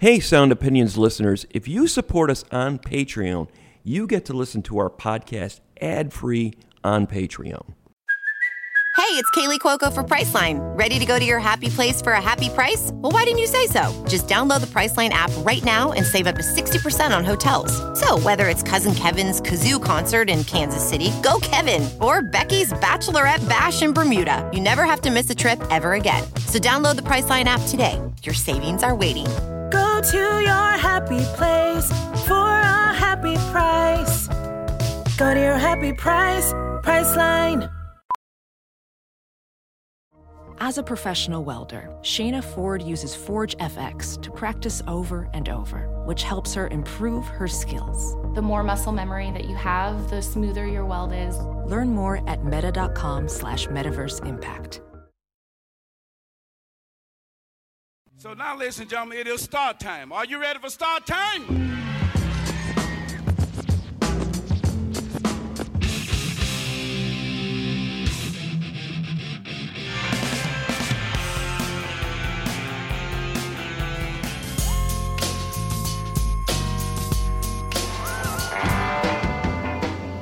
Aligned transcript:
Hey, 0.00 0.18
Sound 0.18 0.50
Opinions 0.50 0.96
listeners, 0.96 1.44
if 1.50 1.68
you 1.68 1.86
support 1.86 2.30
us 2.30 2.42
on 2.50 2.78
Patreon, 2.78 3.50
you 3.84 4.06
get 4.06 4.24
to 4.24 4.32
listen 4.32 4.62
to 4.62 4.78
our 4.78 4.88
podcast 4.88 5.60
ad 5.78 6.14
free 6.14 6.54
on 6.82 7.06
Patreon. 7.06 7.74
Hey, 8.96 9.16
it's 9.16 9.30
Kaley 9.32 9.58
Cuoco 9.58 9.92
for 9.92 10.02
Priceline. 10.02 10.58
Ready 10.78 10.98
to 10.98 11.04
go 11.04 11.18
to 11.18 11.24
your 11.26 11.38
happy 11.38 11.68
place 11.68 12.00
for 12.00 12.12
a 12.12 12.20
happy 12.22 12.48
price? 12.48 12.92
Well, 12.94 13.12
why 13.12 13.24
didn't 13.24 13.40
you 13.40 13.46
say 13.46 13.66
so? 13.66 13.92
Just 14.08 14.26
download 14.26 14.62
the 14.62 14.68
Priceline 14.68 15.10
app 15.10 15.32
right 15.44 15.62
now 15.64 15.92
and 15.92 16.06
save 16.06 16.26
up 16.26 16.36
to 16.36 16.42
60% 16.42 17.14
on 17.14 17.22
hotels. 17.22 17.70
So, 18.00 18.18
whether 18.20 18.48
it's 18.48 18.62
Cousin 18.62 18.94
Kevin's 18.94 19.42
Kazoo 19.42 19.84
concert 19.84 20.30
in 20.30 20.44
Kansas 20.44 20.82
City, 20.82 21.12
go 21.22 21.40
Kevin, 21.42 21.86
or 22.00 22.22
Becky's 22.22 22.72
Bachelorette 22.72 23.46
Bash 23.46 23.82
in 23.82 23.92
Bermuda, 23.92 24.48
you 24.54 24.60
never 24.60 24.84
have 24.84 25.02
to 25.02 25.10
miss 25.10 25.28
a 25.28 25.34
trip 25.34 25.62
ever 25.70 25.92
again. 25.92 26.24
So, 26.46 26.58
download 26.58 26.96
the 26.96 27.02
Priceline 27.02 27.44
app 27.44 27.60
today. 27.68 28.00
Your 28.22 28.34
savings 28.34 28.82
are 28.82 28.94
waiting 28.94 29.26
Go 30.00 30.06
to 30.12 30.40
your 30.40 30.78
happy 30.78 31.20
place 31.36 31.90
for 32.26 32.48
a 32.48 32.94
happy 32.94 33.36
price. 33.52 34.28
Go 35.18 35.34
to 35.34 35.38
your 35.38 35.58
happy 35.58 35.92
price, 35.92 36.54
Priceline. 36.82 37.70
As 40.58 40.78
a 40.78 40.82
professional 40.82 41.44
welder, 41.44 41.90
Shayna 42.00 42.42
Ford 42.42 42.80
uses 42.80 43.14
Forge 43.14 43.54
FX 43.58 44.18
to 44.22 44.30
practice 44.30 44.82
over 44.88 45.28
and 45.34 45.50
over, 45.50 45.80
which 46.06 46.22
helps 46.22 46.54
her 46.54 46.68
improve 46.68 47.26
her 47.26 47.46
skills. 47.46 48.16
The 48.34 48.40
more 48.40 48.62
muscle 48.62 48.92
memory 48.92 49.30
that 49.32 49.44
you 49.44 49.54
have, 49.56 50.08
the 50.08 50.22
smoother 50.22 50.66
your 50.66 50.86
weld 50.86 51.12
is. 51.12 51.36
Learn 51.66 51.90
more 51.90 52.26
at 52.26 52.42
meta.com 52.42 53.28
slash 53.28 53.66
metaverse 53.66 54.26
impact. 54.26 54.80
So 58.20 58.34
now, 58.34 58.54
ladies 58.54 58.78
and 58.78 58.90
gentlemen, 58.90 59.16
it 59.16 59.26
is 59.26 59.40
start 59.40 59.80
time. 59.80 60.12
Are 60.12 60.26
you 60.26 60.38
ready 60.38 60.58
for 60.58 60.68
start 60.68 61.06
time? 61.06 61.46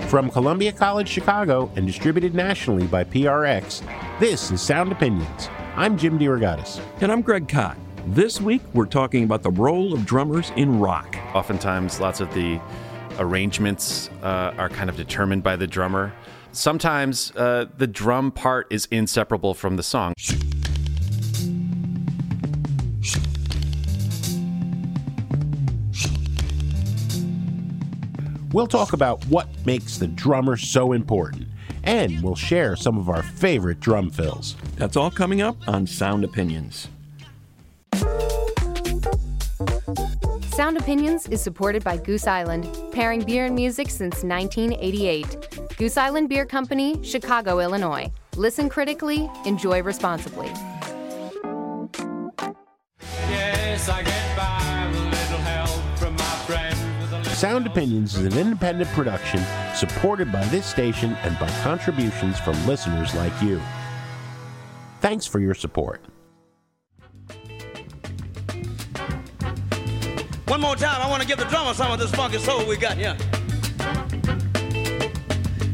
From 0.08 0.30
Columbia 0.30 0.70
College 0.70 1.08
Chicago 1.08 1.68
and 1.74 1.84
distributed 1.84 2.36
nationally 2.36 2.86
by 2.86 3.02
PRX, 3.02 3.82
this 4.20 4.52
is 4.52 4.62
Sound 4.62 4.92
Opinions. 4.92 5.48
I'm 5.74 5.98
Jim 5.98 6.16
DeRogatis. 6.16 6.80
And 7.00 7.10
I'm 7.10 7.22
Greg 7.22 7.48
Kot. 7.48 7.76
This 8.12 8.40
week, 8.40 8.62
we're 8.72 8.86
talking 8.86 9.22
about 9.22 9.42
the 9.42 9.50
role 9.50 9.92
of 9.92 10.06
drummers 10.06 10.50
in 10.56 10.80
rock. 10.80 11.18
Oftentimes, 11.34 12.00
lots 12.00 12.20
of 12.20 12.32
the 12.32 12.58
arrangements 13.18 14.08
uh, 14.22 14.54
are 14.56 14.70
kind 14.70 14.88
of 14.88 14.96
determined 14.96 15.42
by 15.42 15.56
the 15.56 15.66
drummer. 15.66 16.14
Sometimes 16.52 17.32
uh, 17.36 17.66
the 17.76 17.86
drum 17.86 18.32
part 18.32 18.66
is 18.70 18.88
inseparable 18.90 19.52
from 19.52 19.76
the 19.76 19.82
song. 19.82 20.14
We'll 28.52 28.66
talk 28.66 28.94
about 28.94 29.22
what 29.26 29.48
makes 29.66 29.98
the 29.98 30.06
drummer 30.06 30.56
so 30.56 30.92
important, 30.92 31.46
and 31.84 32.22
we'll 32.22 32.36
share 32.36 32.74
some 32.74 32.96
of 32.96 33.10
our 33.10 33.22
favorite 33.22 33.80
drum 33.80 34.08
fills. 34.08 34.56
That's 34.76 34.96
all 34.96 35.10
coming 35.10 35.42
up 35.42 35.56
on 35.68 35.86
Sound 35.86 36.24
Opinions. 36.24 36.88
Sound 40.58 40.76
Opinions 40.76 41.28
is 41.28 41.40
supported 41.40 41.84
by 41.84 41.96
Goose 41.96 42.26
Island, 42.26 42.66
pairing 42.90 43.22
beer 43.22 43.44
and 43.44 43.54
music 43.54 43.88
since 43.88 44.24
1988. 44.24 45.76
Goose 45.76 45.96
Island 45.96 46.28
Beer 46.28 46.44
Company, 46.44 47.00
Chicago, 47.04 47.60
Illinois. 47.60 48.10
Listen 48.34 48.68
critically, 48.68 49.30
enjoy 49.44 49.84
responsibly. 49.84 50.48
Yes, 53.30 53.88
I 53.88 54.02
get 54.02 54.36
by 54.36 54.88
with 54.90 54.98
a 54.98 55.04
little 55.04 55.38
help 55.46 55.96
from 55.96 56.14
my 56.14 56.24
friends. 56.44 56.76
with 57.02 57.12
a 57.12 57.18
little- 57.18 57.32
Sound 57.34 57.68
Opinions 57.68 58.16
is 58.16 58.24
an 58.24 58.36
independent 58.36 58.90
production 58.90 59.40
supported 59.76 60.32
by 60.32 60.44
this 60.46 60.66
station 60.66 61.16
and 61.22 61.38
by 61.38 61.48
contributions 61.62 62.40
from 62.40 62.66
listeners 62.66 63.14
like 63.14 63.40
you. 63.40 63.62
Thanks 65.00 65.24
for 65.24 65.38
your 65.38 65.54
support. 65.54 66.02
One 70.48 70.62
more 70.62 70.76
time, 70.76 71.02
I 71.02 71.08
want 71.10 71.20
to 71.20 71.28
give 71.28 71.36
the 71.36 71.44
drummer 71.44 71.74
some 71.74 71.92
of 71.92 71.98
this 71.98 72.10
funky 72.10 72.38
soul 72.38 72.64
we 72.64 72.78
got 72.78 72.96
here. 72.96 73.14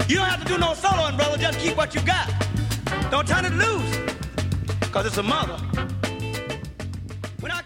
You 0.08 0.16
don't 0.16 0.26
have 0.26 0.42
to 0.42 0.46
do 0.48 0.58
no 0.58 0.72
soloing, 0.72 1.16
brother. 1.16 1.38
Just 1.38 1.60
keep 1.60 1.76
what 1.76 1.94
you 1.94 2.02
got. 2.02 2.28
Don't 3.08 3.26
turn 3.26 3.44
it 3.44 3.52
loose, 3.52 3.96
because 4.80 5.06
it's 5.06 5.18
a 5.18 5.22
mother. 5.22 5.60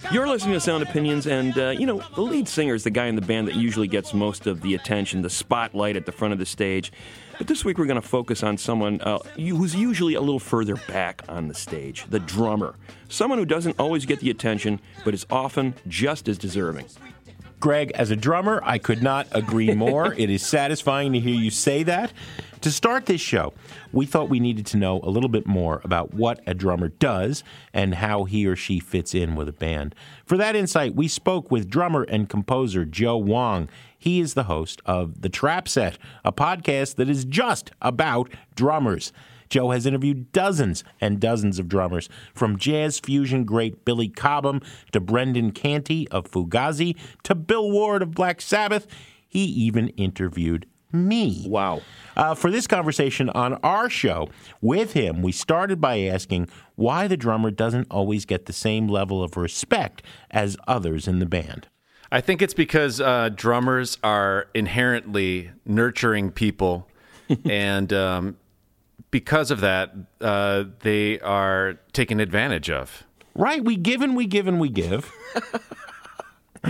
When 0.09 0.15
I 0.15 0.15
count- 0.15 0.15
You're 0.15 0.29
listening 0.29 0.55
to 0.55 0.61
Sound 0.61 0.83
Opinions, 0.83 1.27
and 1.27 1.59
uh, 1.59 1.69
you 1.71 1.87
know, 1.87 2.03
the 2.15 2.23
lead 2.23 2.49
singer 2.49 2.75
is 2.75 2.85
the 2.85 2.91
guy 2.91 3.07
in 3.07 3.15
the 3.15 3.21
band 3.23 3.49
that 3.49 3.55
usually 3.55 3.89
gets 3.89 4.15
most 4.15 4.47
of 4.47 4.63
the 4.63 4.75
attention, 4.75 5.23
the 5.23 5.31
spotlight 5.31 5.97
at 5.97 6.07
the 6.07 6.13
front 6.13 6.33
of 6.33 6.39
the 6.39 6.47
stage. 6.47 6.93
But 7.37 7.47
this 7.47 7.65
week 7.65 7.79
we're 7.79 7.87
going 7.87 8.01
to 8.01 8.09
focus 8.09 8.43
on 8.43 8.59
someone 8.59 9.01
uh, 9.01 9.19
who's 9.37 9.75
usually 9.75 10.15
a 10.15 10.21
little 10.21 10.41
further 10.41 10.77
back 10.89 11.23
on 11.29 11.49
the 11.49 11.55
stage, 11.55 12.07
the 12.09 12.21
drummer. 12.21 12.75
Someone 13.09 13.39
who 13.39 13.45
doesn't 13.45 13.79
always 13.79 14.07
get 14.07 14.21
the 14.21 14.31
attention, 14.31 14.81
but 15.05 15.15
is 15.15 15.27
often 15.31 15.75
just 15.87 16.29
as 16.29 16.39
deserving. 16.39 16.87
Greg, 17.61 17.91
as 17.95 18.11
a 18.11 18.17
drummer, 18.17 18.61
I 18.65 18.79
could 18.79 19.03
not 19.03 19.27
agree 19.33 19.75
more. 19.75 20.15
it 20.19 20.31
is 20.31 20.47
satisfying 20.47 21.13
to 21.13 21.21
hear 21.21 21.35
you 21.35 21.51
say 21.51 21.83
that. 21.85 22.13
To 22.63 22.73
start 22.73 23.07
this 23.07 23.21
show, 23.21 23.55
we 23.93 24.05
thought 24.05 24.29
we 24.29 24.41
needed 24.41 24.67
to 24.67 24.77
know 24.77 25.01
a 25.05 25.11
little 25.11 25.29
bit 25.29 25.47
more 25.47 25.81
about 25.85 26.13
what 26.13 26.41
a 26.45 26.55
drummer 26.55 26.89
does 26.89 27.45
and 27.73 27.95
how 27.95 28.25
he 28.25 28.49
or 28.49 28.57
she 28.57 28.81
fits 28.81 29.15
in 29.15 29.37
with 29.37 29.49
a 29.49 29.53
band. 29.53 29.95
For 30.25 30.37
that 30.37 30.57
insight, 30.57 30.97
we 30.97 31.07
spoke 31.07 31.53
with 31.53 31.71
drummer 31.71 32.03
and 32.03 32.29
composer 32.29 32.85
Joe 32.85 33.17
Wong. 33.17 33.69
He 33.97 34.19
is 34.19 34.35
the 34.35 34.45
host 34.45 34.83
of 34.85 35.23
The 35.23 35.29
Trap 35.29 35.69
Set, 35.69 35.99
a 36.25 36.33
podcast 36.33 36.97
that 36.97 37.09
is 37.09 37.25
just 37.25 37.71
about 37.81 38.33
drummers. 38.57 39.13
Joe 39.49 39.71
has 39.71 39.87
interviewed 39.87 40.33
dozens 40.33 40.83
and 41.01 41.21
dozens 41.21 41.61
of 41.61 41.69
drummers, 41.69 42.09
from 42.35 42.59
jazz 42.59 42.99
fusion 42.99 43.45
great 43.45 43.85
Billy 43.85 44.09
Cobham 44.09 44.63
to 44.91 44.99
Brendan 45.01 45.53
Canty 45.53 46.09
of 46.09 46.29
Fugazi 46.29 46.97
to 47.23 47.37
Bill 47.37 47.71
Ward 47.71 48.03
of 48.03 48.11
Black 48.11 48.41
Sabbath. 48.41 48.89
He 49.29 49.45
even 49.45 49.89
interviewed 49.91 50.67
me. 50.93 51.44
Wow. 51.49 51.82
Uh, 52.16 52.34
for 52.34 52.50
this 52.50 52.66
conversation 52.66 53.31
on 53.31 53.54
our 53.62 53.88
show 53.88 54.28
with 54.60 54.93
him, 54.93 55.22
we 55.22 55.32
started 55.32 55.81
by 55.81 56.00
asking 56.00 56.49
why 56.75 57.06
the 57.06 57.16
drummer 57.16 57.50
doesn't 57.50 57.87
always 57.91 58.25
get 58.25 58.47
the 58.47 58.53
same 58.53 58.88
level 58.88 59.22
of 59.22 59.37
respect 59.37 60.03
as 60.31 60.56
others 60.66 61.06
in 61.06 61.19
the 61.19 61.27
band. 61.27 61.69
I 62.10 62.21
think 62.21 62.41
it's 62.41 62.54
because 62.54 63.00
uh, 63.00 63.28
drummers 63.34 63.98
are 64.03 64.48
inherently 64.54 65.50
nurturing 65.66 66.32
people, 66.32 66.88
and 67.44 67.93
um, 67.93 68.38
because 69.10 69.50
of 69.50 69.60
that, 69.60 69.94
uh, 70.21 70.65
they 70.81 71.21
are 71.21 71.75
taken 71.93 72.19
advantage 72.21 72.71
of. 72.71 73.04
Right? 73.34 73.62
We 73.62 73.77
give 73.77 74.00
and 74.00 74.16
we 74.16 74.27
give 74.27 74.48
and 74.48 74.59
we 74.59 74.69
give. 74.71 75.12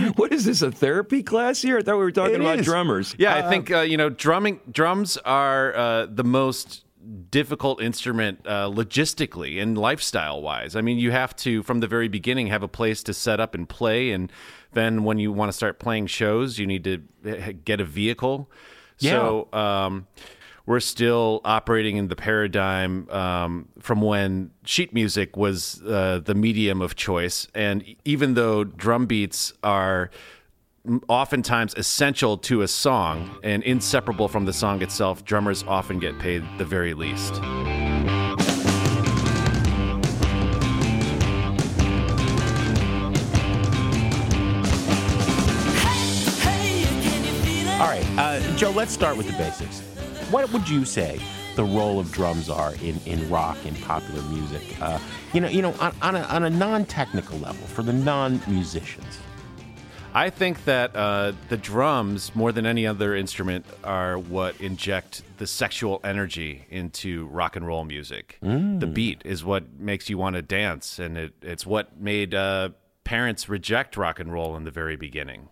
What 0.15 0.31
is 0.33 0.45
this, 0.45 0.61
a 0.61 0.71
therapy 0.71 1.23
class 1.23 1.61
here? 1.61 1.77
I 1.77 1.81
thought 1.81 1.97
we 1.97 2.03
were 2.03 2.11
talking 2.11 2.35
It 2.35 2.41
about 2.41 2.59
is. 2.59 2.65
drummers. 2.65 3.15
Yeah, 3.17 3.35
I 3.35 3.49
think 3.49 3.71
uh, 3.71 3.81
you 3.81 3.97
know 3.97 4.09
drumming. 4.09 4.59
Drums 4.71 5.17
are 5.17 5.75
uh, 5.75 6.07
the 6.09 6.23
most 6.23 6.85
difficult 7.31 7.81
instrument 7.81 8.41
uh, 8.45 8.69
logistically 8.69 9.61
and 9.61 9.77
lifestyle 9.77 10.41
wise. 10.41 10.75
I 10.75 10.81
mean, 10.81 10.97
you 10.97 11.11
have 11.11 11.35
to 11.37 11.63
from 11.63 11.79
the 11.79 11.87
very 11.87 12.07
beginning 12.07 12.47
have 12.47 12.63
a 12.63 12.67
place 12.67 13.03
to 13.03 13.13
set 13.13 13.39
up 13.39 13.55
and 13.55 13.67
play, 13.67 14.11
and 14.11 14.31
then 14.73 15.03
when 15.03 15.17
you 15.17 15.31
want 15.31 15.49
to 15.49 15.53
start 15.53 15.79
playing 15.79 16.07
shows, 16.07 16.59
you 16.59 16.67
need 16.67 16.83
to 16.83 17.01
eh, 17.25 17.53
get 17.65 17.79
a 17.79 17.85
vehicle. 17.85 18.49
So 18.97 19.47
um, 19.53 20.07
we're 20.69 20.79
still 20.79 21.41
operating 21.45 21.97
in 21.97 22.09
the 22.09 22.15
paradigm 22.15 23.09
um, 23.09 23.67
from 23.79 24.01
when 24.01 24.51
sheet 24.63 24.93
music 24.93 25.35
was 25.35 25.81
uh, 25.81 26.21
the 26.23 26.35
medium 26.35 26.79
of 26.79 26.95
choice, 26.95 27.47
and 27.55 27.83
even 28.05 28.35
though 28.35 28.63
drum 28.63 29.07
beats 29.07 29.51
are 29.63 30.11
oftentimes 31.07 31.73
essential 31.73 32.37
to 32.37 32.61
a 32.61 32.67
song 32.67 33.35
and 33.41 33.63
inseparable 33.63 34.27
from 34.27 34.45
the 34.45 34.53
song 34.53 34.83
itself, 34.83 35.25
drummers 35.25 35.63
often 35.63 35.97
get 35.97 36.19
paid 36.19 36.43
the 36.59 36.65
very 36.65 36.93
least. 36.93 37.33
All 47.81 47.87
right, 47.87 48.05
uh, 48.19 48.39
Joe, 48.55 48.69
let's 48.69 48.93
start 48.93 49.17
with 49.17 49.25
the 49.25 49.33
basics. 49.33 49.88
What 50.31 50.53
would 50.53 50.69
you 50.69 50.85
say 50.85 51.19
the 51.55 51.63
role 51.63 51.99
of 51.99 52.11
drums 52.11 52.51
are 52.51 52.75
in, 52.83 52.99
in 53.07 53.27
rock 53.31 53.57
and 53.65 53.75
popular 53.81 54.21
music? 54.29 54.79
Uh, 54.79 54.99
you 55.33 55.41
know, 55.41 55.47
you 55.47 55.63
know, 55.63 55.73
on, 55.79 55.95
on 56.03 56.15
a, 56.15 56.19
on 56.21 56.43
a 56.43 56.51
non-technical 56.51 57.39
level 57.39 57.65
for 57.65 57.81
the 57.81 57.93
non-musicians. 57.93 59.17
I 60.13 60.29
think 60.29 60.65
that 60.65 60.95
uh, 60.95 61.33
the 61.49 61.57
drums, 61.57 62.35
more 62.35 62.51
than 62.51 62.67
any 62.67 62.85
other 62.85 63.15
instrument, 63.15 63.65
are 63.83 64.19
what 64.19 64.59
inject 64.61 65.23
the 65.39 65.47
sexual 65.47 65.99
energy 66.03 66.65
into 66.69 67.25
rock 67.27 67.55
and 67.55 67.65
roll 67.65 67.83
music. 67.83 68.37
Mm. 68.43 68.81
The 68.81 68.87
beat 68.87 69.23
is 69.25 69.43
what 69.43 69.79
makes 69.79 70.11
you 70.11 70.19
want 70.19 70.35
to 70.35 70.43
dance, 70.43 70.99
and 70.99 71.17
it, 71.17 71.33
it's 71.41 71.65
what 71.65 71.99
made 71.99 72.35
uh, 72.35 72.69
parents 73.03 73.49
reject 73.49 73.97
rock 73.97 74.19
and 74.19 74.31
roll 74.31 74.55
in 74.55 74.63
the 74.63 74.71
very 74.71 74.95
beginning. 74.95 75.49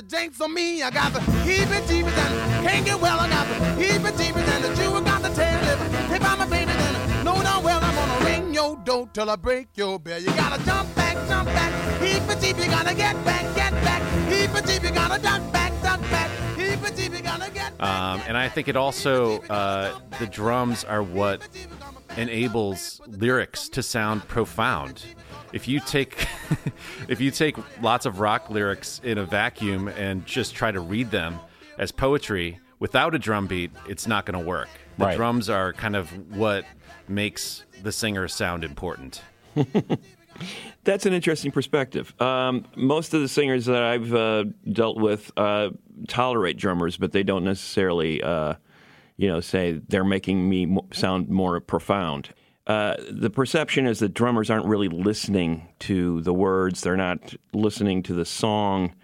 The 0.00 0.06
jinx 0.06 0.40
on 0.40 0.54
me. 0.54 0.82
I 0.82 0.90
got 0.90 1.12
the 1.12 1.20
heebie 1.20 1.82
jeebies 1.88 2.16
and 2.16 2.66
can't 2.66 2.86
get 2.86 3.00
well. 3.00 3.20
I 3.20 3.28
got 3.28 3.46
the 3.48 3.54
heebie 3.82 4.12
jeebies 4.12 4.48
and 4.54 4.64
the 4.64 4.74
Jew 4.74 5.04
got 5.04 5.22
the 5.22 5.28
tail. 5.30 5.60
If, 5.62 6.12
if 6.12 6.24
I'm 6.24 6.40
a 6.40 6.46
baby, 6.46 6.72
then 6.72 7.24
no, 7.24 7.34
no, 7.42 7.60
well, 7.60 7.80
I'm 7.82 7.94
gonna 7.94 8.24
ring 8.24 8.54
your 8.54 8.76
door 8.76 9.08
till 9.12 9.28
I 9.28 9.36
break 9.36 9.68
your 9.74 9.98
bell. 9.98 10.18
You 10.18 10.28
gotta 10.28 10.64
jump 10.64 10.94
back, 10.94 11.16
jump 11.28 11.46
back. 11.48 11.72
Heebie 12.00 12.36
jeebie, 12.40 12.64
you 12.64 12.70
gotta 12.70 12.94
get 12.94 13.22
back, 13.24 13.42
get 13.54 13.72
back. 13.84 14.02
Heebie 14.30 14.62
jeebie, 14.62 14.88
you 14.88 14.94
gotta 14.94 15.20
duck 15.20 15.52
back, 15.52 15.72
duck 15.82 16.00
back. 16.10 16.30
Heebie 16.56 16.96
jeebie, 16.96 17.16
you 17.18 17.22
gotta 17.22 17.50
get 17.50 17.72
Um, 17.80 18.22
and 18.26 18.38
I 18.38 18.48
think 18.48 18.68
it 18.68 18.76
also, 18.76 19.40
uh, 19.50 19.98
the 20.18 20.26
drums 20.26 20.82
are 20.84 21.02
what 21.02 21.46
enables 22.16 23.00
lyrics 23.06 23.68
to 23.70 23.82
sound 23.82 24.26
profound. 24.28 25.04
If 25.52 25.66
you 25.68 25.80
take, 25.80 26.26
if 27.08 27.20
you 27.20 27.30
take 27.30 27.56
lots 27.82 28.06
of 28.06 28.20
rock 28.20 28.50
lyrics 28.50 29.00
in 29.04 29.18
a 29.18 29.24
vacuum 29.24 29.88
and 29.88 30.24
just 30.26 30.54
try 30.54 30.70
to 30.70 30.80
read 30.80 31.10
them 31.10 31.38
as 31.78 31.90
poetry 31.92 32.60
without 32.78 33.14
a 33.14 33.18
drum 33.18 33.46
beat, 33.46 33.70
it's 33.88 34.06
not 34.06 34.26
going 34.26 34.38
to 34.40 34.46
work. 34.46 34.68
The 34.98 35.06
Right. 35.06 35.16
drums 35.16 35.48
are 35.50 35.72
kind 35.72 35.96
of 35.96 36.10
what 36.36 36.64
makes 37.08 37.64
the 37.82 37.90
singer 37.92 38.28
sound 38.28 38.64
important. 38.64 39.22
That's 40.84 41.04
an 41.04 41.12
interesting 41.12 41.50
perspective. 41.52 42.14
Um, 42.20 42.64
most 42.76 43.12
of 43.12 43.20
the 43.20 43.28
singers 43.28 43.66
that 43.66 43.82
I've 43.82 44.14
uh, 44.14 44.44
dealt 44.72 44.98
with 44.98 45.30
uh, 45.36 45.70
tolerate 46.08 46.56
drummers, 46.56 46.96
but 46.96 47.12
they 47.12 47.22
don't 47.22 47.44
necessarily, 47.44 48.22
uh, 48.22 48.54
you 49.18 49.28
know, 49.28 49.40
say 49.40 49.80
they're 49.88 50.04
making 50.04 50.48
me 50.48 50.66
mo- 50.66 50.86
sound 50.92 51.28
more 51.28 51.60
profound. 51.60 52.30
Uh, 52.70 52.94
the 53.10 53.30
perception 53.30 53.84
is 53.84 53.98
that 53.98 54.14
drummers 54.14 54.48
aren't 54.48 54.64
really 54.64 54.86
listening 54.86 55.66
to 55.80 56.20
the 56.20 56.32
words. 56.32 56.82
They're 56.82 56.96
not 56.96 57.34
listening 57.52 58.04
to 58.04 58.14
the 58.14 58.24
song. 58.24 58.94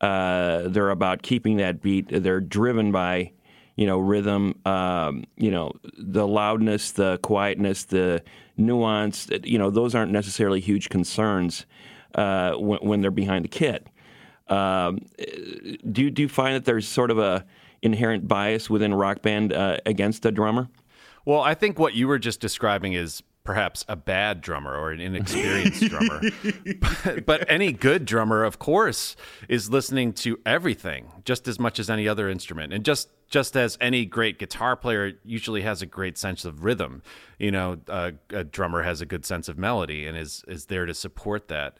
Uh, 0.00 0.62
they're 0.68 0.88
about 0.88 1.20
keeping 1.20 1.58
that 1.58 1.82
beat. 1.82 2.06
They're 2.08 2.40
driven 2.40 2.92
by, 2.92 3.32
you 3.76 3.86
know, 3.86 3.98
rhythm. 3.98 4.58
Um, 4.64 5.24
you 5.36 5.50
know, 5.50 5.72
the 5.98 6.26
loudness, 6.26 6.92
the 6.92 7.18
quietness, 7.18 7.84
the 7.84 8.22
nuance. 8.56 9.28
You 9.44 9.58
know, 9.58 9.68
those 9.68 9.94
aren't 9.94 10.12
necessarily 10.12 10.60
huge 10.60 10.88
concerns 10.88 11.66
uh, 12.14 12.54
when, 12.54 12.78
when 12.78 13.00
they're 13.02 13.10
behind 13.10 13.44
the 13.44 13.48
kit. 13.48 13.86
Um, 14.48 15.00
do 15.92 16.04
you, 16.04 16.10
do 16.10 16.22
you 16.22 16.28
find 16.30 16.54
that 16.54 16.64
there's 16.64 16.88
sort 16.88 17.10
of 17.10 17.18
a 17.18 17.44
inherent 17.82 18.26
bias 18.26 18.70
within 18.70 18.94
rock 18.94 19.20
band 19.20 19.52
uh, 19.52 19.76
against 19.84 20.24
a 20.24 20.32
drummer? 20.32 20.70
Well, 21.30 21.42
I 21.42 21.54
think 21.54 21.78
what 21.78 21.94
you 21.94 22.08
were 22.08 22.18
just 22.18 22.40
describing 22.40 22.94
is 22.94 23.22
perhaps 23.44 23.84
a 23.88 23.94
bad 23.94 24.40
drummer 24.40 24.76
or 24.76 24.90
an 24.90 25.00
inexperienced 25.00 25.84
drummer. 25.88 26.22
But, 26.80 27.24
but 27.24 27.48
any 27.48 27.70
good 27.70 28.04
drummer, 28.04 28.42
of 28.42 28.58
course, 28.58 29.14
is 29.48 29.70
listening 29.70 30.12
to 30.14 30.40
everything 30.44 31.22
just 31.24 31.46
as 31.46 31.60
much 31.60 31.78
as 31.78 31.88
any 31.88 32.08
other 32.08 32.28
instrument. 32.28 32.72
And 32.72 32.84
just 32.84 33.10
just 33.28 33.56
as 33.56 33.78
any 33.80 34.06
great 34.06 34.40
guitar 34.40 34.74
player 34.74 35.12
usually 35.24 35.62
has 35.62 35.82
a 35.82 35.86
great 35.86 36.18
sense 36.18 36.44
of 36.44 36.64
rhythm, 36.64 37.00
you 37.38 37.52
know, 37.52 37.78
uh, 37.86 38.10
a 38.30 38.42
drummer 38.42 38.82
has 38.82 39.00
a 39.00 39.06
good 39.06 39.24
sense 39.24 39.48
of 39.48 39.56
melody 39.56 40.08
and 40.08 40.18
is 40.18 40.44
is 40.48 40.66
there 40.66 40.84
to 40.84 40.94
support 40.94 41.46
that. 41.46 41.78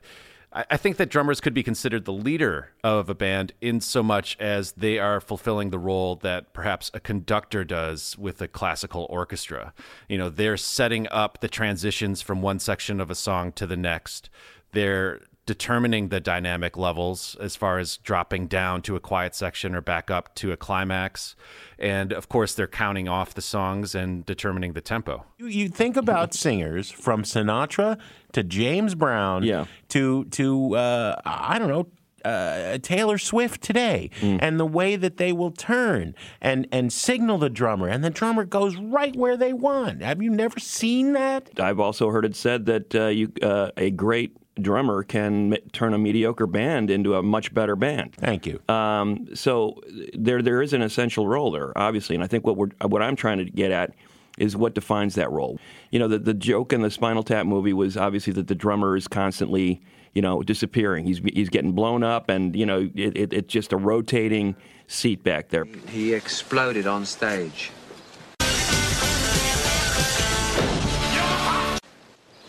I 0.52 0.76
think 0.76 0.96
that 0.96 1.10
drummers 1.10 1.40
could 1.40 1.54
be 1.54 1.62
considered 1.62 2.04
the 2.04 2.12
leader 2.12 2.70
of 2.82 3.08
a 3.08 3.14
band 3.14 3.52
in 3.60 3.80
so 3.80 4.02
much 4.02 4.36
as 4.40 4.72
they 4.72 4.98
are 4.98 5.20
fulfilling 5.20 5.70
the 5.70 5.78
role 5.78 6.16
that 6.16 6.52
perhaps 6.52 6.90
a 6.92 6.98
conductor 6.98 7.62
does 7.62 8.18
with 8.18 8.42
a 8.42 8.48
classical 8.48 9.06
orchestra. 9.08 9.72
You 10.08 10.18
know, 10.18 10.28
they're 10.28 10.56
setting 10.56 11.06
up 11.08 11.40
the 11.40 11.46
transitions 11.46 12.20
from 12.20 12.42
one 12.42 12.58
section 12.58 13.00
of 13.00 13.12
a 13.12 13.14
song 13.14 13.52
to 13.52 13.66
the 13.66 13.76
next. 13.76 14.28
They're 14.72 15.20
determining 15.50 16.10
the 16.10 16.20
dynamic 16.20 16.76
levels 16.76 17.36
as 17.40 17.56
far 17.56 17.80
as 17.80 17.96
dropping 17.96 18.46
down 18.46 18.80
to 18.82 18.94
a 18.94 19.00
quiet 19.00 19.34
section 19.34 19.74
or 19.74 19.80
back 19.80 20.08
up 20.08 20.32
to 20.36 20.52
a 20.52 20.56
climax. 20.56 21.34
And 21.76 22.12
of 22.12 22.28
course, 22.28 22.54
they're 22.54 22.68
counting 22.68 23.08
off 23.08 23.34
the 23.34 23.42
songs 23.42 23.96
and 23.96 24.24
determining 24.24 24.74
the 24.74 24.80
tempo. 24.80 25.24
You, 25.38 25.46
you 25.46 25.68
think 25.68 25.96
about 25.96 26.34
singers 26.46 26.88
from 26.88 27.24
Sinatra 27.24 27.98
to 28.30 28.44
James 28.44 28.94
Brown 28.94 29.42
to 29.88 30.26
to 30.26 30.76
uh, 30.76 31.20
I 31.24 31.58
don't 31.58 31.68
know 31.68 31.88
uh, 32.24 32.78
Taylor 32.78 33.18
Swift 33.18 33.60
today, 33.60 34.10
and 34.22 34.60
the 34.60 34.66
way 34.66 34.94
that 34.94 35.16
they 35.16 35.32
will 35.32 35.50
turn 35.50 36.14
and 36.40 36.68
and 36.70 36.92
signal 36.92 37.38
the 37.38 37.50
drummer, 37.50 37.88
and 37.88 38.04
the 38.04 38.10
drummer 38.10 38.44
goes 38.44 38.76
right 38.76 39.16
where 39.16 39.36
they 39.36 39.52
want. 39.52 40.02
Have 40.02 40.22
you 40.22 40.30
never 40.30 40.60
seen 40.60 41.14
that? 41.14 41.50
I've 41.58 41.80
also 41.80 42.10
heard 42.10 42.24
it 42.24 42.36
said 42.36 42.66
that 42.66 42.94
uh, 42.94 43.06
you 43.06 43.32
uh, 43.42 43.70
a 43.76 43.90
great 43.90 44.36
drummer 44.60 45.02
can 45.02 45.54
m- 45.54 45.60
turn 45.72 45.94
a 45.94 45.98
mediocre 45.98 46.46
band 46.46 46.90
into 46.90 47.14
a 47.14 47.22
much 47.22 47.52
better 47.54 47.76
band. 47.76 48.14
Thank 48.14 48.46
you. 48.46 48.60
Um, 48.68 49.28
so 49.34 49.80
there 50.14 50.42
there 50.42 50.62
is 50.62 50.72
an 50.72 50.82
essential 50.82 51.26
role 51.26 51.50
there, 51.50 51.76
obviously, 51.76 52.14
and 52.14 52.24
I 52.24 52.26
think 52.26 52.46
what 52.46 52.56
we're 52.56 52.68
what 52.82 53.02
I'm 53.02 53.16
trying 53.16 53.38
to 53.38 53.44
get 53.44 53.70
at 53.70 53.94
is 54.38 54.56
what 54.56 54.74
defines 54.74 55.14
that 55.16 55.30
role. 55.30 55.58
You 55.90 55.98
know, 55.98 56.08
the 56.08 56.18
the 56.18 56.34
joke 56.34 56.72
in 56.72 56.82
the 56.82 56.90
Spinal 56.90 57.22
Tap 57.22 57.46
movie 57.46 57.72
was 57.72 57.96
obviously 57.96 58.32
that 58.34 58.48
the 58.48 58.54
drummer 58.54 58.96
is 58.96 59.08
constantly 59.08 59.80
you 60.14 60.22
know 60.22 60.42
disappearing. 60.42 61.04
He's 61.04 61.18
he's 61.18 61.48
getting 61.48 61.72
blown 61.72 62.02
up, 62.02 62.28
and 62.28 62.56
you 62.56 62.66
know 62.66 62.90
it, 62.94 63.16
it, 63.16 63.32
it's 63.32 63.52
just 63.52 63.72
a 63.72 63.76
rotating 63.76 64.56
seat 64.86 65.22
back 65.22 65.48
there. 65.50 65.64
He 65.88 66.14
exploded 66.14 66.86
on 66.86 67.04
stage. 67.06 67.70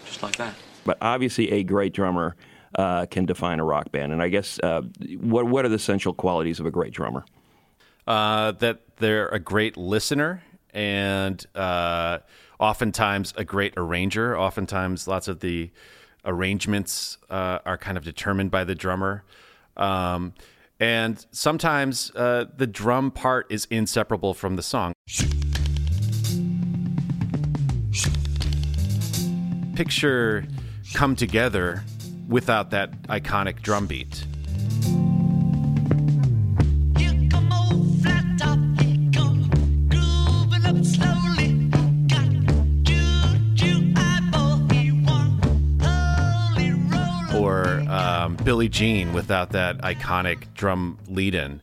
Just 0.05 0.23
like 0.23 0.35
that. 0.37 0.55
But 0.85 0.97
obviously, 1.01 1.51
a 1.51 1.63
great 1.63 1.93
drummer 1.93 2.35
uh, 2.75 3.05
can 3.07 3.25
define 3.25 3.59
a 3.59 3.63
rock 3.63 3.91
band. 3.91 4.11
And 4.11 4.21
I 4.21 4.29
guess 4.29 4.59
uh, 4.63 4.81
what 5.19 5.45
what 5.47 5.65
are 5.65 5.69
the 5.69 5.75
essential 5.75 6.13
qualities 6.13 6.59
of 6.59 6.65
a 6.65 6.71
great 6.71 6.93
drummer? 6.93 7.25
uh, 8.07 8.51
that 8.53 8.81
they're 8.97 9.27
a 9.29 9.39
great 9.39 9.77
listener 9.77 10.43
and 10.73 11.45
uh, 11.55 12.19
oftentimes 12.59 13.33
a 13.37 13.43
great 13.43 13.73
arranger. 13.77 14.37
Oftentimes, 14.37 15.07
lots 15.07 15.27
of 15.27 15.39
the 15.39 15.71
arrangements 16.25 17.17
uh, 17.29 17.59
are 17.65 17.77
kind 17.77 17.97
of 17.97 18.03
determined 18.03 18.51
by 18.51 18.63
the 18.63 18.75
drummer. 18.75 19.23
Um, 19.77 20.33
and 20.79 21.25
sometimes 21.31 22.11
uh, 22.15 22.45
the 22.55 22.67
drum 22.67 23.11
part 23.11 23.51
is 23.51 23.67
inseparable 23.69 24.33
from 24.33 24.55
the 24.55 24.63
song. 24.63 24.93
Picture 29.75 30.45
come 30.93 31.15
together 31.15 31.83
without 32.27 32.71
that 32.71 32.91
iconic 33.03 33.61
drum 33.61 33.87
beat. 33.87 34.25
or 47.33 47.79
um, 47.89 48.35
Billie 48.43 48.69
Jean 48.69 49.13
without 49.13 49.51
that 49.51 49.79
iconic 49.79 50.53
drum 50.53 50.99
lead 51.07 51.33
in. 51.33 51.61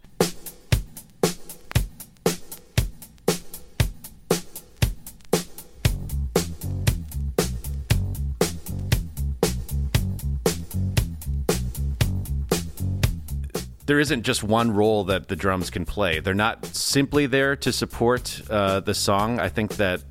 There 13.88 13.98
isn't 13.98 14.22
just 14.22 14.44
one 14.44 14.70
role 14.72 15.04
that 15.04 15.28
the 15.28 15.34
drums 15.34 15.70
can 15.70 15.86
play. 15.86 16.20
They're 16.20 16.34
not 16.34 16.66
simply 16.66 17.24
there 17.24 17.56
to 17.56 17.72
support 17.72 18.42
uh, 18.50 18.80
the 18.80 18.92
song. 18.92 19.40
I 19.40 19.48
think 19.48 19.76
that, 19.76 20.02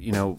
you 0.00 0.12
know, 0.12 0.38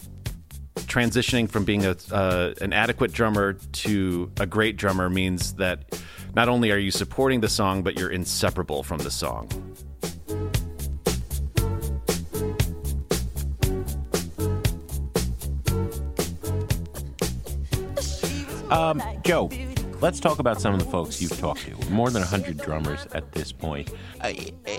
transitioning 0.74 1.48
from 1.48 1.64
being 1.64 1.86
a, 1.86 1.94
uh, 2.10 2.52
an 2.60 2.72
adequate 2.72 3.12
drummer 3.12 3.52
to 3.52 4.32
a 4.40 4.46
great 4.46 4.76
drummer 4.76 5.08
means 5.08 5.54
that 5.54 6.02
not 6.34 6.48
only 6.48 6.72
are 6.72 6.78
you 6.78 6.90
supporting 6.90 7.40
the 7.40 7.48
song, 7.48 7.84
but 7.84 7.96
you're 7.96 8.10
inseparable 8.10 8.82
from 8.82 8.98
the 8.98 9.10
song. 9.12 9.48
Um, 18.68 19.00
Joe, 19.22 19.48
let's 20.00 20.18
talk 20.18 20.38
about 20.38 20.60
some 20.60 20.74
of 20.74 20.80
the 20.80 20.90
folks 20.90 21.20
you've 21.20 21.38
talked 21.38 21.60
to. 21.60 21.90
More 21.90 22.10
than 22.10 22.22
100 22.22 22.56
drummers 22.56 23.06
at 23.12 23.32
this 23.32 23.52
point. 23.52 23.92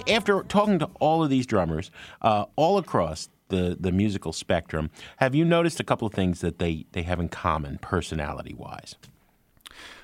After 0.08 0.44
talking 0.44 0.80
to 0.80 0.90
all 1.00 1.24
of 1.24 1.30
these 1.30 1.46
drummers, 1.46 1.92
uh, 2.22 2.46
all 2.56 2.78
across 2.78 3.30
the, 3.50 3.78
the 3.80 3.92
musical 3.92 4.34
spectrum, 4.34 4.90
have 5.18 5.36
you 5.36 5.46
noticed 5.46 5.80
a 5.80 5.84
couple 5.84 6.08
of 6.08 6.14
things 6.14 6.42
that 6.42 6.60
they, 6.60 6.86
they 6.94 7.04
have 7.04 7.20
in 7.20 7.30
common, 7.30 7.78
personality 7.80 8.54
wise? 8.54 8.96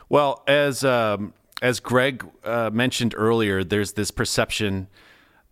Well, 0.09 0.43
as 0.47 0.83
um, 0.83 1.33
as 1.61 1.79
Greg 1.79 2.25
uh, 2.43 2.69
mentioned 2.71 3.13
earlier, 3.17 3.63
there's 3.63 3.93
this 3.93 4.11
perception 4.11 4.87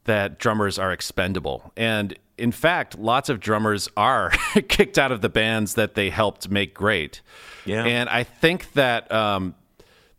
that 0.05 0.39
drummers 0.39 0.79
are 0.79 0.91
expendable. 0.91 1.71
And 1.75 2.17
in 2.37 2.51
fact, 2.51 2.97
lots 2.97 3.29
of 3.29 3.39
drummers 3.39 3.89
are 3.95 4.29
kicked 4.67 4.97
out 4.97 5.11
of 5.11 5.21
the 5.21 5.29
bands 5.29 5.75
that 5.75 5.95
they 5.95 6.09
helped 6.09 6.49
make 6.49 6.73
great. 6.73 7.21
Yeah. 7.65 7.83
And 7.83 8.09
I 8.09 8.23
think 8.23 8.73
that 8.73 9.11
um, 9.11 9.55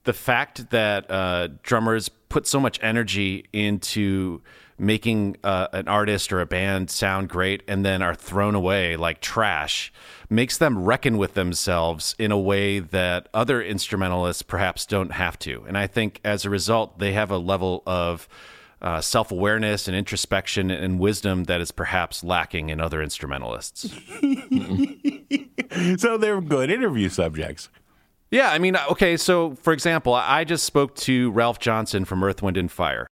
the 0.04 0.12
fact 0.12 0.70
that 0.70 1.10
uh, 1.10 1.48
drummers 1.62 2.08
put 2.08 2.46
so 2.46 2.60
much 2.60 2.78
energy 2.82 3.46
into 3.52 4.42
making 4.78 5.36
uh, 5.42 5.68
an 5.72 5.88
artist 5.88 6.32
or 6.32 6.40
a 6.40 6.46
band 6.46 6.90
sound 6.90 7.28
great 7.28 7.62
and 7.66 7.84
then 7.84 8.02
are 8.02 8.14
thrown 8.14 8.54
away 8.54 8.94
like 8.94 9.20
trash 9.20 9.90
makes 10.28 10.58
them 10.58 10.84
reckon 10.84 11.16
with 11.16 11.34
themselves 11.34 12.14
in 12.18 12.30
a 12.30 12.38
way 12.38 12.78
that 12.78 13.28
other 13.32 13.62
instrumentalists 13.62 14.42
perhaps 14.42 14.84
don't 14.84 15.12
have 15.12 15.38
to. 15.38 15.64
And 15.66 15.78
I 15.78 15.86
think 15.86 16.20
as 16.24 16.44
a 16.44 16.50
result, 16.50 16.98
they 16.98 17.12
have 17.14 17.30
a 17.30 17.38
level 17.38 17.82
of 17.86 18.28
uh, 18.82 19.00
self 19.00 19.32
awareness 19.32 19.88
and 19.88 19.96
introspection 19.96 20.70
and 20.70 20.98
wisdom 20.98 21.44
that 21.44 21.60
is 21.60 21.70
perhaps 21.70 22.22
lacking 22.22 22.68
in 22.68 22.80
other 22.80 23.02
instrumentalists. 23.02 23.90
so 25.96 26.16
they're 26.18 26.40
good 26.40 26.70
interview 26.70 27.08
subjects. 27.08 27.68
Yeah, 28.30 28.50
I 28.50 28.58
mean, 28.58 28.76
okay, 28.90 29.16
so 29.16 29.54
for 29.54 29.72
example, 29.72 30.12
I 30.14 30.44
just 30.44 30.64
spoke 30.64 30.94
to 30.96 31.30
Ralph 31.30 31.58
Johnson 31.58 32.04
from 32.04 32.22
Earth, 32.24 32.42
Wind, 32.42 32.56
and 32.56 32.70
Fire. 32.70 33.06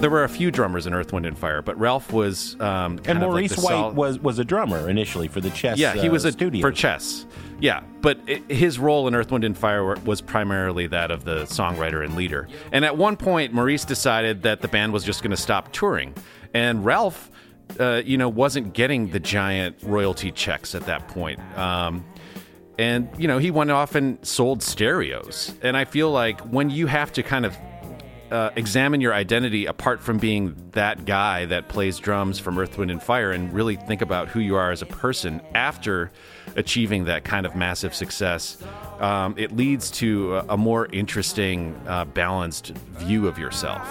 There 0.00 0.08
were 0.08 0.24
a 0.24 0.28
few 0.30 0.50
drummers 0.50 0.86
in 0.86 0.94
Earth, 0.94 1.12
Wind, 1.12 1.26
and 1.26 1.36
Fire, 1.36 1.60
but 1.60 1.78
Ralph 1.78 2.10
was 2.10 2.58
um, 2.58 2.98
And 3.04 3.20
like 3.20 3.28
Maurice 3.28 3.54
the 3.54 3.60
White 3.60 3.70
sol- 3.72 3.92
was 3.92 4.18
was 4.18 4.38
a 4.38 4.44
drummer 4.44 4.88
initially 4.88 5.28
for 5.28 5.42
the 5.42 5.50
chess. 5.50 5.78
Yeah, 5.78 5.92
he 5.92 6.08
uh, 6.08 6.12
was 6.12 6.24
a 6.24 6.32
studio 6.32 6.62
for 6.62 6.72
chess. 6.72 7.26
Yeah, 7.60 7.82
but 8.00 8.18
i 8.26 8.42
his 8.48 8.78
role 8.78 9.06
in 9.08 9.14
Earth, 9.14 9.30
Wind, 9.30 9.44
and 9.44 9.56
Fire 9.56 9.94
was 9.96 10.22
primarily 10.22 10.86
that 10.86 11.10
of 11.10 11.24
the 11.24 11.44
songwriter 11.44 12.02
and 12.02 12.16
leader. 12.16 12.48
And 12.72 12.86
at 12.86 12.96
one 12.96 13.18
point, 13.18 13.52
Maurice 13.52 13.84
decided 13.84 14.42
that 14.44 14.62
the 14.62 14.68
band 14.68 14.94
was 14.94 15.04
just 15.04 15.22
going 15.22 15.32
to 15.32 15.36
stop 15.36 15.70
touring, 15.70 16.14
and 16.54 16.82
Ralph, 16.82 17.30
uh, 17.78 18.00
you 18.02 18.16
know, 18.16 18.30
wasn't 18.30 18.72
getting 18.72 19.10
the 19.10 19.20
giant 19.20 19.76
royalty 19.82 20.32
checks 20.32 20.74
at 20.74 20.86
that 20.86 21.08
point. 21.08 21.40
Um, 21.58 22.06
and 22.78 23.10
you 23.18 23.28
know, 23.28 23.36
he 23.36 23.50
went 23.50 23.70
off 23.70 23.94
and 23.94 24.24
sold 24.24 24.62
stereos. 24.62 25.54
And 25.60 25.76
I 25.76 25.84
feel 25.84 26.10
like 26.10 26.40
when 26.40 26.70
you 26.70 26.86
have 26.86 27.12
to 27.12 27.22
kind 27.22 27.44
of 27.44 27.54
uh, 28.30 28.50
examine 28.56 29.00
your 29.00 29.12
identity 29.12 29.66
apart 29.66 30.00
from 30.00 30.18
being 30.18 30.54
that 30.72 31.04
guy 31.04 31.46
that 31.46 31.68
plays 31.68 31.98
drums 31.98 32.38
from 32.38 32.58
Earth, 32.58 32.78
Wind, 32.78 32.90
and 32.90 33.02
Fire 33.02 33.32
and 33.32 33.52
really 33.52 33.76
think 33.76 34.02
about 34.02 34.28
who 34.28 34.40
you 34.40 34.56
are 34.56 34.70
as 34.70 34.82
a 34.82 34.86
person 34.86 35.40
after 35.54 36.10
achieving 36.56 37.04
that 37.04 37.24
kind 37.24 37.46
of 37.46 37.54
massive 37.54 37.94
success, 37.94 38.58
um, 39.00 39.34
it 39.38 39.56
leads 39.56 39.90
to 39.90 40.36
a, 40.36 40.46
a 40.50 40.56
more 40.56 40.86
interesting, 40.92 41.80
uh, 41.86 42.04
balanced 42.04 42.68
view 42.98 43.26
of 43.28 43.38
yourself. 43.38 43.86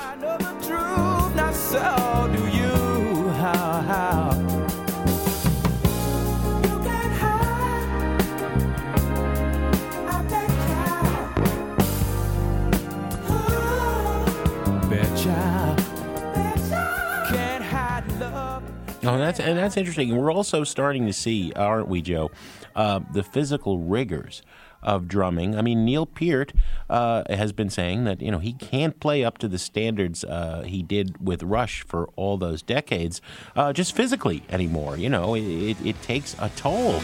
Oh, 19.20 19.22
that's 19.22 19.40
and 19.42 19.58
that's 19.58 19.76
interesting. 19.76 20.16
We're 20.16 20.32
also 20.32 20.64
starting 20.64 21.06
to 21.06 21.12
see, 21.12 21.52
aren't 21.54 21.90
we, 21.90 22.02
Joe, 22.02 22.32
uh, 22.74 23.02
the 23.12 23.22
physical 23.22 23.78
rigors 23.78 24.42
of 24.82 25.10
drumming. 25.10 25.58
I 25.58 25.62
mean, 25.62 25.84
Neil 25.84 26.06
Peart 26.06 26.54
uh, 26.90 27.24
has 27.30 27.52
been 27.52 27.70
saying 27.70 28.06
that 28.06 28.22
you 28.22 28.32
know 28.32 28.40
he 28.40 28.54
can't 28.54 28.98
play 29.02 29.26
up 29.26 29.38
to 29.40 29.50
the 29.50 29.60
standards 29.60 30.24
uh, 30.24 30.64
he 30.66 30.82
did 30.82 31.26
with 31.26 31.44
Rush 31.44 31.84
for 31.84 32.08
all 32.16 32.38
those 32.38 32.62
decades, 32.62 33.20
uh, 33.58 33.74
just 33.74 33.94
physically 33.94 34.42
anymore. 34.50 34.96
You 34.96 35.10
know, 35.10 35.36
it, 35.36 35.42
it, 35.42 35.78
it 35.86 36.02
takes 36.02 36.34
a 36.40 36.48
toll. 36.56 37.02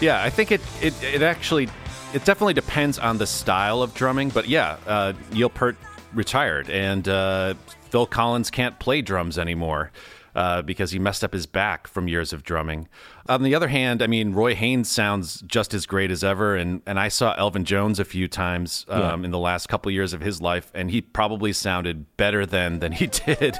Yeah, 0.00 0.22
I 0.22 0.30
think 0.30 0.52
it, 0.52 0.60
it, 0.80 0.94
it 1.02 1.22
actually, 1.22 1.64
it 2.12 2.24
definitely 2.24 2.54
depends 2.54 3.00
on 3.00 3.18
the 3.18 3.26
style 3.26 3.82
of 3.82 3.94
drumming. 3.94 4.28
But 4.28 4.46
yeah, 4.46 4.76
uh, 4.86 5.14
Neil 5.32 5.48
Peart 5.48 5.76
retired, 6.14 6.68
and 6.70 7.08
uh, 7.08 7.54
Phil 7.90 8.06
Collins 8.06 8.50
can't 8.50 8.78
play 8.78 9.02
drums 9.02 9.38
anymore 9.38 9.90
uh, 10.34 10.62
because 10.62 10.90
he 10.90 10.98
messed 10.98 11.22
up 11.22 11.32
his 11.32 11.46
back 11.46 11.86
from 11.86 12.08
years 12.08 12.32
of 12.32 12.42
drumming. 12.42 12.88
On 13.28 13.42
the 13.42 13.54
other 13.54 13.68
hand, 13.68 14.02
I 14.02 14.06
mean, 14.06 14.32
Roy 14.34 14.54
Haynes 14.54 14.90
sounds 14.90 15.40
just 15.46 15.72
as 15.74 15.86
great 15.86 16.10
as 16.10 16.24
ever, 16.24 16.56
and, 16.56 16.82
and 16.86 16.98
I 16.98 17.08
saw 17.08 17.34
Elvin 17.38 17.64
Jones 17.64 17.98
a 18.00 18.04
few 18.04 18.26
times 18.28 18.84
um, 18.88 19.00
Yeah. 19.20 19.24
in 19.26 19.30
the 19.30 19.38
last 19.38 19.68
couple 19.68 19.90
years 19.92 20.12
of 20.12 20.20
his 20.20 20.40
life, 20.42 20.70
and 20.74 20.90
he 20.90 21.00
probably 21.00 21.52
sounded 21.52 22.16
better 22.16 22.44
then 22.46 22.80
than 22.80 22.92
he 22.92 23.06
did. 23.26 23.56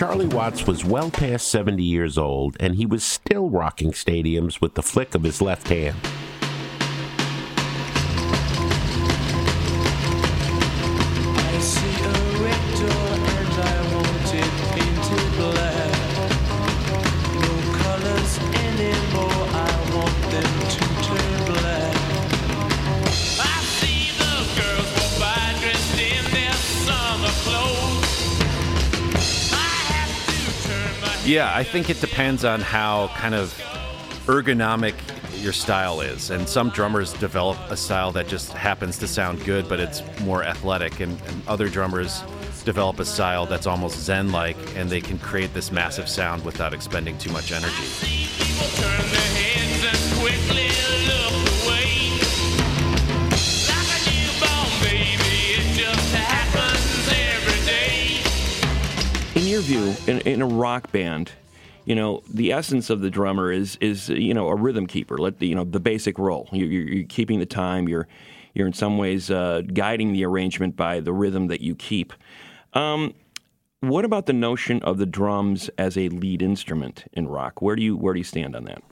Charlie 0.00 0.28
Watts 0.28 0.66
was 0.66 0.82
well 0.82 1.10
past 1.10 1.48
70 1.48 1.82
years 1.82 2.16
old, 2.16 2.56
and 2.58 2.76
he 2.76 2.86
was 2.86 3.04
still 3.04 3.50
rocking 3.50 3.92
stadiums 3.92 4.58
with 4.58 4.72
the 4.72 4.82
flick 4.82 5.14
of 5.14 5.24
his 5.24 5.42
left 5.42 5.68
hand. 5.68 5.94
Yeah, 31.30 31.54
I 31.54 31.62
think 31.62 31.90
it 31.90 32.00
depends 32.00 32.44
on 32.44 32.60
how 32.60 33.06
kind 33.14 33.36
of 33.36 33.56
ergonomic 34.26 34.94
your 35.40 35.52
style 35.52 36.00
is. 36.00 36.30
And 36.30 36.48
some 36.48 36.70
drummers 36.70 37.12
develop 37.12 37.56
a 37.70 37.76
style 37.76 38.10
that 38.12 38.26
just 38.26 38.52
happens 38.52 38.98
to 38.98 39.06
sound 39.06 39.44
good, 39.44 39.68
but 39.68 39.78
it's 39.78 40.02
more 40.22 40.42
athletic. 40.42 40.98
And, 40.98 41.22
and 41.28 41.46
other 41.46 41.68
drummers 41.68 42.24
develop 42.64 42.98
a 42.98 43.04
style 43.04 43.46
that's 43.46 43.68
almost 43.68 44.00
zen 44.00 44.32
like, 44.32 44.56
and 44.74 44.90
they 44.90 45.00
can 45.00 45.20
create 45.20 45.54
this 45.54 45.70
massive 45.70 46.08
sound 46.08 46.44
without 46.44 46.74
expending 46.74 47.16
too 47.16 47.30
much 47.30 47.52
energy. 47.52 47.86
In 60.06 60.20
in, 60.20 60.42
a 60.42 60.46
rock 60.46 60.92
band, 60.92 61.32
you 61.84 61.94
know, 61.94 62.22
the 62.28 62.52
essence 62.52 62.90
of 62.90 63.00
the 63.00 63.10
drummer 63.10 63.50
is 63.52 63.76
is 63.80 64.08
you 64.08 64.34
know 64.34 64.48
a 64.48 64.54
rhythm 64.54 64.86
keeper. 64.86 65.18
Let 65.18 65.38
the 65.38 65.48
you 65.48 65.54
know 65.54 65.64
the 65.64 65.80
basic 65.80 66.18
role. 66.18 66.48
You're, 66.52 66.68
you're, 66.68 66.88
you're 66.88 67.06
keeping 67.06 67.38
the 67.38 67.46
time. 67.46 67.88
You're 67.88 68.08
you're 68.54 68.66
in 68.66 68.72
some 68.72 68.98
ways 68.98 69.30
uh, 69.30 69.62
guiding 69.72 70.12
the 70.12 70.24
arrangement 70.24 70.76
by 70.76 71.00
the 71.00 71.12
rhythm 71.12 71.48
that 71.48 71.60
you 71.60 71.74
keep. 71.74 72.12
Um, 72.72 73.14
what 73.80 74.04
about 74.04 74.26
the 74.26 74.32
notion 74.32 74.82
of 74.82 74.98
the 74.98 75.06
drums 75.06 75.70
as 75.78 75.96
a 75.96 76.08
lead 76.08 76.42
instrument 76.42 77.04
in 77.12 77.28
rock? 77.28 77.62
Where 77.62 77.76
do 77.76 77.82
you 77.82 77.96
where 77.96 78.12
do 78.12 78.20
you 78.20 78.24
stand 78.24 78.54
on 78.54 78.64
that? 78.64 78.82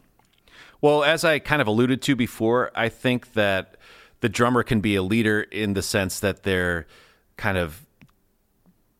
Well, 0.80 1.02
as 1.02 1.24
I 1.24 1.40
kind 1.40 1.60
of 1.60 1.68
alluded 1.68 2.02
to 2.02 2.16
before, 2.16 2.70
I 2.74 2.88
think 2.88 3.32
that 3.34 3.76
the 4.20 4.28
drummer 4.28 4.62
can 4.62 4.80
be 4.80 4.94
a 4.94 5.02
leader 5.02 5.42
in 5.42 5.74
the 5.74 5.82
sense 5.82 6.20
that 6.20 6.44
they're 6.44 6.86
kind 7.36 7.58
of 7.58 7.84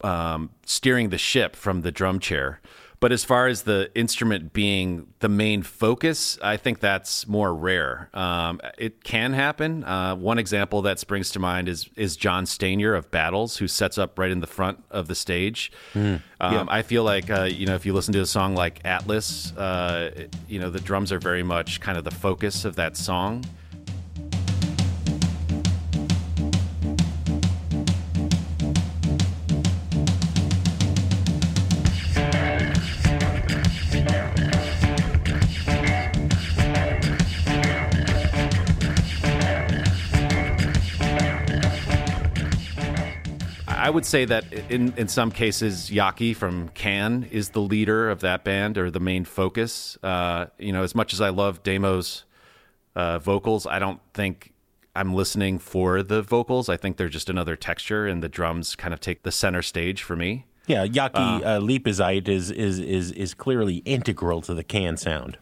um, 0.03 0.51
steering 0.65 1.11
the 1.11 1.19
ship 1.19 1.57
from 1.57 1.83
the 1.83 1.93
drum 1.93 2.19
chair. 2.21 2.61
But 3.01 3.13
as 3.13 3.23
far 3.23 3.47
as 3.47 3.63
the 3.63 3.93
instrument 3.95 4.53
being 4.53 5.07
the 5.21 5.29
main 5.29 5.63
focus, 5.63 6.37
I 6.43 6.57
think 6.57 6.81
that's 6.81 7.29
more 7.29 7.55
rare. 7.55 8.11
Um, 8.13 8.61
it 8.77 9.05
can 9.05 9.35
happen. 9.35 9.85
Uh, 9.85 10.17
one 10.17 10.37
example 10.37 10.83
that 10.83 10.99
springs 10.99 11.31
to 11.31 11.39
mind 11.39 11.69
is 11.69 11.89
is 11.95 12.17
John 12.17 12.45
Stanier 12.45 12.97
of 12.97 13.09
Battles, 13.13 13.59
who 13.59 13.69
sets 13.69 13.99
up 13.99 14.19
right 14.19 14.33
in 14.33 14.41
the 14.41 14.49
front 14.49 14.83
of 14.91 15.07
the 15.07 15.15
stage. 15.15 15.71
Mm, 15.95 16.23
Um, 16.41 16.53
yeah. 16.53 16.65
I 16.69 16.83
feel 16.83 17.05
like 17.05 17.31
uh, 17.31 17.45
you 17.45 17.67
know 17.67 17.77
if 17.77 17.87
you 17.87 17.93
listen 17.93 18.13
to 18.15 18.21
a 18.21 18.27
song 18.27 18.57
like 18.57 18.81
Atlas, 18.85 19.53
uh, 19.57 20.27
you 20.49 20.59
know 20.59 20.69
the 20.69 20.81
drums 20.81 21.13
are 21.13 21.21
very 21.21 21.45
much 21.45 21.81
kind 21.81 21.99
of 21.99 22.03
the 22.03 22.11
focus 22.11 22.65
of 22.65 22.75
that 22.77 22.97
song. 22.97 23.45
I 43.89 43.91
would 43.91 44.05
say 44.05 44.27
that 44.27 44.53
in 44.53 44.93
in 44.99 45.09
some 45.09 45.31
cases, 45.33 45.89
Jaki 45.89 46.37
from 46.37 46.69
Can 46.75 47.27
is 47.31 47.49
the 47.51 47.63
leader 47.63 48.11
of 48.11 48.21
that 48.21 48.45
band 48.45 48.77
or 48.77 48.91
the 48.91 49.01
main 49.01 49.25
focus. 49.25 49.97
Uh, 50.03 50.47
you 50.59 50.73
know, 50.75 50.83
as 50.83 50.95
much 50.95 51.15
as 51.15 51.23
I 51.23 51.31
love 51.31 51.63
Damo's 51.63 52.27
uh, 52.95 53.19
vocals, 53.19 53.67
I 53.67 53.79
don't 53.79 54.01
think 54.13 54.53
I'm 54.95 55.15
listening 55.15 55.59
for 55.59 56.03
the 56.03 56.21
vocals. 56.21 56.69
I 56.69 56.77
think 56.77 56.99
they're 56.99 57.09
just 57.09 57.31
another 57.31 57.57
texture, 57.57 58.07
and 58.07 58.23
the 58.23 58.29
drums 58.29 58.77
kind 58.77 58.93
of 58.93 59.01
take 59.01 59.23
the 59.23 59.33
center 59.33 59.63
stage 59.63 60.03
for 60.03 60.17
me. 60.17 60.45
Yeah, 60.67 60.87
Jaki 60.87 61.43
uh, 61.43 61.59
Liebezeit 61.59 62.29
is, 62.29 62.51
is 62.51 62.79
is 62.79 63.11
is 63.13 63.33
clearly 63.33 63.77
integral 63.87 64.43
to 64.43 64.53
the 64.53 64.65
can 64.65 64.99
sound. 64.99 65.39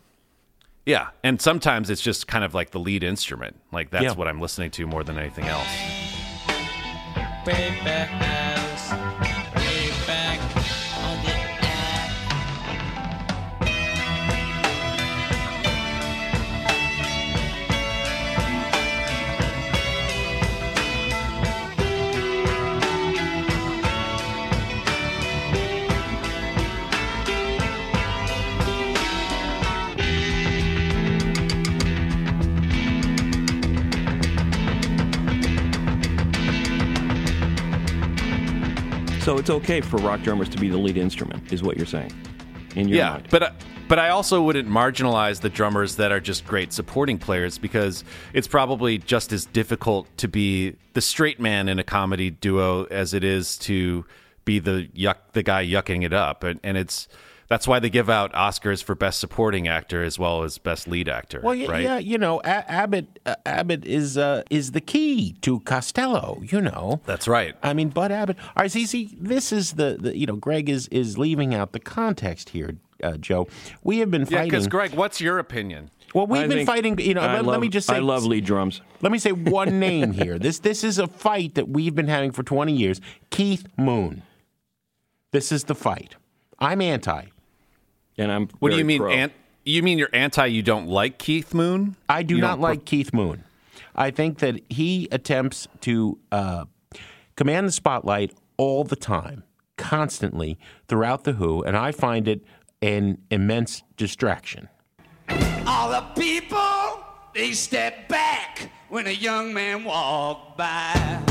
Yeah, 0.84 1.08
and 1.24 1.42
sometimes 1.42 1.90
it's 1.90 2.00
just 2.00 2.28
kind 2.28 2.44
of 2.44 2.54
like 2.54 2.70
the 2.70 2.78
lead 2.78 3.02
instrument. 3.02 3.56
Like 3.72 3.90
that's 3.90 4.04
Yeah. 4.04 4.12
what 4.12 4.28
I'm 4.28 4.40
listening 4.40 4.70
to 4.70 4.86
more 4.86 5.02
than 5.02 5.18
anything 5.18 5.46
else. 5.46 6.15
Baby 7.46 8.45
So 39.26 39.38
it's 39.38 39.50
okay 39.50 39.80
for 39.80 39.96
rock 39.96 40.22
drummers 40.22 40.48
to 40.50 40.56
be 40.56 40.68
the 40.68 40.76
lead 40.76 40.96
instrument, 40.96 41.52
is 41.52 41.60
what 41.60 41.76
you're 41.76 41.84
saying. 41.84 42.12
In 42.76 42.86
your 42.86 42.98
yeah, 42.98 43.10
mind. 43.10 43.26
but 43.28 43.54
but 43.88 43.98
I 43.98 44.10
also 44.10 44.40
wouldn't 44.40 44.68
marginalize 44.68 45.40
the 45.40 45.48
drummers 45.48 45.96
that 45.96 46.12
are 46.12 46.20
just 46.20 46.46
great 46.46 46.72
supporting 46.72 47.18
players 47.18 47.58
because 47.58 48.04
it's 48.32 48.46
probably 48.46 48.98
just 48.98 49.32
as 49.32 49.44
difficult 49.44 50.06
to 50.18 50.28
be 50.28 50.76
the 50.92 51.00
straight 51.00 51.40
man 51.40 51.68
in 51.68 51.80
a 51.80 51.82
comedy 51.82 52.30
duo 52.30 52.84
as 52.84 53.14
it 53.14 53.24
is 53.24 53.58
to 53.58 54.04
be 54.44 54.60
the 54.60 54.88
yuck 54.94 55.16
the 55.32 55.42
guy 55.42 55.66
yucking 55.66 56.04
it 56.04 56.12
up, 56.12 56.44
and, 56.44 56.60
and 56.62 56.78
it's 56.78 57.08
that's 57.48 57.68
why 57.68 57.78
they 57.78 57.90
give 57.90 58.10
out 58.10 58.32
Oscars 58.32 58.82
for 58.82 58.94
best 58.94 59.20
supporting 59.20 59.68
actor 59.68 60.02
as 60.02 60.18
well 60.18 60.42
as 60.42 60.58
best 60.58 60.88
lead 60.88 61.08
actor. 61.08 61.40
Well, 61.42 61.54
yeah, 61.54 61.70
right? 61.70 61.82
yeah 61.82 61.98
you 61.98 62.18
know, 62.18 62.40
A- 62.40 62.70
Abbott 62.70 63.18
uh, 63.26 63.36
Abbott 63.44 63.84
is 63.84 64.18
uh, 64.18 64.42
is 64.50 64.72
the 64.72 64.80
key 64.80 65.36
to 65.42 65.60
Costello. 65.60 66.42
You 66.42 66.60
know, 66.60 67.00
that's 67.04 67.28
right. 67.28 67.54
I 67.62 67.72
mean, 67.72 67.88
Bud 67.88 68.12
Abbott. 68.12 68.36
All 68.38 68.62
right, 68.62 68.70
see, 68.70 68.86
see, 68.86 69.16
this 69.18 69.52
is 69.52 69.72
the, 69.72 69.96
the 70.00 70.16
you 70.16 70.26
know, 70.26 70.36
Greg 70.36 70.68
is 70.68 70.88
is 70.88 71.18
leaving 71.18 71.54
out 71.54 71.72
the 71.72 71.80
context 71.80 72.50
here, 72.50 72.76
uh, 73.02 73.16
Joe. 73.16 73.48
We 73.82 73.98
have 73.98 74.10
been 74.10 74.24
fighting. 74.24 74.38
Yeah, 74.38 74.44
because 74.44 74.68
Greg, 74.68 74.94
what's 74.94 75.20
your 75.20 75.38
opinion? 75.38 75.90
well, 76.14 76.26
we've 76.26 76.42
I 76.42 76.46
been 76.46 76.66
fighting. 76.66 76.98
You 76.98 77.14
know, 77.14 77.20
let, 77.20 77.44
love, 77.44 77.46
let 77.46 77.60
me 77.60 77.68
just 77.68 77.88
say, 77.88 77.96
I 77.96 77.98
love 77.98 78.24
lead 78.24 78.44
drums. 78.44 78.80
Let 79.02 79.12
me 79.12 79.18
say 79.18 79.32
one 79.32 79.78
name 79.78 80.12
here. 80.12 80.38
This 80.38 80.60
this 80.60 80.82
is 80.82 80.98
a 80.98 81.06
fight 81.06 81.56
that 81.56 81.68
we've 81.68 81.94
been 81.94 82.08
having 82.08 82.32
for 82.32 82.42
20 82.42 82.72
years. 82.72 83.00
Keith 83.30 83.66
Moon. 83.76 84.22
This 85.32 85.52
is 85.52 85.64
the 85.64 85.74
fight. 85.74 86.16
I'm 86.58 86.80
anti. 86.80 87.26
And 88.18 88.32
I'm 88.32 88.48
What 88.58 88.70
do 88.72 88.78
you 88.78 88.84
mean? 88.84 89.02
Ant, 89.02 89.32
you 89.64 89.82
mean 89.82 89.98
you're 89.98 90.08
anti? 90.12 90.46
You 90.46 90.62
don't 90.62 90.88
like 90.88 91.18
Keith 91.18 91.52
Moon? 91.54 91.96
I 92.08 92.22
do 92.22 92.36
You 92.36 92.40
not 92.40 92.52
don't- 92.52 92.60
like 92.60 92.84
Keith 92.84 93.12
Moon. 93.12 93.44
I 93.94 94.10
think 94.10 94.38
that 94.38 94.60
he 94.68 95.08
attempts 95.10 95.68
to 95.82 96.18
uh, 96.30 96.64
command 97.36 97.66
the 97.68 97.72
spotlight 97.72 98.34
all 98.58 98.84
the 98.84 98.96
time, 98.96 99.42
constantly 99.78 100.58
throughout 100.86 101.24
the 101.24 101.32
Who, 101.32 101.62
and 101.62 101.76
I 101.76 101.92
find 101.92 102.28
it 102.28 102.42
an 102.82 103.18
immense 103.30 103.82
distraction. 103.96 104.68
All 105.66 105.90
the 105.90 106.02
people, 106.20 107.04
they 107.34 107.52
step 107.52 108.06
back 108.08 108.70
when 108.90 109.06
a 109.06 109.10
young 109.12 109.52
man 109.54 109.84
walked 109.84 110.58
by. 110.58 111.22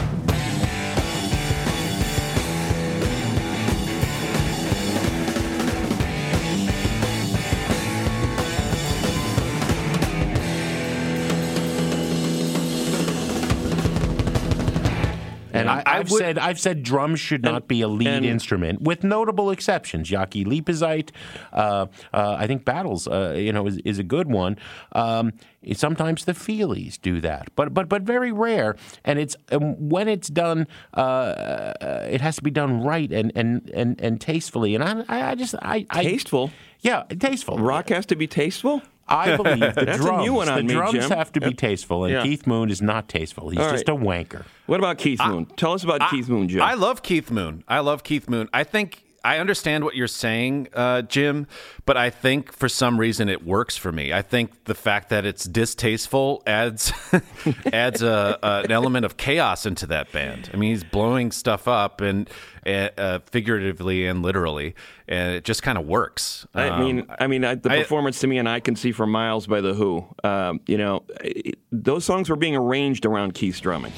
And 15.55 15.69
I, 15.69 15.99
would- 15.99 16.09
said 16.09 16.37
I've 16.37 16.59
said 16.59 16.83
drums 16.83 17.19
should 17.19 17.43
not 17.43 17.67
be 17.67 17.81
a 17.81 17.87
lead 17.87 18.07
and- 18.07 18.25
instrument, 18.25 18.81
with 18.81 19.03
notable 19.03 19.51
exceptions. 19.51 20.09
Jaki 20.09 20.45
Liebezeit, 20.45 21.11
uh, 21.53 21.87
uh, 22.13 22.35
I 22.39 22.47
think 22.47 22.65
Battles, 22.65 23.07
uh, 23.07 23.33
you 23.37 23.51
know, 23.53 23.65
is, 23.67 23.77
is 23.85 23.99
a 23.99 24.03
good 24.03 24.29
one. 24.29 24.57
Um, 24.93 25.33
sometimes 25.73 26.25
the 26.25 26.33
Feelies 26.33 26.99
do 27.01 27.21
that, 27.21 27.47
but 27.55 27.73
but 27.73 27.89
but 27.89 28.03
very 28.03 28.31
rare. 28.31 28.75
And 29.03 29.19
it's 29.19 29.35
um, 29.51 29.89
when 29.89 30.07
it's 30.07 30.27
done, 30.29 30.67
uh, 30.95 30.99
uh, 30.99 32.07
it 32.09 32.21
has 32.21 32.35
to 32.37 32.43
be 32.43 32.51
done 32.51 32.81
right 32.83 33.11
and 33.11 33.31
and 33.35 33.69
and, 33.73 33.99
and 34.01 34.21
tastefully. 34.21 34.75
And 34.75 34.83
I 34.83 35.03
I, 35.07 35.31
I 35.31 35.35
just 35.35 35.55
I, 35.61 35.85
I 35.89 36.03
Tasteful? 36.03 36.51
yeah 36.81 37.03
tasteful. 37.19 37.57
Rock 37.57 37.89
has 37.89 38.05
to 38.07 38.15
be 38.15 38.27
tasteful? 38.27 38.81
I 39.07 39.37
believe 39.37 39.59
the 39.59 39.71
That's 39.85 39.99
a 39.99 40.01
drums. 40.03 40.25
new 40.25 40.33
one 40.33 40.47
the 40.47 40.63
me, 40.63 40.73
drums 40.73 40.93
Jim. 40.93 41.09
have 41.11 41.31
to 41.33 41.39
be 41.41 41.53
tasteful, 41.53 42.05
and 42.05 42.13
Yeah. 42.13 42.23
Keith 42.23 42.47
Moon 42.47 42.69
is 42.71 42.81
not 42.81 43.07
tasteful. 43.07 43.49
He's 43.49 43.59
All 43.59 43.71
just 43.71 43.87
a 43.87 43.95
wanker. 43.95 44.45
What 44.65 44.79
about 44.79 44.97
Keith 44.97 45.21
Moon? 45.25 45.45
Tell 45.57 45.73
us 45.73 45.83
about 45.83 46.09
Keith 46.09 46.27
Moon, 46.27 46.49
Jim. 46.49 46.61
I 46.61 46.73
love 46.73 47.03
Keith 47.03 47.29
Moon. 47.29 47.63
I 47.67 47.79
love 47.79 48.03
Keith 48.03 48.27
Moon. 48.29 48.49
I 48.51 48.63
think 48.63 49.03
I 49.25 49.39
understand 49.39 49.83
what 49.83 49.95
you're 49.95 50.07
saying, 50.07 50.67
uh, 50.73 51.01
Jim, 51.01 51.47
but 51.85 51.97
I 51.97 52.09
think 52.11 52.51
for 52.53 52.69
some 52.69 52.99
reason 52.99 53.27
it 53.27 53.43
works 53.45 53.75
for 53.75 53.91
me. 53.91 54.13
I 54.13 54.21
think 54.21 54.65
the 54.65 54.75
fact 54.75 55.09
that 55.09 55.25
it's 55.25 55.45
distasteful 55.45 56.43
adds 56.45 56.93
adds 57.73 58.01
a, 58.03 58.38
a, 58.43 58.61
an 58.65 58.71
element 58.71 59.03
of 59.05 59.17
chaos 59.17 59.65
into 59.65 59.88
that 59.88 60.11
band. 60.11 60.49
I 60.53 60.57
mean, 60.57 60.69
he's 60.69 60.83
blowing 60.83 61.31
stuff 61.31 61.67
up 61.67 62.01
and 62.01 62.29
uh, 62.67 62.89
uh, 62.97 63.19
figuratively 63.25 64.05
and 64.07 64.21
literally, 64.21 64.75
and 65.07 65.35
it 65.35 65.43
just 65.43 65.63
kind 65.63 65.77
of 65.77 65.85
works. 65.88 66.45
I 66.53 66.69
Um, 66.69 66.79
mean, 66.83 67.05
I 67.19 67.27
mean, 67.27 67.43
I, 67.43 67.55
the 67.55 67.71
I- 67.71 67.79
performance 67.81 68.19
to 68.19 68.27
me, 68.27 68.38
and 68.38 68.47
I 68.47 68.59
can 68.59 68.75
see 68.75 68.91
for 68.91 69.07
miles 69.07 69.47
by 69.47 69.59
the 69.61 69.73
Who. 69.73 70.05
Um, 70.23 70.59
you 70.67 70.77
know, 70.77 71.03
it, 71.21 71.57
those 71.71 72.05
songs 72.05 72.29
were 72.29 72.35
being 72.35 72.55
arranged 72.55 73.05
around 73.05 73.33
Keith's 73.33 73.59
drumming. 73.59 73.91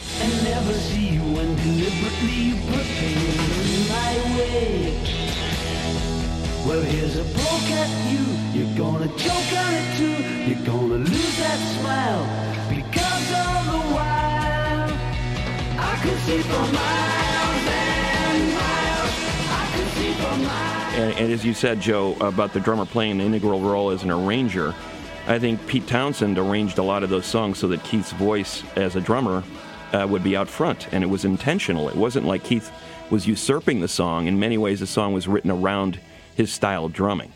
Well, 6.67 6.81
here's 6.81 7.15
a 7.15 7.23
poke 7.23 7.71
at 7.71 8.11
you. 8.11 8.59
You're 8.59 8.77
gonna 8.77 9.07
choke 9.15 9.53
on 9.57 9.73
it 9.73 9.97
too. 9.97 10.51
You're 10.51 10.65
gonna 10.65 10.95
lose 10.95 11.37
that 11.37 11.59
smile 11.79 12.25
because 12.69 13.29
the. 13.29 13.47
I 15.79 15.99
could 16.03 16.19
see 16.19 16.39
for 16.39 16.49
miles 16.49 17.67
and 17.71 18.53
miles. 18.53 19.13
I 19.49 19.71
could 19.73 19.87
see 19.93 20.11
for 20.11 20.37
miles. 20.43 20.93
And, 20.95 21.13
and 21.17 21.31
as 21.31 21.45
you 21.45 21.53
said, 21.53 21.79
Joe, 21.79 22.15
about 22.19 22.51
the 22.51 22.59
drummer 22.59 22.85
playing 22.85 23.21
an 23.21 23.21
integral 23.21 23.61
role 23.61 23.89
as 23.91 24.03
an 24.03 24.11
arranger, 24.11 24.75
I 25.25 25.39
think 25.39 25.65
Pete 25.67 25.87
Townshend 25.87 26.37
arranged 26.37 26.79
a 26.79 26.83
lot 26.83 27.01
of 27.01 27.09
those 27.09 27.25
songs 27.25 27.59
so 27.59 27.69
that 27.69 27.81
Keith's 27.85 28.11
voice 28.11 28.61
as 28.75 28.97
a 28.97 29.01
drummer 29.01 29.41
uh, 29.93 30.05
would 30.09 30.21
be 30.21 30.35
out 30.35 30.49
front, 30.49 30.91
and 30.91 31.01
it 31.01 31.07
was 31.07 31.23
intentional. 31.23 31.87
It 31.87 31.95
wasn't 31.95 32.25
like 32.25 32.43
Keith 32.43 32.73
was 33.09 33.25
usurping 33.25 33.79
the 33.79 33.87
song. 33.87 34.27
In 34.27 34.37
many 34.37 34.57
ways, 34.57 34.81
the 34.81 34.87
song 34.87 35.13
was 35.13 35.29
written 35.29 35.49
around 35.49 35.97
his 36.37 36.53
style 36.53 36.85
of 36.85 36.93
drumming. 36.93 37.33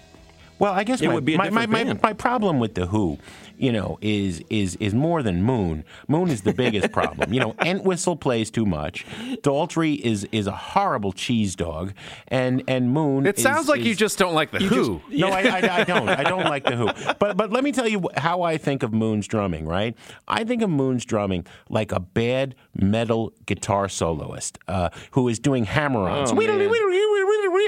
Well, 0.60 0.74
I 0.74 0.84
guess 0.84 1.02
It 1.02 1.08
my, 1.08 1.16
would 1.16 1.26
be 1.26 1.34
a 1.34 1.38
my, 1.40 1.50
my, 1.50 1.66
different 1.66 2.04
my, 2.04 2.10
my 2.10 2.14
problem 2.14 2.60
with 2.60 2.76
the 2.76 2.86
Who, 2.86 3.18
you 3.58 3.72
know, 3.72 3.98
is 4.00 4.44
is 4.52 4.76
is 4.76 4.94
more 4.94 5.24
than 5.24 5.42
Moon. 5.42 5.84
Moon 6.08 6.30
is 6.30 6.44
the 6.44 6.54
biggest 6.54 6.92
problem. 7.00 7.34
You 7.34 7.40
know, 7.40 7.56
Entwistle 7.66 8.16
plays 8.16 8.52
too 8.52 8.68
much. 8.68 9.04
Daltrey 9.42 10.00
is 10.00 10.28
is 10.32 10.46
a 10.46 10.52
horrible 10.52 11.14
cheese 11.14 11.56
dog, 11.56 11.94
and 12.28 12.62
and 12.68 12.92
Moon. 12.92 13.26
it 13.26 13.38
is- 13.38 13.44
sounds 13.44 13.68
like 13.68 13.80
is- 13.80 13.88
you 13.88 13.96
just 13.96 14.20
don't 14.20 14.36
like 14.36 14.52
the 14.52 14.60
Who. 14.60 15.02
no, 15.10 15.30
I, 15.30 15.42
I, 15.42 15.76
I 15.80 15.84
don't. 15.84 16.08
I 16.08 16.22
don't 16.22 16.44
like 16.44 16.64
the 16.64 16.76
Who. 16.76 16.86
But 17.18 17.38
but 17.38 17.52
let 17.52 17.64
me 17.64 17.72
tell 17.72 17.88
you 17.88 18.08
how 18.16 18.44
I 18.44 18.60
think 18.60 18.84
of 18.84 18.94
Moon's 18.94 19.28
drumming. 19.28 19.66
Right, 19.66 19.96
I 20.28 20.44
think 20.44 20.62
of 20.62 20.70
Moon's 20.70 21.06
drumming 21.06 21.48
like 21.70 21.92
a 21.92 22.00
bad 22.00 22.54
metal 22.76 23.34
guitar 23.48 23.90
soloist 23.90 24.60
uh, 24.68 24.90
who 25.12 25.28
is 25.28 25.40
doing 25.40 25.64
hammer-ons 25.66 26.32
Oh, 26.32 26.36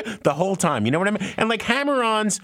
man. 0.05 0.19
the 0.23 0.33
whole 0.33 0.55
time. 0.55 0.85
You 0.85 0.91
know 0.91 0.99
what 0.99 1.07
I 1.07 1.11
mean? 1.11 1.33
And 1.37 1.49
like 1.49 1.61
hammer-ons 1.63 2.39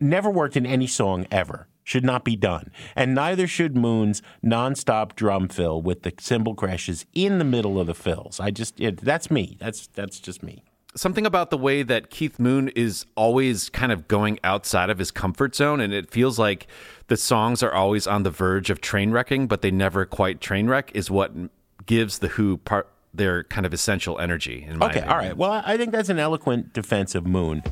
never 0.00 0.30
worked 0.30 0.56
in 0.56 0.66
any 0.66 0.86
song 0.86 1.26
ever. 1.30 1.68
Should 1.86 2.04
not 2.04 2.24
be 2.24 2.34
done. 2.34 2.72
And 2.96 3.14
neither 3.14 3.46
should 3.46 3.76
Moon's 3.76 4.22
nonstop 4.42 5.14
drum 5.16 5.48
fill 5.48 5.82
with 5.82 6.02
the 6.02 6.14
cymbal 6.18 6.54
crashes 6.54 7.04
in 7.12 7.38
the 7.38 7.44
middle 7.44 7.78
of 7.78 7.86
the 7.86 7.94
fills. 7.94 8.40
I 8.40 8.50
just 8.50 8.80
it, 8.80 8.96
that's 9.02 9.30
me. 9.30 9.58
That's 9.60 9.88
that's 9.88 10.18
just 10.18 10.42
me. 10.42 10.62
something 10.96 11.26
about 11.26 11.50
the 11.50 11.58
way 11.58 11.82
that 11.82 12.10
Keith 12.10 12.38
Moon 12.38 12.68
is 12.68 13.06
always 13.16 13.68
kind 13.68 13.92
of 13.92 14.08
going 14.08 14.38
outside 14.44 14.90
of 14.90 14.98
his 14.98 15.10
comfort 15.10 15.54
zone, 15.54 15.80
and 15.80 15.92
it 15.92 16.10
feels 16.10 16.38
like 16.38 16.66
the 17.08 17.16
songs 17.16 17.62
are 17.62 17.72
always 17.72 18.06
on 18.06 18.22
the 18.22 18.30
verge 18.30 18.70
of 18.70 18.80
train 18.80 19.10
wrecking, 19.10 19.46
but 19.46 19.62
they 19.62 19.70
never 19.70 20.04
quite 20.04 20.40
train 20.40 20.68
wreck. 20.68 20.90
Is 20.94 21.10
what 21.10 21.32
gives 21.86 22.20
the 22.20 22.28
Who 22.28 22.58
part 22.58 22.88
their 23.14 23.44
kind 23.44 23.64
of 23.64 23.72
essential 23.72 24.18
energy. 24.18 24.64
In 24.68 24.78
my 24.78 24.86
Okay, 24.86 24.98
opinion. 24.98 25.12
all 25.12 25.18
right. 25.18 25.36
Well, 25.36 25.52
I 25.52 25.62
I 25.74 25.76
think 25.76 25.92
that's 25.92 26.08
an 26.08 26.18
eloquent 26.18 26.72
defense 26.72 27.14
of 27.14 27.26
Moon. 27.26 27.62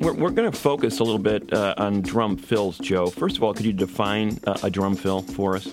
We're, 0.00 0.12
we're 0.12 0.30
going 0.30 0.50
to 0.50 0.56
focus 0.56 0.98
a 1.00 1.04
little 1.04 1.18
bit 1.18 1.52
uh, 1.52 1.74
on 1.78 2.02
drum 2.02 2.36
fills, 2.36 2.78
Joe. 2.78 3.06
First 3.08 3.36
of 3.36 3.42
all, 3.42 3.54
could 3.54 3.64
you 3.66 3.72
define 3.72 4.38
uh, 4.46 4.56
a 4.62 4.70
drum 4.70 4.94
fill 4.94 5.22
for 5.22 5.56
us? 5.56 5.66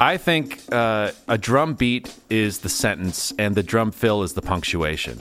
I 0.00 0.16
think 0.16 0.60
uh, 0.72 1.12
a 1.28 1.36
drum 1.36 1.74
beat 1.74 2.16
is 2.30 2.60
the 2.60 2.70
sentence, 2.70 3.34
and 3.38 3.54
the 3.54 3.62
drum 3.62 3.92
fill 3.92 4.22
is 4.22 4.32
the 4.32 4.42
punctuation. 4.42 5.20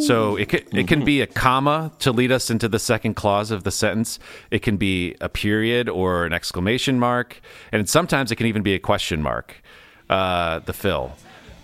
So 0.00 0.36
it 0.36 0.48
can, 0.48 0.60
it 0.72 0.86
can 0.86 1.04
be 1.04 1.20
a 1.20 1.26
comma 1.26 1.92
to 1.98 2.12
lead 2.12 2.30
us 2.30 2.48
into 2.48 2.68
the 2.68 2.78
second 2.78 3.14
clause 3.14 3.50
of 3.50 3.64
the 3.64 3.72
sentence. 3.72 4.18
It 4.50 4.62
can 4.62 4.76
be 4.76 5.16
a 5.20 5.28
period 5.28 5.88
or 5.88 6.24
an 6.24 6.32
exclamation 6.32 6.98
mark, 6.98 7.40
and 7.72 7.88
sometimes 7.88 8.30
it 8.30 8.36
can 8.36 8.46
even 8.46 8.62
be 8.62 8.74
a 8.74 8.78
question 8.78 9.20
mark. 9.20 9.62
Uh, 10.08 10.58
the 10.60 10.72
fill, 10.74 11.12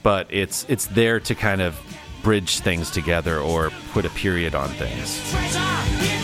but 0.03 0.27
it's 0.31 0.65
it's 0.69 0.87
there 0.87 1.21
to 1.21 1.35
kind 1.35 1.61
of 1.61 1.79
bridge 2.23 2.61
things 2.61 2.91
together 2.91 3.39
or 3.39 3.71
put 3.93 4.07
a 4.07 4.11
period 4.11 4.55
on 4.55 4.71
things. 4.71 6.20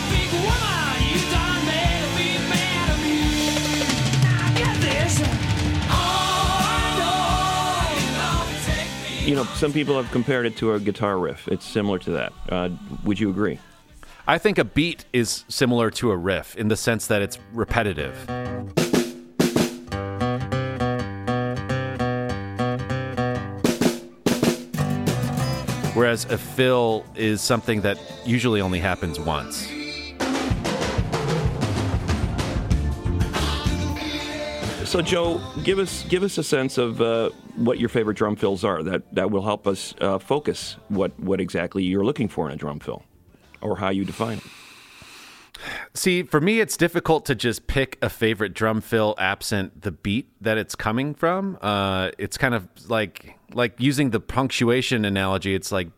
You 9.27 9.35
know, 9.35 9.43
some 9.43 9.73
people 9.73 10.01
have 10.01 10.09
compared 10.11 10.45
it 10.45 10.55
to 10.55 10.71
a 10.71 10.79
guitar 10.79 11.19
riff. 11.19 11.49
It's 11.49 11.65
similar 11.65 11.99
to 11.99 12.11
that. 12.11 12.33
Uh, 12.47 12.69
would 13.03 13.19
you 13.19 13.29
agree? 13.29 13.59
I 14.25 14.37
think 14.37 14.57
a 14.57 14.63
beat 14.63 15.03
is 15.11 15.43
similar 15.49 15.91
to 15.91 16.11
a 16.11 16.15
riff 16.15 16.55
in 16.55 16.69
the 16.69 16.77
sense 16.77 17.07
that 17.07 17.21
it's 17.21 17.37
repetitive. 17.51 18.15
Whereas 25.93 26.23
a 26.29 26.37
fill 26.37 27.05
is 27.13 27.41
something 27.41 27.81
that 27.81 27.99
usually 28.25 28.61
only 28.61 28.79
happens 28.79 29.19
once. 29.19 29.67
So, 34.87 35.01
Joe, 35.01 35.41
give 35.65 35.79
us 35.79 36.03
give 36.03 36.23
us 36.23 36.37
a 36.37 36.43
sense 36.43 36.77
of 36.77 37.01
uh, 37.01 37.31
what 37.57 37.77
your 37.77 37.89
favorite 37.89 38.15
drum 38.15 38.37
fills 38.37 38.63
are. 38.63 38.81
That 38.81 39.03
that 39.13 39.29
will 39.29 39.41
help 39.41 39.67
us 39.67 39.93
uh, 39.99 40.17
focus 40.17 40.77
what 40.87 41.19
what 41.19 41.41
exactly 41.41 41.83
you're 41.83 42.05
looking 42.05 42.29
for 42.29 42.47
in 42.47 42.53
a 42.53 42.55
drum 42.55 42.79
fill, 42.79 43.03
or 43.59 43.75
how 43.75 43.89
you 43.89 44.05
define 44.05 44.37
it. 44.37 44.43
See, 45.93 46.23
for 46.23 46.39
me, 46.39 46.61
it's 46.61 46.77
difficult 46.77 47.25
to 47.25 47.35
just 47.35 47.67
pick 47.67 47.97
a 48.01 48.09
favorite 48.09 48.53
drum 48.53 48.79
fill 48.79 49.13
absent 49.17 49.81
the 49.81 49.91
beat 49.91 50.29
that 50.39 50.57
it's 50.57 50.73
coming 50.73 51.13
from. 51.13 51.57
Uh, 51.61 52.11
it's 52.17 52.37
kind 52.37 52.55
of 52.55 52.69
like 52.89 53.37
like 53.53 53.73
using 53.79 54.11
the 54.11 54.21
punctuation 54.21 55.03
analogy. 55.03 55.53
It's 55.53 55.71
like, 55.71 55.89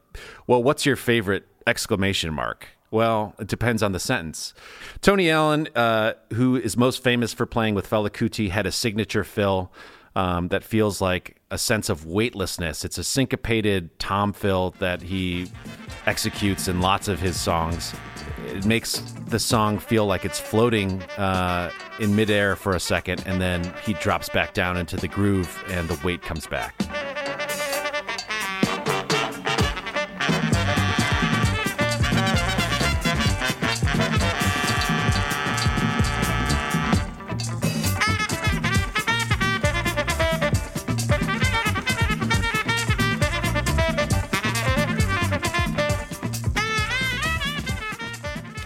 well, 0.47 0.63
what's 0.63 0.88
your 0.88 0.95
favorite 0.95 1.45
exclamation 1.67 2.34
mark? 2.34 2.67
Well, 2.91 3.36
it 3.39 3.47
depends 3.47 3.84
on 3.84 3.91
the 3.91 3.99
sentence. 3.99 4.54
Tony 5.02 5.30
Allen, 5.30 5.67
uh, 5.75 6.13
who 6.34 6.56
is 6.56 6.75
most 6.75 7.04
famous 7.04 7.34
for 7.34 7.45
playing 7.45 7.75
with 7.75 7.89
Fela 7.89 8.10
Kuti, 8.10 8.49
had 8.49 8.65
a 8.65 8.71
signature 8.71 9.23
fill 9.23 9.71
um, 10.15 10.47
that 10.47 10.63
feels 10.63 10.99
like 10.99 11.38
a 11.52 11.58
sense 11.58 11.89
of 11.89 12.06
weightlessness. 12.06 12.84
It's 12.84 12.97
a 12.97 13.04
syncopated 13.04 13.97
tom 13.99 14.34
fill 14.34 14.71
that 14.80 15.02
he 15.04 15.52
executes 16.08 16.67
in 16.67 16.82
lots 16.82 17.08
of 17.08 17.19
his 17.19 17.39
songs. 17.39 17.93
It 18.47 18.65
makes 18.65 18.99
the 19.28 19.39
song 19.39 19.78
feel 19.78 20.08
like 20.08 20.25
it's 20.25 20.39
floating 20.39 21.04
uh, 21.17 21.71
in 21.99 22.15
midair 22.15 22.56
for 22.56 22.75
a 22.75 22.80
second, 22.80 23.23
and 23.28 23.39
then 23.39 23.71
he 23.86 23.93
drops 23.93 24.30
back 24.30 24.54
down 24.54 24.78
into 24.78 24.97
the 24.97 25.08
groove, 25.08 25.63
and 25.69 25.88
the 25.88 25.99
weight 26.06 26.23
comes 26.23 26.47
back. 26.47 26.75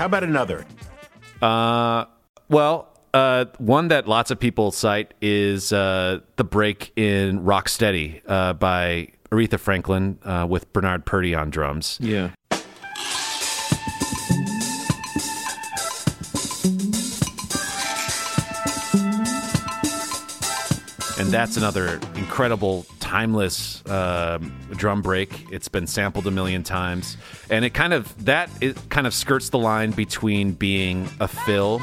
How 0.04 0.08
about 0.08 0.26
another? 0.26 0.66
Uh, 1.42 2.04
well, 2.50 2.90
uh, 3.14 3.46
one 3.58 3.88
that 3.88 4.06
lots 4.06 4.32
of 4.32 4.38
people 4.38 4.74
cite 4.74 5.14
is 5.22 5.72
uh, 5.72 6.20
the 6.36 6.44
break 6.44 6.92
in 6.98 7.40
Rocksteady 7.40 8.22
uh, 8.28 8.52
by 8.52 9.14
Aretha 9.32 9.58
Franklin 9.58 10.20
uh, 10.26 10.46
with 10.50 10.74
Bernard 10.74 11.06
Purdie 11.06 11.34
on 11.34 11.52
drums. 11.52 12.00
Yeah. 12.02 12.32
That's 21.34 21.58
another 21.58 22.00
incredible 22.14 22.86
timeless 23.00 23.84
um, 23.90 24.56
drum 24.74 25.02
break. 25.02 25.48
It's 25.52 25.68
been 25.68 25.88
sampled 25.88 26.28
a 26.28 26.32
million 26.32 26.62
times. 26.62 27.18
And 27.50 27.66
it 27.66 27.72
kind 27.72 27.92
of 27.92 28.26
that 28.26 28.52
it 28.62 28.78
kind 28.90 29.08
of 29.08 29.16
skirts 29.16 29.50
the 29.50 29.58
line 29.58 29.90
between 29.90 30.52
being 30.52 31.10
a 31.20 31.28
fill 31.28 31.82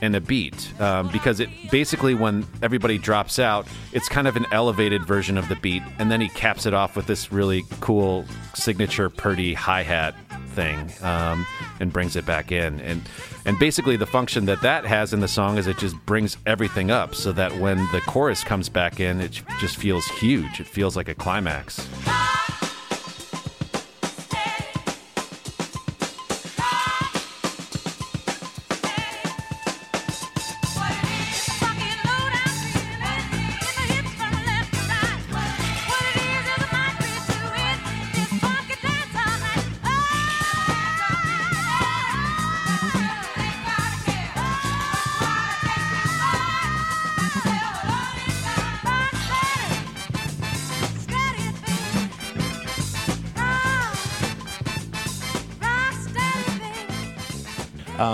and 0.00 0.16
a 0.16 0.20
beat 0.20 0.72
um, 0.80 1.10
because 1.12 1.40
it 1.40 1.50
basically 1.70 2.14
when 2.14 2.46
everybody 2.62 2.96
drops 2.96 3.38
out 3.38 3.68
it's 3.92 4.08
kind 4.08 4.26
of 4.26 4.34
an 4.34 4.46
elevated 4.50 5.04
version 5.04 5.36
of 5.36 5.46
the 5.50 5.56
beat 5.56 5.82
and 5.98 6.10
then 6.10 6.22
he 6.22 6.28
caps 6.30 6.64
it 6.64 6.72
off 6.72 6.96
with 6.96 7.06
this 7.06 7.30
really 7.30 7.64
cool 7.80 8.24
signature 8.54 9.10
Purdie 9.10 9.52
hi-hat 9.52 10.14
thing 10.50 10.92
um, 11.02 11.46
and 11.80 11.92
brings 11.92 12.16
it 12.16 12.26
back 12.26 12.52
in. 12.52 12.80
And 12.80 13.02
and 13.44 13.58
basically 13.58 13.96
the 13.96 14.06
function 14.06 14.46
that 14.46 14.62
that 14.62 14.84
has 14.84 15.12
in 15.12 15.20
the 15.20 15.28
song 15.28 15.58
is 15.58 15.66
it 15.66 15.78
just 15.78 15.96
brings 16.06 16.36
everything 16.46 16.90
up 16.90 17.14
so 17.14 17.32
that 17.32 17.56
when 17.58 17.78
the 17.92 18.00
chorus 18.06 18.44
comes 18.44 18.68
back 18.68 19.00
in 19.00 19.20
it 19.20 19.42
just 19.60 19.76
feels 19.76 20.06
huge. 20.06 20.60
It 20.60 20.66
feels 20.66 20.96
like 20.96 21.08
a 21.08 21.14
climax 21.14 21.88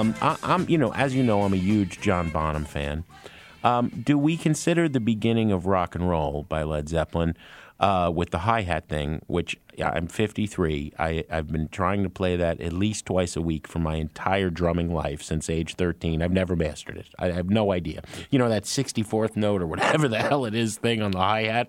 Um, 0.06 0.14
I, 0.20 0.36
I'm, 0.42 0.68
you 0.68 0.78
know, 0.78 0.92
as 0.94 1.14
you 1.14 1.22
know, 1.22 1.42
I'm 1.42 1.52
a 1.52 1.58
huge 1.58 2.00
John 2.00 2.30
Bonham 2.30 2.64
fan. 2.64 3.04
Um, 3.64 3.88
do 3.88 4.16
we 4.16 4.36
consider 4.36 4.88
the 4.88 5.00
beginning 5.00 5.50
of 5.50 5.66
rock 5.66 5.94
and 5.94 6.08
roll 6.08 6.44
by 6.48 6.62
Led 6.62 6.88
Zeppelin 6.88 7.36
uh, 7.80 8.10
with 8.14 8.30
the 8.30 8.38
hi 8.38 8.62
hat 8.62 8.88
thing, 8.88 9.20
which 9.26 9.56
I'm 9.82 10.06
53. 10.06 10.92
I, 10.98 11.24
I've 11.30 11.48
been 11.48 11.68
trying 11.68 12.02
to 12.04 12.10
play 12.10 12.36
that 12.36 12.60
at 12.60 12.72
least 12.72 13.06
twice 13.06 13.36
a 13.36 13.42
week 13.42 13.66
for 13.68 13.80
my 13.80 13.96
entire 13.96 14.50
drumming 14.50 14.94
life 14.94 15.22
since 15.22 15.50
age 15.50 15.74
13. 15.74 16.22
I've 16.22 16.32
never 16.32 16.56
mastered 16.56 16.96
it. 16.96 17.08
I 17.18 17.32
have 17.32 17.50
no 17.50 17.72
idea. 17.72 18.02
You 18.30 18.38
know, 18.38 18.48
that 18.48 18.64
64th 18.64 19.36
note 19.36 19.60
or 19.60 19.66
whatever 19.66 20.08
the 20.08 20.18
hell 20.18 20.46
it 20.46 20.54
is 20.54 20.76
thing 20.76 21.02
on 21.02 21.10
the 21.10 21.18
hi 21.18 21.44
hat? 21.44 21.68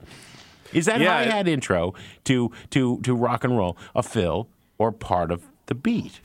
Is 0.73 0.85
that 0.85 1.01
Yeah, 1.01 1.17
hi 1.17 1.23
hat 1.23 1.47
intro 1.47 1.93
to, 2.25 2.51
to, 2.69 3.01
to 3.01 3.15
rock 3.15 3.43
and 3.43 3.57
roll 3.57 3.77
a 3.95 4.03
fill 4.03 4.49
or 4.77 4.91
part 4.91 5.31
of 5.31 5.43
the 5.65 5.75
beat? 5.75 6.21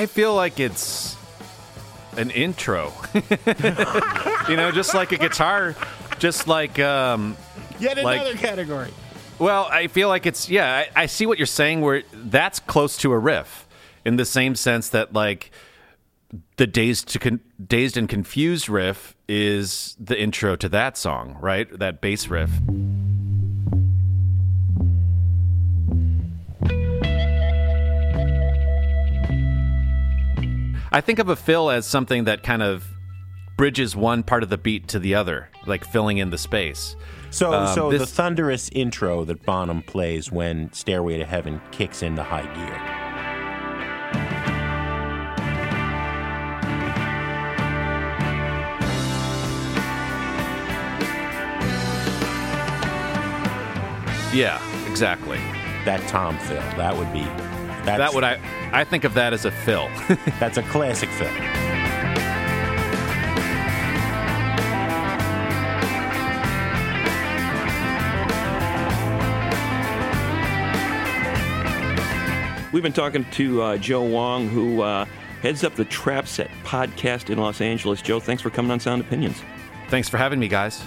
I 0.00 0.06
feel 0.06 0.34
like 0.34 0.58
it's 0.58 1.14
an 2.16 2.30
intro. 2.30 2.90
you 4.48 4.56
know, 4.56 4.70
just 4.72 4.94
like 4.94 5.12
a 5.12 5.18
guitar, 5.18 5.76
just 6.18 6.48
like 6.48 6.78
um 6.78 7.36
Yet 7.78 8.02
Like- 8.02 8.22
another 8.22 8.38
category. 8.38 8.90
Well, 9.38 9.68
I 9.70 9.88
feel 9.88 10.08
like 10.08 10.24
it's 10.24 10.48
yeah. 10.48 10.84
I, 10.96 11.02
I 11.02 11.06
see 11.06 11.26
what 11.26 11.36
you're 11.38 11.46
saying. 11.46 11.82
Where 11.82 12.02
that's 12.14 12.60
close 12.60 12.96
to 12.98 13.12
a 13.12 13.18
riff, 13.18 13.66
in 14.06 14.16
the 14.16 14.24
same 14.24 14.54
sense 14.54 14.88
that 14.88 15.12
like 15.12 15.50
the 16.56 16.66
dazed 16.66 17.08
to 17.08 17.18
con- 17.18 17.40
dazed 17.62 17.98
and 17.98 18.08
confused 18.08 18.70
riff 18.70 19.14
is 19.28 19.96
the 20.00 20.18
intro 20.18 20.56
to 20.56 20.68
that 20.70 20.96
song, 20.96 21.36
right? 21.42 21.68
That 21.78 22.00
bass 22.00 22.28
riff. 22.28 22.50
I 30.92 31.00
think 31.00 31.18
of 31.20 31.28
a 31.28 31.36
fill 31.36 31.70
as 31.70 31.86
something 31.86 32.24
that 32.24 32.42
kind 32.42 32.62
of 32.62 32.84
bridges 33.56 33.94
one 33.94 34.22
part 34.22 34.42
of 34.42 34.48
the 34.48 34.58
beat 34.58 34.88
to 34.88 34.98
the 34.98 35.14
other, 35.14 35.48
like 35.66 35.84
filling 35.84 36.18
in 36.18 36.30
the 36.30 36.38
space. 36.38 36.96
So, 37.30 37.52
Um, 37.52 37.74
so 37.74 37.90
the 37.90 38.06
thunderous 38.06 38.68
intro 38.72 39.24
that 39.24 39.44
Bonham 39.44 39.82
plays 39.82 40.32
when 40.32 40.72
Stairway 40.72 41.18
to 41.18 41.24
Heaven 41.24 41.60
kicks 41.70 42.02
into 42.02 42.22
high 42.24 42.42
gear. 42.54 42.96
Yeah, 54.32 54.60
exactly. 54.88 55.38
That 55.84 56.00
Tom 56.08 56.38
fill, 56.38 56.60
that 56.76 56.96
would 56.96 57.12
be. 57.12 57.26
That's, 57.84 57.98
that 57.98 58.14
would 58.14 58.24
I 58.24 58.40
I 58.72 58.84
think 58.84 59.04
of 59.04 59.14
that 59.14 59.32
as 59.32 59.44
a 59.44 59.50
fill. 59.50 59.88
that's 60.38 60.58
a 60.58 60.62
classic 60.62 61.08
fill. 61.10 61.30
We've 72.72 72.84
been 72.84 72.92
talking 72.92 73.24
to 73.32 73.62
uh, 73.62 73.76
Joe 73.78 74.04
Wong, 74.04 74.48
who 74.48 74.82
uh, 74.82 75.04
heads 75.42 75.64
up 75.64 75.74
the 75.74 75.84
Trap 75.86 76.28
Set 76.28 76.48
podcast 76.62 77.28
in 77.28 77.38
Los 77.38 77.60
Angeles. 77.60 78.00
Joe, 78.00 78.20
thanks 78.20 78.42
for 78.42 78.50
coming 78.50 78.70
on 78.70 78.78
Sound 78.78 79.00
Opinions. 79.02 79.42
Thanks 79.88 80.08
for 80.08 80.18
having 80.18 80.38
me, 80.38 80.46
guys. 80.46 80.80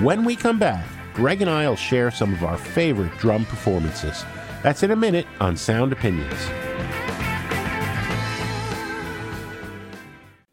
When 0.00 0.24
we 0.24 0.36
come 0.36 0.60
back, 0.60 0.86
Greg 1.18 1.42
and 1.42 1.50
I 1.50 1.68
will 1.68 1.74
share 1.74 2.12
some 2.12 2.32
of 2.32 2.44
our 2.44 2.56
favorite 2.56 3.10
drum 3.18 3.44
performances. 3.44 4.24
That's 4.62 4.84
in 4.84 4.92
a 4.92 4.96
minute 4.96 5.26
on 5.40 5.56
Sound 5.56 5.92
Opinions. 5.92 6.32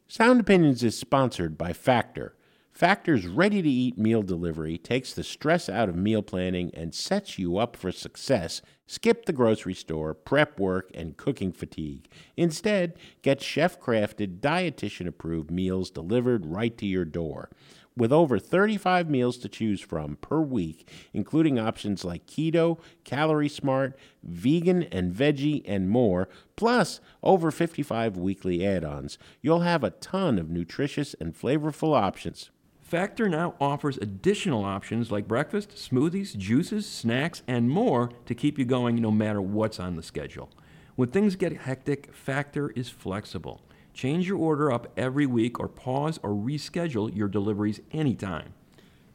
Sound 0.07 0.39
Opinions 0.39 0.81
is 0.81 0.97
sponsored 0.97 1.55
by 1.55 1.71
Factor. 1.71 2.35
Factor's 2.71 3.27
ready 3.27 3.61
to 3.61 3.69
eat 3.69 3.99
meal 3.99 4.23
delivery 4.23 4.79
takes 4.79 5.13
the 5.13 5.23
stress 5.23 5.69
out 5.69 5.87
of 5.87 5.95
meal 5.95 6.23
planning 6.23 6.71
and 6.73 6.95
sets 6.95 7.37
you 7.37 7.59
up 7.59 7.77
for 7.77 7.91
success. 7.91 8.63
Skip 8.87 9.27
the 9.27 9.33
grocery 9.33 9.75
store, 9.75 10.15
prep 10.15 10.59
work, 10.59 10.89
and 10.95 11.15
cooking 11.15 11.51
fatigue. 11.51 12.09
Instead, 12.35 12.97
get 13.21 13.39
chef 13.39 13.79
crafted, 13.79 14.39
dietitian 14.39 15.07
approved 15.07 15.51
meals 15.51 15.91
delivered 15.91 16.47
right 16.47 16.75
to 16.79 16.87
your 16.87 17.05
door. 17.05 17.51
With 17.97 18.11
over 18.11 18.39
35 18.39 19.09
meals 19.09 19.37
to 19.37 19.47
choose 19.47 19.79
from 19.79 20.17
per 20.17 20.41
week, 20.41 20.89
including 21.13 21.57
options 21.57 22.03
like 22.03 22.27
keto, 22.27 22.77
calorie 23.05 23.47
smart, 23.47 23.97
vegan 24.21 24.83
and 24.83 25.13
veggie, 25.13 25.63
and 25.65 25.89
more, 25.89 26.27
plus 26.57 26.99
over 27.23 27.51
55 27.51 28.17
weekly 28.17 28.65
add 28.65 28.83
ons, 28.83 29.17
you'll 29.41 29.61
have 29.61 29.81
a 29.81 29.91
ton 29.91 30.37
of 30.37 30.49
nutritious 30.49 31.15
and 31.21 31.33
flavorful 31.33 31.95
options. 31.95 32.49
Factor 32.81 33.29
now 33.29 33.55
offers 33.61 33.97
additional 33.97 34.65
options 34.65 35.09
like 35.09 35.27
breakfast, 35.27 35.69
smoothies, 35.71 36.37
juices, 36.37 36.85
snacks, 36.85 37.43
and 37.47 37.69
more 37.69 38.11
to 38.25 38.35
keep 38.35 38.59
you 38.59 38.65
going 38.65 39.01
no 39.01 39.09
matter 39.09 39.41
what's 39.41 39.79
on 39.79 39.95
the 39.95 40.03
schedule. 40.03 40.51
When 40.95 41.09
things 41.09 41.35
get 41.35 41.61
hectic, 41.61 42.13
Factor 42.13 42.71
is 42.71 42.89
flexible. 42.89 43.61
Change 43.95 44.27
your 44.27 44.37
order 44.37 44.71
up 44.71 44.91
every 44.97 45.25
week 45.25 45.57
or 45.57 45.69
pause 45.69 46.19
or 46.21 46.31
reschedule 46.31 47.15
your 47.15 47.29
deliveries 47.29 47.79
anytime. 47.93 48.53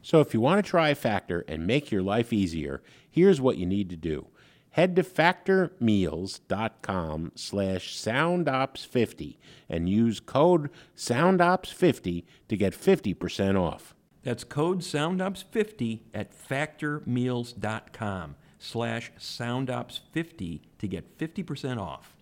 So 0.01 0.21
if 0.21 0.33
you 0.33 0.41
want 0.41 0.65
to 0.65 0.67
try 0.67 0.95
Factor 0.95 1.45
and 1.47 1.67
make 1.67 1.91
your 1.91 2.01
life 2.01 2.33
easier, 2.33 2.81
here's 3.09 3.39
what 3.39 3.57
you 3.57 3.67
need 3.67 3.91
to 3.91 3.95
do. 3.95 4.25
Head 4.71 4.95
to 4.95 5.03
factormeals.com 5.03 7.31
slash 7.35 7.95
soundops50 7.95 9.37
and 9.69 9.87
use 9.87 10.19
code 10.19 10.71
soundops50 10.97 12.23
to 12.47 12.57
get 12.57 12.73
50% 12.73 13.61
off. 13.61 13.93
That's 14.23 14.43
code 14.43 14.79
SoundOps50 14.79 15.99
at 16.13 16.31
factormeals.com 16.31 18.35
slash 18.57 19.11
SoundOps50 19.19 20.61
to 20.79 20.87
get 20.87 21.17
50% 21.19 21.79
off. 21.79 22.15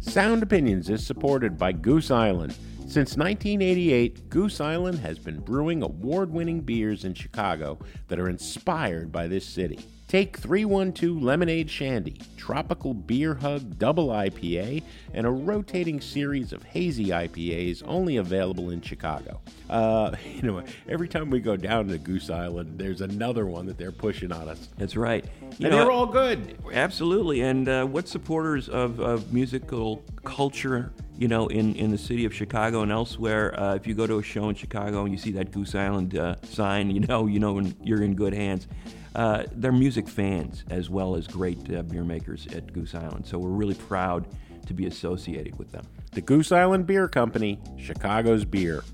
Sound 0.00 0.42
Opinions 0.42 0.90
is 0.90 1.06
supported 1.06 1.56
by 1.56 1.72
Goose 1.72 2.10
Island. 2.10 2.54
Since 2.80 3.16
1988, 3.16 4.28
Goose 4.28 4.60
Island 4.60 4.98
has 4.98 5.18
been 5.18 5.40
brewing 5.40 5.82
award 5.82 6.30
winning 6.30 6.60
beers 6.60 7.06
in 7.06 7.14
Chicago 7.14 7.78
that 8.08 8.18
are 8.18 8.28
inspired 8.28 9.10
by 9.10 9.26
this 9.26 9.46
city. 9.46 9.78
Take 10.12 10.36
312 10.36 11.22
Lemonade 11.22 11.70
Shandy, 11.70 12.20
Tropical 12.36 12.92
Beer 12.92 13.32
Hug 13.32 13.78
Double 13.78 14.08
IPA, 14.08 14.82
and 15.14 15.26
a 15.26 15.30
rotating 15.30 16.02
series 16.02 16.52
of 16.52 16.62
hazy 16.64 17.06
IPAs 17.06 17.82
only 17.86 18.18
available 18.18 18.68
in 18.68 18.82
Chicago. 18.82 19.40
Uh, 19.70 20.14
you 20.34 20.42
know, 20.42 20.62
every 20.86 21.08
time 21.08 21.30
we 21.30 21.40
go 21.40 21.56
down 21.56 21.88
to 21.88 21.96
Goose 21.96 22.28
Island, 22.28 22.78
there's 22.78 23.00
another 23.00 23.46
one 23.46 23.64
that 23.64 23.78
they're 23.78 23.90
pushing 23.90 24.32
on 24.32 24.50
us. 24.50 24.68
That's 24.76 24.96
right. 24.96 25.24
You 25.56 25.68
and 25.68 25.70
know, 25.70 25.78
they're 25.78 25.90
all 25.90 26.04
good. 26.04 26.58
Absolutely. 26.70 27.40
And 27.40 27.66
uh, 27.66 27.86
what 27.86 28.06
supporters 28.06 28.68
of, 28.68 29.00
of 29.00 29.32
musical 29.32 30.04
culture, 30.24 30.92
you 31.16 31.28
know, 31.28 31.46
in, 31.46 31.74
in 31.76 31.90
the 31.90 31.96
city 31.96 32.26
of 32.26 32.34
Chicago 32.34 32.82
and 32.82 32.92
elsewhere, 32.92 33.58
uh, 33.58 33.76
if 33.76 33.86
you 33.86 33.94
go 33.94 34.06
to 34.06 34.18
a 34.18 34.22
show 34.22 34.50
in 34.50 34.56
Chicago 34.56 35.04
and 35.04 35.10
you 35.10 35.16
see 35.16 35.32
that 35.32 35.52
Goose 35.52 35.74
Island 35.74 36.18
uh, 36.18 36.36
sign, 36.42 36.90
you 36.90 37.00
know, 37.00 37.26
you 37.26 37.38
know, 37.38 37.62
you're 37.82 38.02
in 38.02 38.14
good 38.14 38.34
hands. 38.34 38.68
Uh, 39.14 39.44
they're 39.52 39.72
music 39.72 40.08
fans 40.08 40.64
as 40.70 40.88
well 40.88 41.14
as 41.14 41.26
great 41.26 41.72
uh, 41.74 41.82
beer 41.82 42.04
makers 42.04 42.46
at 42.48 42.72
Goose 42.72 42.94
Island. 42.94 43.26
So 43.26 43.38
we're 43.38 43.50
really 43.50 43.74
proud 43.74 44.26
to 44.66 44.74
be 44.74 44.86
associated 44.86 45.58
with 45.58 45.72
them. 45.72 45.86
The 46.12 46.20
Goose 46.20 46.52
Island 46.52 46.86
Beer 46.86 47.08
Company, 47.08 47.58
Chicago's 47.78 48.44
beer. 48.44 48.84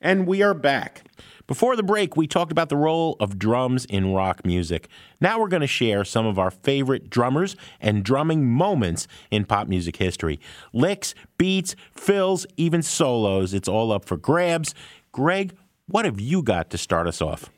And 0.00 0.26
we 0.26 0.42
are 0.42 0.54
back. 0.54 1.02
Before 1.48 1.76
the 1.76 1.82
break, 1.82 2.14
we 2.14 2.26
talked 2.26 2.52
about 2.52 2.68
the 2.68 2.76
role 2.76 3.16
of 3.20 3.38
drums 3.38 3.86
in 3.86 4.12
rock 4.12 4.44
music. 4.44 4.88
Now 5.18 5.40
we're 5.40 5.48
going 5.48 5.62
to 5.62 5.66
share 5.66 6.04
some 6.04 6.26
of 6.26 6.38
our 6.38 6.50
favorite 6.50 7.08
drummers 7.08 7.56
and 7.80 8.04
drumming 8.04 8.46
moments 8.46 9.08
in 9.30 9.46
pop 9.46 9.66
music 9.66 9.96
history. 9.96 10.38
Licks, 10.74 11.14
beats, 11.38 11.74
fills, 11.90 12.46
even 12.58 12.82
solos. 12.82 13.54
It's 13.54 13.66
all 13.66 13.92
up 13.92 14.04
for 14.04 14.18
grabs. 14.18 14.74
Greg, 15.10 15.56
what 15.88 16.04
have 16.04 16.20
you 16.20 16.42
got 16.42 16.68
to 16.70 16.78
start 16.78 17.06
us 17.06 17.22
off? 17.22 17.50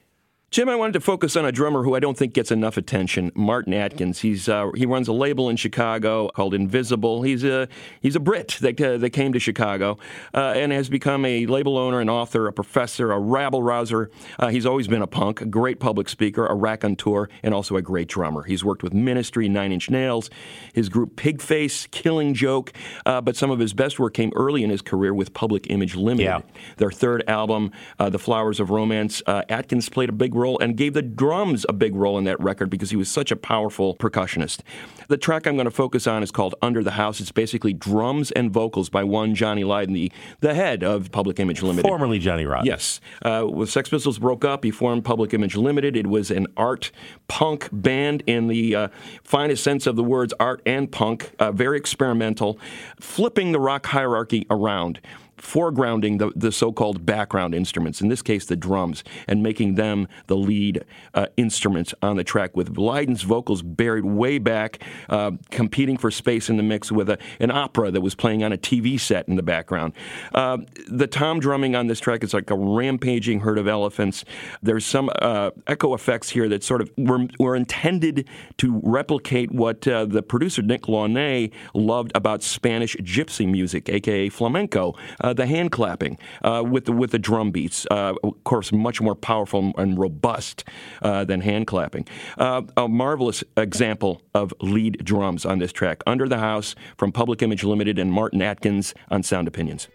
Jim, 0.51 0.69
I 0.69 0.75
wanted 0.75 0.95
to 0.95 1.01
focus 1.01 1.37
on 1.37 1.45
a 1.45 1.53
drummer 1.53 1.85
who 1.85 1.95
I 1.95 2.01
don't 2.01 2.19
think 2.19 2.33
gets 2.33 2.51
enough 2.51 2.77
attention, 2.77 3.31
Martin 3.37 3.73
Atkins. 3.73 4.19
He's 4.19 4.49
uh, 4.49 4.73
he 4.75 4.85
runs 4.85 5.07
a 5.07 5.13
label 5.13 5.49
in 5.49 5.55
Chicago 5.55 6.29
called 6.31 6.55
Invisible. 6.55 7.23
He's 7.23 7.45
a 7.45 7.69
he's 8.01 8.17
a 8.17 8.21
Brit 8.21 8.59
that 8.61 8.81
uh, 8.81 8.99
that 8.99 9.11
came 9.11 9.33
to 9.33 9.39
Chicago 9.39 9.97
uh, 10.35 10.55
and 10.57 10.73
has 10.73 10.89
become 10.89 11.25
a 11.25 11.47
label 11.47 11.79
owner, 11.79 12.01
an 12.01 12.11
author, 12.11 12.49
a 12.49 12.53
professor, 12.53 13.13
a 13.13 13.19
rabble 13.21 13.63
rouser. 13.63 14.11
Uh, 14.41 14.49
he's 14.49 14.67
always 14.67 14.89
been 14.89 15.03
a 15.03 15.07
punk, 15.07 15.41
a 15.41 15.45
great 15.45 15.79
public 15.79 16.09
speaker, 16.09 16.45
a 16.47 16.55
raconteur, 16.57 17.29
and 17.45 17.55
also 17.55 17.77
a 17.77 17.83
great 17.83 18.09
drummer. 18.09 18.43
He's 18.43 18.65
worked 18.65 18.83
with 18.83 18.93
Ministry, 18.93 19.49
Nine 19.49 19.71
Inch 19.71 19.89
Nails, 19.89 20.31
his 20.73 20.89
group 20.89 21.15
Pigface, 21.15 21.89
Killing 21.93 22.35
Joke, 22.35 22.73
uh, 23.07 23.21
but 23.21 23.37
some 23.37 23.53
of 23.53 23.61
his 23.61 23.73
best 23.73 24.01
work 24.01 24.15
came 24.15 24.33
early 24.35 24.65
in 24.65 24.71
his 24.71 24.83
career 24.83 25.15
with 25.15 25.33
Public 25.33 25.71
Image 25.71 25.95
Limited. 25.95 26.25
Yeah. 26.25 26.41
Their 26.79 26.91
third 26.91 27.23
album, 27.29 27.71
uh, 28.01 28.11
The 28.11 28.19
Flowers 28.19 28.59
of 28.59 28.71
Romance, 28.71 29.23
uh, 29.29 29.43
Atkins 29.49 29.89
played 29.89 30.09
a 30.09 30.13
big 30.13 30.35
role 30.41 30.59
and 30.59 30.77
gave 30.77 30.95
the 30.95 31.03
drums 31.03 31.65
a 31.69 31.73
big 31.73 31.95
role 31.95 32.19
in 32.19 32.25
that 32.25 32.41
record 32.41 32.71
because 32.71 32.91
he 32.91 32.97
was 32.97 33.09
such 33.09 33.31
a 33.31 33.37
powerful 33.37 33.95
percussionist. 33.95 34.61
The 35.09 35.17
track 35.17 35.47
I'm 35.47 35.55
going 35.55 35.67
to 35.67 35.71
focus 35.71 36.07
on 36.07 36.23
is 36.23 36.31
called 36.31 36.55
Under 36.63 36.83
the 36.83 36.93
House. 36.93 37.21
It's 37.21 37.33
basically 37.33 37.73
drums 37.73 38.31
and 38.33 38.51
vocals 38.51 38.89
by 38.89 39.05
one 39.05 39.35
Johnny 39.35 39.65
Lydon, 39.65 39.95
the, 39.95 40.13
the 40.41 40.55
head 40.55 40.83
of 40.83 41.13
Public 41.13 41.39
Image 41.39 41.63
Limited. 41.63 41.87
Formerly 41.87 42.19
Johnny 42.19 42.45
Rotten. 42.45 42.67
Yes. 42.67 43.01
Uh, 43.23 43.43
when 43.43 43.67
Sex 43.67 43.89
Pistols 43.89 44.19
broke 44.19 44.45
up, 44.45 44.65
he 44.65 44.71
formed 44.71 45.05
Public 45.05 45.35
Image 45.35 45.57
Limited. 45.57 45.97
It 45.97 46.07
was 46.07 46.31
an 46.31 46.47
art 46.57 46.91
punk 47.29 47.69
band 47.73 48.23
in 48.27 48.47
the 48.47 48.75
uh, 48.75 48.89
finest 49.23 49.63
sense 49.63 49.87
of 49.87 49.97
the 49.97 50.05
words 50.05 50.33
art 50.41 50.63
and 50.65 50.91
punk, 50.91 51.33
uh, 51.39 51.53
very 51.53 51.77
experimental, 51.77 52.59
flipping 52.99 53.53
the 53.53 53.61
rock 53.61 53.87
hierarchy 53.87 54.47
around. 54.51 55.01
Foregrounding 55.41 56.19
the, 56.19 56.33
the 56.37 56.53
so-called 56.53 57.05
background 57.05 57.55
instruments, 57.55 58.01
in 58.01 58.09
this 58.09 58.23
case 58.23 58.47
the 58.47 58.57
drums, 58.57 59.03
and 59.27 59.43
making 59.43 59.75
them 59.75 60.07
the 60.27 60.37
lead 60.37 60.85
uh, 61.15 61.27
instruments 61.37 61.95
on 62.03 62.17
the 62.17 62.25
track, 62.25 62.57
with 62.57 62.77
Lydon's 62.77 63.23
vocals 63.23 63.63
buried 63.63 64.05
way 64.05 64.39
back, 64.39 64.83
uh, 65.09 65.33
competing 65.51 65.97
for 65.97 66.11
space 66.11 66.49
in 66.49 66.57
the 66.57 66.63
mix 66.63 66.93
with 66.93 67.09
a, 67.09 67.19
an 67.39 67.51
opera 67.51 67.91
that 67.91 68.01
was 68.01 68.15
playing 68.15 68.45
on 68.45 68.53
a 68.53 68.59
TV 68.59 68.99
set 68.99 69.29
in 69.29 69.37
the 69.37 69.43
background. 69.43 69.93
Uh, 70.35 70.59
the 70.89 71.07
tom 71.07 71.41
drumming 71.41 71.75
on 71.75 71.87
this 71.87 72.01
track 72.01 72.23
is 72.23 72.35
like 72.35 72.51
a 72.51 72.57
rampaging 72.57 73.41
herd 73.41 73.59
of 73.59 73.67
elephants. 73.67 74.25
There's 74.63 74.87
some 74.87 75.11
uh, 75.21 75.51
echo 75.67 75.95
effects 75.95 76.31
here 76.31 76.49
that 76.49 76.63
sort 76.63 76.81
of 76.81 76.91
were, 76.97 77.27
were 77.39 77.57
intended 77.57 78.29
to 78.59 78.81
replicate 78.85 79.53
what 79.53 79.87
uh, 79.87 80.05
the 80.05 80.23
producer 80.23 80.63
Nick 80.63 80.83
Launay 80.83 81.53
loved 81.75 82.13
about 82.15 82.43
Spanish 82.43 82.97
gypsy 82.97 83.51
music, 83.51 83.89
aka 83.89 84.29
flamenco. 84.29 84.95
Uh, 85.21 85.30
the 85.33 85.47
hand 85.47 85.73
clapping 85.73 86.19
uh, 86.43 86.63
with 86.67 86.85
the 86.85 86.93
with 86.93 87.11
the 87.11 87.19
drum 87.19 87.51
beats, 87.51 87.87
uh, 87.91 88.15
of 88.23 88.45
course, 88.45 88.73
much 88.73 89.01
more 89.01 89.15
powerful 89.15 89.73
and 89.77 89.99
robust 89.99 90.65
uh, 91.03 91.25
than 91.25 91.41
hand 91.41 91.67
clapping. 91.67 92.07
Uh, 92.39 92.63
a 92.77 92.89
marvelous 92.89 93.43
example 93.57 94.23
of 94.35 94.53
lead 94.61 95.05
drums 95.05 95.45
on 95.45 95.59
this 95.59 95.73
track, 95.73 96.03
"Under 96.07 96.29
the 96.29 96.39
House" 96.39 96.75
from 96.97 97.13
Public 97.13 97.43
Image 97.43 97.65
Limited 97.65 97.99
and 97.99 98.13
Martin 98.13 98.43
Atkins 98.43 98.95
on 99.11 99.23
Sound 99.23 99.49
Opinions. 99.49 99.89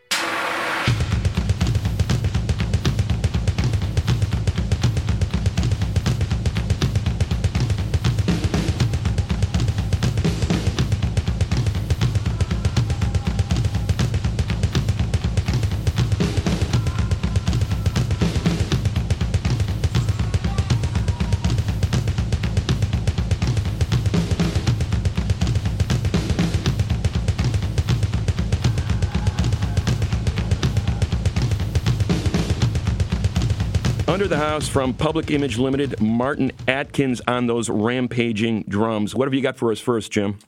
Under 34.15 34.29
the 34.29 34.37
House 34.37 34.69
from 34.69 34.93
Public 34.93 35.29
Image 35.29 35.57
Limited, 35.57 35.99
Martin 35.99 36.53
Atkins 36.69 37.21
on 37.27 37.47
those 37.47 37.69
rampaging 37.69 38.63
drums. 38.69 39.13
What 39.13 39.27
have 39.27 39.33
you 39.33 39.41
got 39.41 39.57
for 39.57 39.73
us 39.73 39.81
first, 39.81 40.09
Jim? 40.09 40.39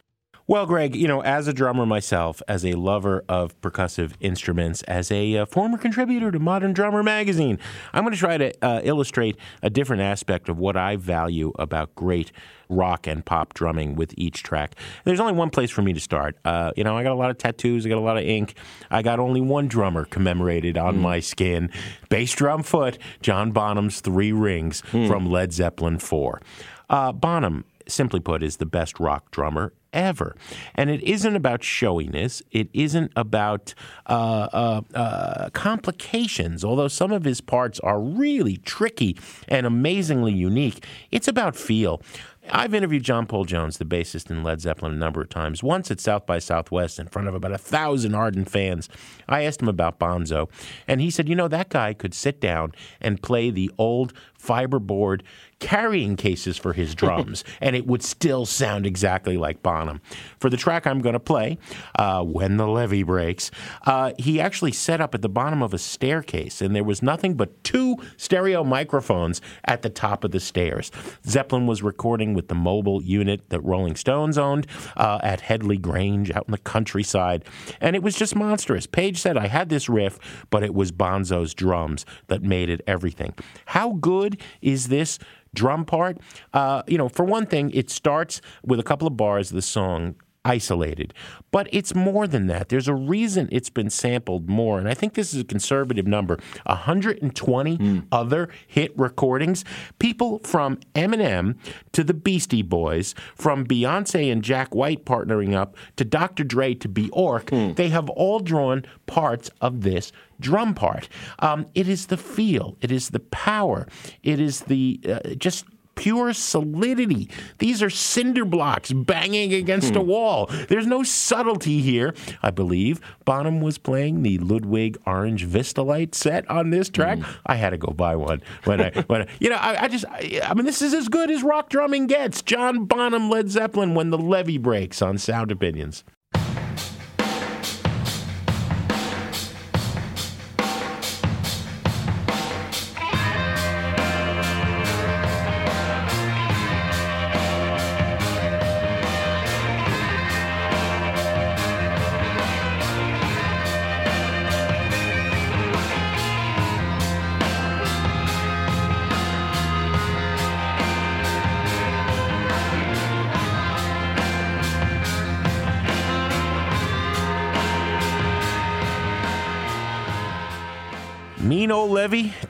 Well, 0.49 0.65
Greg, 0.65 0.95
you 0.95 1.09
know, 1.09 1.21
as 1.23 1.49
a 1.49 1.53
drummer 1.53 1.85
myself, 1.85 2.41
as 2.47 2.63
a 2.63 2.71
lover 2.75 3.25
of 3.27 3.59
percussive 3.59 4.13
instruments, 4.21 4.81
as 4.83 5.11
a 5.11 5.39
uh, 5.39 5.45
former 5.45 5.77
contributor 5.77 6.31
to 6.31 6.39
Modern 6.39 6.71
Drummer 6.71 7.03
magazine, 7.03 7.59
I'm 7.91 8.05
going 8.05 8.13
to 8.13 8.17
try 8.17 8.37
to 8.37 8.53
uh, 8.61 8.79
illustrate 8.81 9.35
a 9.61 9.69
different 9.69 10.03
aspect 10.03 10.47
of 10.47 10.57
what 10.57 10.77
I 10.77 10.95
value 10.95 11.51
about 11.59 11.93
great 11.95 12.31
rock 12.69 13.07
and 13.07 13.25
pop 13.25 13.55
drumming 13.55 13.95
with 13.95 14.13
each 14.15 14.41
track. 14.41 14.75
There's 15.03 15.19
only 15.19 15.33
one 15.33 15.49
place 15.49 15.69
for 15.69 15.81
me 15.81 15.91
to 15.91 15.99
start. 15.99 16.37
Uh, 16.45 16.71
you 16.77 16.85
know, 16.85 16.97
I 16.97 17.03
got 17.03 17.11
a 17.11 17.15
lot 17.15 17.29
of 17.29 17.37
tattoos, 17.37 17.85
I 17.85 17.89
got 17.89 17.97
a 17.97 17.99
lot 17.99 18.15
of 18.15 18.23
ink. 18.23 18.55
I 18.89 19.01
got 19.01 19.19
only 19.19 19.41
one 19.41 19.67
drummer 19.67 20.05
commemorated 20.05 20.77
on 20.77 20.97
my 20.97 21.19
skin 21.19 21.69
bass 22.07 22.31
drum 22.31 22.63
foot, 22.63 22.97
John 23.21 23.51
Bonham's 23.51 23.99
Three 23.99 24.31
Rings 24.31 24.79
from 24.91 25.29
Led 25.29 25.51
Zeppelin 25.51 25.99
4. 25.99 26.41
Uh, 26.89 27.11
Bonham, 27.11 27.65
simply 27.85 28.21
put, 28.21 28.41
is 28.43 28.57
the 28.57 28.65
best 28.65 28.97
rock 28.97 29.29
drummer 29.31 29.73
ever. 29.97 30.35
And 30.75 30.89
it 30.89 31.01
isn't 31.03 31.35
about 31.35 31.63
showiness. 31.63 32.41
It 32.51 32.69
isn't 32.73 33.11
about 33.15 33.73
uh, 34.05 34.47
uh, 34.53 34.81
uh, 34.93 35.49
complications, 35.49 36.63
although 36.63 36.87
some 36.87 37.11
of 37.11 37.25
his 37.25 37.41
parts 37.41 37.79
are 37.81 37.99
really 37.99 38.57
tricky 38.57 39.17
and 39.49 39.65
amazingly 39.65 40.31
unique. 40.31 40.85
It's 41.11 41.27
about 41.27 41.55
feel. 41.55 42.01
I've 42.49 42.73
interviewed 42.73 43.03
John 43.03 43.25
Paul 43.25 43.43
Jones, 43.43 43.77
the 43.77 43.85
bassist 43.85 44.29
in 44.29 44.43
Led 44.43 44.61
Zeppelin, 44.61 44.93
a 44.93 44.97
number 44.97 45.21
of 45.21 45.29
times. 45.29 45.61
Once 45.61 45.91
at 45.91 45.99
South 45.99 46.25
by 46.25 46.39
Southwest 46.39 46.97
in 46.97 47.07
front 47.07 47.27
of 47.27 47.35
about 47.35 47.51
a 47.51 47.57
thousand 47.57 48.15
ardent 48.15 48.49
fans. 48.49 48.87
I 49.27 49.43
asked 49.43 49.61
him 49.61 49.67
about 49.67 49.99
Bonzo, 49.99 50.49
and 50.87 51.01
he 51.01 51.09
said, 51.11 51.27
You 51.27 51.35
know, 51.35 51.49
that 51.49 51.69
guy 51.69 51.93
could 51.93 52.13
sit 52.13 52.39
down 52.39 52.71
and 53.01 53.21
play 53.21 53.49
the 53.49 53.69
old 53.77 54.13
fiberboard 54.41 55.23
carrying 55.59 56.15
cases 56.15 56.57
for 56.57 56.73
his 56.73 56.93
drums, 56.95 57.43
and 57.61 57.75
it 57.75 57.87
would 57.87 58.03
still 58.03 58.45
sound 58.45 58.85
exactly 58.85 59.37
like 59.37 59.63
Bonham. 59.63 60.01
For 60.39 60.49
the 60.49 60.57
track 60.57 60.85
I'm 60.85 61.01
going 61.01 61.13
to 61.13 61.19
play, 61.19 61.57
uh, 61.97 62.23
When 62.23 62.57
the 62.57 62.67
Levee 62.67 63.03
Breaks, 63.03 63.51
uh, 63.85 64.13
he 64.17 64.39
actually 64.39 64.71
set 64.71 65.01
up 65.01 65.15
at 65.15 65.21
the 65.21 65.29
bottom 65.29 65.61
of 65.61 65.73
a 65.73 65.77
staircase, 65.77 66.61
and 66.61 66.75
there 66.75 66.83
was 66.83 67.01
nothing 67.01 67.35
but 67.35 67.63
two 67.63 67.97
stereo 68.17 68.63
microphones 68.63 69.41
at 69.65 69.81
the 69.81 69.89
top 69.89 70.23
of 70.23 70.31
the 70.31 70.39
stairs. 70.39 70.91
Zeppelin 71.25 71.67
was 71.67 71.81
recording 71.81 72.33
with 72.33 72.47
the 72.47 72.55
mobile 72.55 73.01
unit 73.01 73.49
that 73.49 73.61
Rolling 73.61 73.95
Stones 73.95 74.37
owned 74.37 74.67
uh, 74.95 75.19
at 75.23 75.41
Headley 75.41 75.77
Grange 75.77 76.31
out 76.31 76.45
in 76.47 76.51
the 76.51 76.57
countryside, 76.57 77.45
and 77.81 77.95
it 77.95 78.03
was 78.03 78.15
just 78.15 78.35
monstrous. 78.35 78.85
Page 78.85 79.19
said, 79.19 79.37
I 79.37 79.47
had 79.47 79.69
this 79.69 79.89
riff, 79.89 80.19
but 80.49 80.63
it 80.63 80.73
was 80.73 80.91
Bonzo's 80.91 81.53
drums 81.53 82.05
that 82.27 82.43
made 82.43 82.69
it 82.69 82.81
everything. 82.87 83.33
How 83.65 83.93
good 83.93 84.41
is 84.61 84.87
this? 84.87 85.19
Drum 85.53 85.85
part. 85.85 86.17
Uh, 86.53 86.83
you 86.87 86.97
know, 86.97 87.09
for 87.09 87.25
one 87.25 87.45
thing, 87.45 87.71
it 87.71 87.89
starts 87.89 88.41
with 88.65 88.79
a 88.79 88.83
couple 88.83 89.07
of 89.07 89.17
bars 89.17 89.51
of 89.51 89.55
the 89.55 89.61
song 89.61 90.15
isolated. 90.47 91.13
But 91.51 91.67
it's 91.71 91.93
more 91.93 92.25
than 92.25 92.47
that. 92.47 92.69
There's 92.69 92.87
a 92.87 92.95
reason 92.95 93.49
it's 93.51 93.69
been 93.69 93.89
sampled 93.89 94.49
more. 94.49 94.79
And 94.79 94.87
I 94.87 94.93
think 94.93 95.13
this 95.13 95.33
is 95.33 95.41
a 95.41 95.43
conservative 95.43 96.07
number 96.07 96.39
120 96.65 98.03
other 98.11 98.49
hit 98.65 98.97
recordings. 98.97 99.65
People 99.99 100.39
from 100.39 100.79
Eminem 100.95 101.55
to 101.91 102.03
the 102.03 102.13
Beastie 102.13 102.61
Boys, 102.61 103.13
from 103.35 103.65
Beyonce 103.65 104.31
and 104.31 104.43
Jack 104.43 104.73
White 104.73 105.05
partnering 105.05 105.53
up 105.53 105.75
to 105.97 106.05
Dr. 106.05 106.43
Dre 106.43 106.73
to 106.75 106.87
Bjork, 106.87 107.49
they 107.75 107.89
have 107.89 108.09
all 108.09 108.39
drawn 108.39 108.85
parts 109.05 109.49
of 109.61 109.81
this 109.81 110.11
drum 110.39 110.73
part. 110.75 111.09
Um, 111.39 111.65
it 111.73 111.87
is 111.89 112.07
the 112.07 112.17
feel, 112.17 112.77
it 112.81 112.91
is 112.91 113.09
the 113.09 113.19
power, 113.19 113.87
it 114.23 114.39
is 114.39 114.61
the 114.61 114.99
uh, 115.09 115.33
just 115.35 115.65
pure 115.97 116.31
solidity. 116.31 117.29
These 117.57 117.83
are 117.83 117.89
cinder 117.89 118.45
blocks 118.45 118.93
banging 118.93 119.53
against 119.53 119.95
a 119.95 119.99
hmm. 119.99 120.07
wall. 120.07 120.49
There's 120.69 120.87
no 120.87 121.03
subtlety 121.03 121.81
here. 121.81 122.13
I 122.41 122.51
believe 122.51 123.01
Bonham 123.25 123.59
was 123.59 123.77
playing 123.77 124.23
the 124.23 124.37
Ludwig 124.37 124.97
Orange 125.05 125.45
Vistalite 125.45 126.15
set 126.15 126.49
on 126.49 126.69
this 126.69 126.89
track. 126.89 127.19
Hmm. 127.19 127.31
I 127.45 127.55
had 127.55 127.71
to 127.71 127.77
go 127.77 127.91
buy 127.91 128.15
one 128.15 128.41
when 128.63 128.79
I, 128.79 128.91
when 129.07 129.23
I, 129.23 129.27
you 129.39 129.49
know, 129.49 129.57
I, 129.57 129.83
I 129.83 129.87
just, 129.89 130.05
I, 130.05 130.39
I 130.43 130.53
mean, 130.53 130.65
this 130.65 130.81
is 130.81 130.93
as 130.93 131.09
good 131.09 131.29
as 131.29 131.43
rock 131.43 131.69
drumming 131.69 132.07
gets. 132.07 132.41
John 132.41 132.85
Bonham, 132.85 133.29
Led 133.29 133.49
Zeppelin, 133.49 133.95
when 133.95 134.11
the 134.11 134.17
levee 134.17 134.57
breaks 134.57 135.01
on 135.01 135.17
Sound 135.17 135.51
Opinions. 135.51 136.03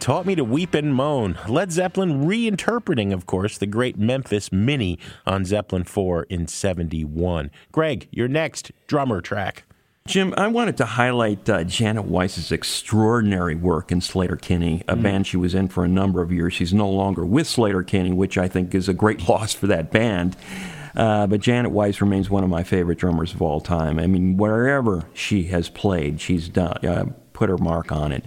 Taught 0.08 0.26
me 0.26 0.36
to 0.36 0.44
weep 0.46 0.74
and 0.74 0.96
moan. 0.96 1.38
Led 1.50 1.74
Zeppelin 1.74 2.26
reinterpreting, 2.26 3.12
of 3.12 3.26
course, 3.26 3.58
the 3.58 3.68
great 3.68 3.98
Memphis 3.98 4.54
Minnie 4.54 4.98
on 5.26 5.44
Zeppelin 5.44 5.84
4 5.84 6.24
in 6.30 6.48
71. 6.48 7.52
Greg, 7.74 8.08
your 8.10 8.30
next 8.30 8.72
drummer 8.88 9.20
track. 9.20 9.64
Jim, 10.08 10.34
I 10.38 10.48
wanted 10.48 10.78
to 10.78 10.86
highlight 10.86 11.50
uh, 11.50 11.66
Janet 11.66 12.06
Weiss's 12.06 12.54
extraordinary 12.54 13.54
work 13.56 13.92
in 13.92 14.00
Sleater-Kinney, 14.00 14.84
a 14.88 14.96
band 14.96 15.28
she 15.28 15.36
was 15.36 15.54
in 15.54 15.68
for 15.68 15.84
a 15.84 15.90
number 15.90 16.22
of 16.22 16.32
years. 16.32 16.54
She's 16.54 16.74
no 16.74 16.90
longer 16.90 17.26
with 17.26 17.46
Sleater-Kinney, 17.46 18.14
which 18.14 18.38
I 18.38 18.48
think 18.48 18.74
is 18.74 18.88
a 18.88 18.94
great 18.94 19.28
loss 19.28 19.54
for 19.54 19.68
that 19.68 19.92
band. 19.92 20.38
Uh, 20.96 21.28
but 21.28 21.42
Janet 21.42 21.74
Weiss 21.74 22.00
remains 22.00 22.30
one 22.30 22.46
of 22.46 22.50
my 22.50 22.64
favorite 22.64 22.98
drummers 22.98 23.34
of 23.34 23.42
all 23.42 23.60
time. 23.60 24.00
I 24.00 24.08
mean, 24.08 24.38
wherever 24.38 25.04
she 25.14 25.44
has 25.48 25.68
played, 25.68 26.22
she's 26.22 26.48
done 26.48 26.78
uh, 26.86 27.08
put 27.34 27.50
her 27.50 27.58
mark 27.58 27.92
on 27.92 28.14
it. 28.14 28.24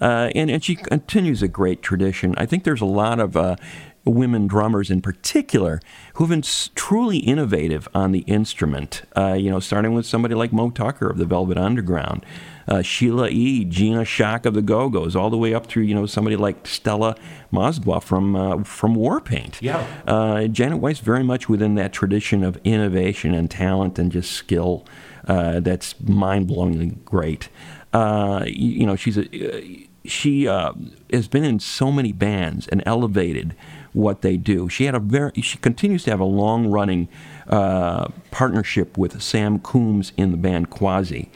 Uh, 0.00 0.30
and, 0.34 0.50
and 0.50 0.62
she 0.62 0.74
continues 0.74 1.42
a 1.42 1.48
great 1.48 1.82
tradition. 1.82 2.34
I 2.36 2.46
think 2.46 2.64
there's 2.64 2.80
a 2.80 2.86
lot 2.86 3.18
of 3.20 3.36
uh, 3.36 3.56
women 4.04 4.46
drummers 4.46 4.90
in 4.90 5.00
particular 5.00 5.80
who 6.14 6.24
have 6.24 6.30
been 6.30 6.42
truly 6.74 7.18
innovative 7.18 7.88
on 7.94 8.12
the 8.12 8.20
instrument. 8.20 9.02
Uh, 9.16 9.34
you 9.34 9.50
know, 9.50 9.60
starting 9.60 9.94
with 9.94 10.06
somebody 10.06 10.34
like 10.34 10.52
Moe 10.52 10.70
Tucker 10.70 11.08
of 11.08 11.18
the 11.18 11.24
Velvet 11.24 11.58
Underground, 11.58 12.24
uh, 12.66 12.82
Sheila 12.82 13.28
E., 13.28 13.64
Gina 13.64 14.04
Shock 14.04 14.46
of 14.46 14.54
the 14.54 14.62
Go 14.62 14.88
Go's, 14.88 15.16
all 15.16 15.30
the 15.30 15.38
way 15.38 15.54
up 15.54 15.66
through 15.66 15.84
you 15.84 15.94
know 15.94 16.06
somebody 16.06 16.36
like 16.36 16.66
Stella 16.66 17.16
Mozgawa 17.52 18.02
from 18.02 18.36
uh, 18.36 18.64
from 18.64 18.94
Warpaint. 18.94 19.60
Yeah. 19.60 19.86
Uh, 20.06 20.46
Janet 20.46 20.78
Weiss 20.78 20.98
very 20.98 21.24
much 21.24 21.48
within 21.48 21.74
that 21.76 21.92
tradition 21.92 22.44
of 22.44 22.58
innovation 22.64 23.34
and 23.34 23.50
talent 23.50 23.98
and 23.98 24.12
just 24.12 24.32
skill 24.32 24.86
uh, 25.26 25.60
that's 25.60 25.98
mind-blowingly 26.00 27.04
great. 27.04 27.48
Uh, 27.92 28.44
you, 28.46 28.80
you 28.80 28.86
know, 28.86 28.96
she's 28.96 29.16
a 29.18 29.87
she 30.04 30.46
uh, 30.48 30.72
has 31.12 31.28
been 31.28 31.44
in 31.44 31.60
so 31.60 31.90
many 31.92 32.12
bands 32.12 32.66
and 32.68 32.82
elevated 32.86 33.54
what 33.92 34.22
they 34.22 34.36
do. 34.36 34.68
She 34.68 34.84
had 34.84 34.94
a 34.94 35.00
very 35.00 35.32
she 35.42 35.58
continues 35.58 36.04
to 36.04 36.10
have 36.10 36.20
a 36.20 36.24
long 36.24 36.68
running 36.68 37.08
uh, 37.48 38.08
partnership 38.30 38.96
with 38.98 39.20
Sam 39.22 39.58
Coomes 39.58 40.12
in 40.16 40.30
the 40.30 40.36
band 40.36 40.70
Quasi. 40.70 41.30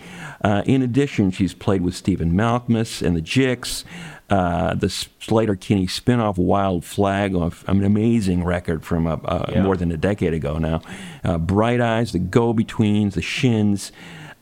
Uh, 0.45 0.63
in 0.67 0.83
addition, 0.83 1.31
she's 1.31 1.55
played 1.55 1.83
with 1.83 1.95
Stephen 1.95 2.33
Malkmus 2.33 3.01
and 3.05 3.17
the 3.17 3.21
Jicks. 3.23 3.85
Uh, 4.31 4.75
the 4.75 4.87
Sleater-Kinney 4.87 5.87
spin-off 5.87 6.39
Wild 6.39 6.87
Flag, 6.87 7.35
an 7.35 7.85
amazing 7.85 8.45
record 8.45 8.83
from 8.83 9.07
uh, 9.07 9.17
uh, 9.25 9.51
Yeah. 9.53 9.63
more 9.63 9.77
than 9.77 9.93
a 9.93 9.97
decade 9.99 10.33
ago 10.33 10.57
now. 10.57 10.81
Uh, 11.23 11.37
Bright 11.37 11.83
Eyes, 11.83 12.13
the 12.13 12.19
Go-Betweens, 12.19 13.13
the 13.15 13.21
Shins. 13.21 13.93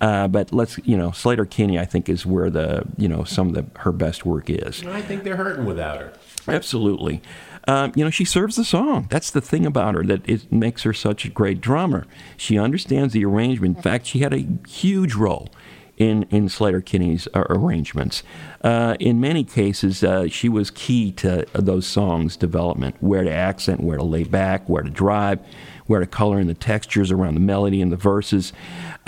Uh, 0.01 0.26
but 0.28 0.53
let's, 0.53 0.78
you 0.84 0.96
know, 0.96 1.11
Sleater-Kinney, 1.11 1.78
I 1.78 1.84
think, 1.84 2.09
is 2.09 2.24
where 2.24 2.48
the, 2.48 2.84
you 2.96 3.07
know, 3.07 3.24
some 3.24 3.48
of 3.48 3.55
the, 3.55 3.80
her 3.80 3.92
best 3.92 4.24
work 4.24 4.48
is. 4.48 4.82
I 4.86 5.03
think 5.03 5.24
they're 5.24 5.36
hurting 5.36 5.66
without 5.66 5.98
her. 5.98 6.12
Absolutely. 6.48 7.20
Um, 7.68 7.92
you 7.94 8.03
know, 8.03 8.11
she 8.11 8.24
serves 8.24 8.57
the 8.57 8.64
song. 8.64 9.07
That's 9.11 9.30
the 9.30 9.42
thing 9.42 9.66
about 9.66 9.94
her 9.94 10.03
that 10.05 10.26
it 10.26 10.51
makes 10.51 10.84
her 10.84 10.94
such 10.94 11.26
a 11.26 11.28
great 11.28 11.61
drummer. 11.61 12.07
She 12.38 12.59
understands 12.59 13.12
the 13.12 13.24
arrangement. 13.26 13.76
In 13.76 13.82
fact, 13.82 14.07
she 14.07 14.20
had 14.20 14.32
a 14.32 14.48
huge 14.66 15.14
role 15.14 15.51
in, 15.98 16.22
in 16.30 16.46
Sleater-Kinney's 16.48 17.28
uh, 17.34 17.44
arrangements. 17.51 18.22
Uh, 18.62 18.96
in 18.98 19.20
many 19.20 19.44
cases, 19.44 20.03
uh, 20.03 20.28
she 20.28 20.48
was 20.48 20.70
key 20.70 21.12
to 21.12 21.46
those 21.53 21.86
songs' 21.86 22.38
development 22.38 22.96
where 23.01 23.22
to 23.22 23.30
accent, 23.30 23.80
where 23.80 23.98
to 23.98 24.05
lay 24.05 24.24
back, 24.24 24.66
where 24.66 24.82
to 24.82 24.88
drive, 24.88 25.38
where 25.86 26.01
to 26.01 26.07
color 26.07 26.40
in 26.40 26.46
the 26.46 26.55
textures 26.55 27.11
around 27.11 27.34
the 27.34 27.40
melody 27.40 27.82
and 27.82 27.92
the 27.92 27.96
verses. 27.96 28.55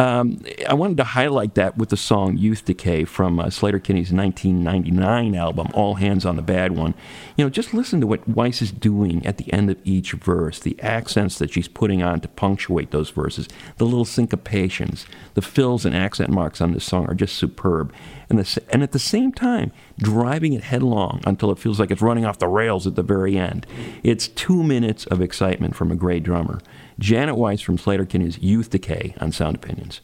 Um, 0.03 0.43
I 0.69 0.75
wanted 0.75 0.97
to 0.97 1.05
highlight 1.05 1.55
that 1.55 1.79
with 1.79 1.91
the 1.91 1.97
song 1.97 2.37
Youth 2.37 2.65
Decay 2.65 3.05
from 3.05 3.39
uh, 3.39 3.45
Sleater-Kinney's 3.45 4.13
1999 4.13 5.37
album, 5.37 5.69
All 5.75 5.95
Hands 5.95 6.27
on 6.27 6.35
the 6.35 6.43
Bad 6.43 6.77
One. 6.77 6.95
You 7.37 7.45
know, 7.45 7.49
just 7.49 7.73
listen 7.73 8.01
to 8.01 8.07
what 8.09 8.27
Weiss 8.29 8.61
is 8.61 8.73
doing 8.73 9.25
at 9.25 9.39
the 9.39 9.53
end 9.53 9.71
of 9.71 9.79
each 9.85 10.11
verse, 10.11 10.59
the 10.59 10.77
accents 10.81 11.39
that 11.39 11.53
she's 11.53 11.69
putting 11.69 12.03
on 12.03 12.19
to 12.19 12.27
punctuate 12.27 12.91
those 12.91 13.11
verses, 13.11 13.47
the 13.77 13.85
little 13.85 14.05
syncopations, 14.05 15.07
the 15.35 15.43
fills 15.43 15.85
and 15.85 15.95
accent 15.95 16.31
marks 16.31 16.61
on 16.61 16.73
this 16.73 16.85
song 16.85 17.07
are 17.07 17.15
just 17.15 17.37
superb. 17.37 17.93
And, 18.29 18.41
the, 18.41 18.63
and 18.71 18.83
at 18.83 18.91
the 18.91 18.99
same 18.99 19.31
time, 19.31 19.71
driving 19.99 20.53
it 20.53 20.65
headlong 20.65 21.23
until 21.25 21.53
it 21.53 21.61
feels 21.61 21.79
like 21.79 21.93
it's 21.93 22.03
running 22.03 22.25
off 22.25 22.41
the 22.41 22.49
rails 22.49 22.89
at 22.89 22.97
the 22.97 23.05
very 23.05 23.39
end. 23.39 23.69
It's 24.03 24.27
two 24.27 24.65
minutes 24.65 25.07
of 25.07 25.21
excitement 25.21 25.77
from 25.77 25.93
a 25.93 25.97
great 25.97 26.25
drummer. 26.25 26.61
Janet 27.03 27.35
Weiss 27.35 27.61
from 27.61 27.79
Sleater-Kinney's 27.79 28.39
Youth 28.39 28.71
Decay 28.71 29.17
on 29.21 29.33
Sound 29.33 29.57
Opinions. 29.57 30.03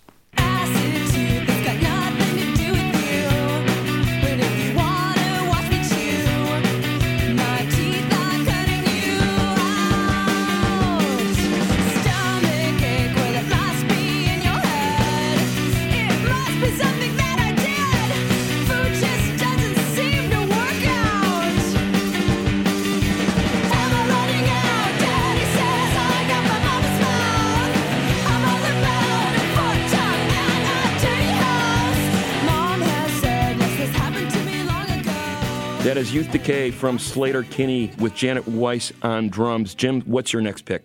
That 35.89 35.97
is 35.97 36.13
Youth 36.13 36.31
Decay 36.31 36.71
from 36.71 36.99
Sleater-Kinney 36.99 37.93
with 37.99 38.15
Janet 38.15 38.47
Weiss 38.47 38.93
on 39.01 39.31
drums. 39.31 39.75
Jim, 39.75 40.03
what's 40.03 40.35
your 40.35 40.43
next 40.43 40.67
pick? 40.67 40.85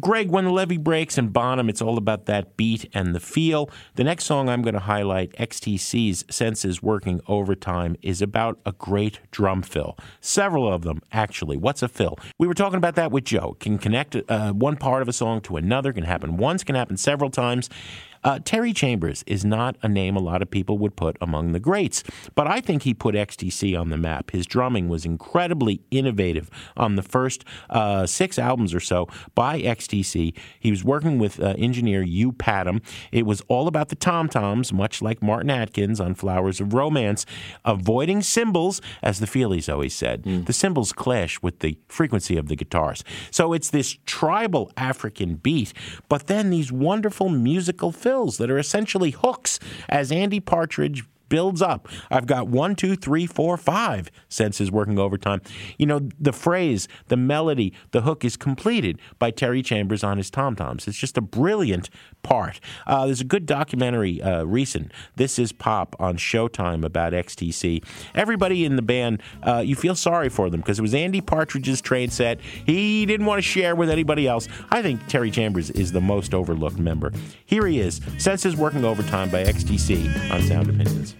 Greg, 0.00 0.30
when 0.30 0.46
the 0.46 0.50
levee 0.50 0.78
breaks 0.78 1.18
and 1.18 1.34
Bonham, 1.34 1.68
it's 1.68 1.82
all 1.82 1.98
about 1.98 2.24
that 2.24 2.56
beat 2.56 2.88
and 2.94 3.14
the 3.14 3.20
feel. 3.20 3.68
The 3.96 4.04
next 4.04 4.24
song 4.24 4.48
I'm 4.48 4.62
going 4.62 4.72
to 4.72 4.80
highlight, 4.80 5.32
XTC's 5.32 6.24
Senses 6.30 6.82
Working 6.82 7.20
Overtime, 7.28 7.94
is 8.00 8.22
about 8.22 8.58
a 8.64 8.72
great 8.72 9.20
drum 9.30 9.60
fill. 9.60 9.98
Several 10.22 10.72
of 10.72 10.80
them, 10.80 11.02
actually. 11.12 11.58
What's 11.58 11.82
a 11.82 11.88
fill? 11.88 12.18
We 12.38 12.46
were 12.46 12.54
talking 12.54 12.78
about 12.78 12.94
that 12.94 13.12
with 13.12 13.24
Joe. 13.24 13.54
Can 13.60 13.76
connect 13.76 14.16
uh, 14.30 14.52
one 14.52 14.76
part 14.76 15.02
of 15.02 15.08
a 15.08 15.12
song 15.12 15.42
to 15.42 15.58
another, 15.58 15.92
can 15.92 16.04
happen 16.04 16.38
once, 16.38 16.64
can 16.64 16.74
happen 16.74 16.96
several 16.96 17.28
times. 17.28 17.68
Uh, 18.28 18.38
Terry 18.44 18.74
Chambers 18.74 19.24
is 19.26 19.42
not 19.42 19.78
a 19.82 19.88
name 19.88 20.14
a 20.14 20.20
lot 20.20 20.42
of 20.42 20.50
people 20.50 20.76
would 20.76 20.96
put 20.96 21.16
among 21.18 21.52
the 21.52 21.58
greats, 21.58 22.04
but 22.34 22.46
I 22.46 22.60
think 22.60 22.82
he 22.82 22.92
put 22.92 23.14
XTC 23.14 23.74
on 23.80 23.88
the 23.88 23.96
map. 23.96 24.32
His 24.32 24.44
drumming 24.44 24.90
was 24.90 25.06
incredibly 25.06 25.80
innovative 25.90 26.50
on 26.76 26.96
the 26.96 27.02
first 27.02 27.42
uh, 27.70 28.04
six 28.04 28.38
albums 28.38 28.74
or 28.74 28.80
so 28.80 29.08
by 29.34 29.62
XTC. 29.62 30.36
He 30.60 30.70
was 30.70 30.84
working 30.84 31.18
with 31.18 31.40
uh, 31.40 31.54
engineer 31.56 32.02
Hugh 32.02 32.32
Padgham. 32.32 32.82
It 33.12 33.24
was 33.24 33.40
all 33.48 33.66
about 33.66 33.88
the 33.88 33.96
tom 33.96 34.28
toms, 34.28 34.74
much 34.74 35.00
like 35.00 35.22
Martin 35.22 35.48
Atkins 35.48 35.98
on 35.98 36.14
Flowers 36.14 36.60
of 36.60 36.74
Romance, 36.74 37.24
avoiding 37.64 38.20
cymbals, 38.20 38.82
as 39.02 39.20
the 39.20 39.26
Feelies 39.26 39.72
always 39.72 39.94
said. 39.94 40.24
The 40.24 40.52
cymbals 40.52 40.92
clash 40.92 41.40
with 41.40 41.60
the 41.60 41.78
frequency 41.88 42.36
of 42.36 42.48
the 42.48 42.56
guitars. 42.56 43.04
So 43.30 43.54
it's 43.54 43.70
this 43.70 43.96
tribal 44.04 44.70
African 44.76 45.36
beat, 45.36 45.72
but 46.10 46.26
then 46.26 46.50
these 46.50 46.70
wonderful 46.70 47.30
musical 47.30 47.90
fills 47.90 48.17
that 48.26 48.50
are 48.50 48.58
essentially 48.58 49.10
hooks 49.10 49.58
as 49.88 50.10
Andy 50.10 50.40
Partridge 50.40 51.04
builds 51.28 51.62
up. 51.62 51.88
I've 52.10 52.26
got 52.26 52.48
one, 52.48 52.74
two, 52.74 52.96
three, 52.96 53.26
four, 53.26 53.56
five 53.56 54.10
senses 54.28 54.70
working 54.70 54.98
overtime. 54.98 55.42
You 55.78 55.86
know, 55.86 56.08
the 56.18 56.32
phrase, 56.32 56.88
the 57.08 57.16
melody, 57.16 57.72
the 57.90 58.02
hook 58.02 58.24
is 58.24 58.36
completed 58.36 58.98
by 59.18 59.30
Terry 59.30 59.62
Chambers 59.62 60.02
on 60.02 60.16
his 60.16 60.30
tom 60.30 60.56
toms. 60.56 60.88
It's 60.88 60.98
just 60.98 61.18
a 61.18 61.22
brilliant 61.22 61.90
part. 62.28 62.60
Uh, 62.86 63.06
there's 63.06 63.22
a 63.22 63.24
good 63.24 63.46
documentary 63.46 64.20
uh, 64.20 64.44
recent, 64.44 64.92
This 65.16 65.38
Is 65.38 65.50
Pop, 65.50 65.96
on 65.98 66.18
Showtime 66.18 66.84
about 66.84 67.14
XTC. 67.14 67.82
Everybody 68.14 68.66
in 68.66 68.76
the 68.76 68.82
band, 68.82 69.22
uh, 69.42 69.62
you 69.64 69.74
feel 69.74 69.94
sorry 69.94 70.28
for 70.28 70.50
them 70.50 70.60
because 70.60 70.78
it 70.78 70.82
was 70.82 70.94
Andy 70.94 71.22
Partridge's 71.22 71.80
train 71.80 72.10
set. 72.10 72.38
He 72.42 73.06
didn't 73.06 73.24
want 73.24 73.38
to 73.38 73.42
share 73.42 73.74
with 73.74 73.88
anybody 73.88 74.28
else. 74.28 74.46
I 74.70 74.82
think 74.82 75.06
Terry 75.06 75.30
Chambers 75.30 75.70
is 75.70 75.90
the 75.92 76.02
most 76.02 76.34
overlooked 76.34 76.78
member. 76.78 77.12
Here 77.46 77.66
he 77.66 77.80
is, 77.80 78.02
Senses 78.18 78.56
Working 78.56 78.84
Overtime 78.84 79.30
by 79.30 79.44
XTC 79.44 80.30
on 80.30 80.42
Sound 80.42 80.68
Opinions. 80.68 81.14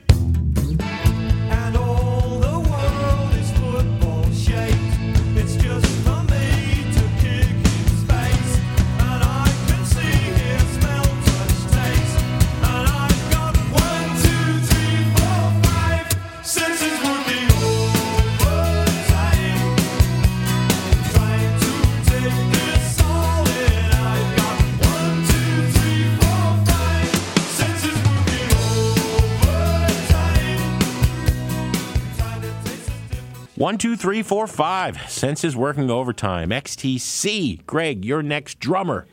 One, 33.69 33.77
two, 33.77 33.97
three, 33.97 34.23
four, 34.23 34.47
five. 34.47 35.11
Senses 35.11 35.55
working 35.55 35.91
overtime. 35.91 36.49
XTC. 36.49 37.66
Greg, 37.66 38.03
your 38.03 38.23
next 38.23 38.61
drummer. 38.61 39.07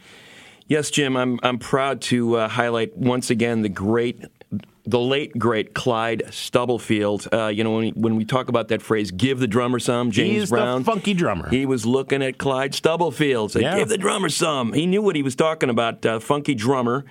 Yes, 0.66 0.90
Jim, 0.90 1.18
I'm, 1.18 1.42
I'm 1.44 1.60
proud 1.60 2.00
to 2.04 2.38
uh, 2.38 2.48
highlight 2.48 2.96
once 2.96 3.30
again 3.30 3.64
the 3.64 3.68
great 3.68 4.24
the 4.86 4.98
late 4.98 5.38
great 5.38 5.74
Clyde 5.74 6.24
Stubblefield. 6.32 7.28
Uh, 7.34 7.48
you 7.48 7.66
know, 7.66 7.72
when 7.72 7.82
we, 7.82 7.92
when 7.98 8.16
we 8.16 8.24
talk 8.24 8.48
about 8.48 8.70
that 8.70 8.82
phrase, 8.82 9.12
"Give 9.12 9.40
the 9.40 9.48
drummer 9.48 9.78
some," 9.78 10.10
James 10.12 10.30
He 10.32 10.38
is 10.38 10.50
the 10.50 10.56
Brown, 10.56 10.86
funky 10.86 11.14
drummer. 11.14 11.50
He 11.50 11.66
was 11.66 11.86
looking 11.86 12.24
at 12.24 12.38
Clyde 12.38 12.74
Stubblefield. 12.74 13.52
Said, 13.52 13.64
Yeah. 13.64 13.78
"Give 13.78 13.90
the 13.90 13.98
drummer 13.98 14.30
some." 14.30 14.72
He 14.72 14.86
knew 14.86 15.02
what 15.02 15.18
he 15.18 15.22
was 15.22 15.36
talking 15.36 15.70
about. 15.70 16.06
Uh, 16.06 16.22
funky 16.22 16.56
drummer. 16.56 17.04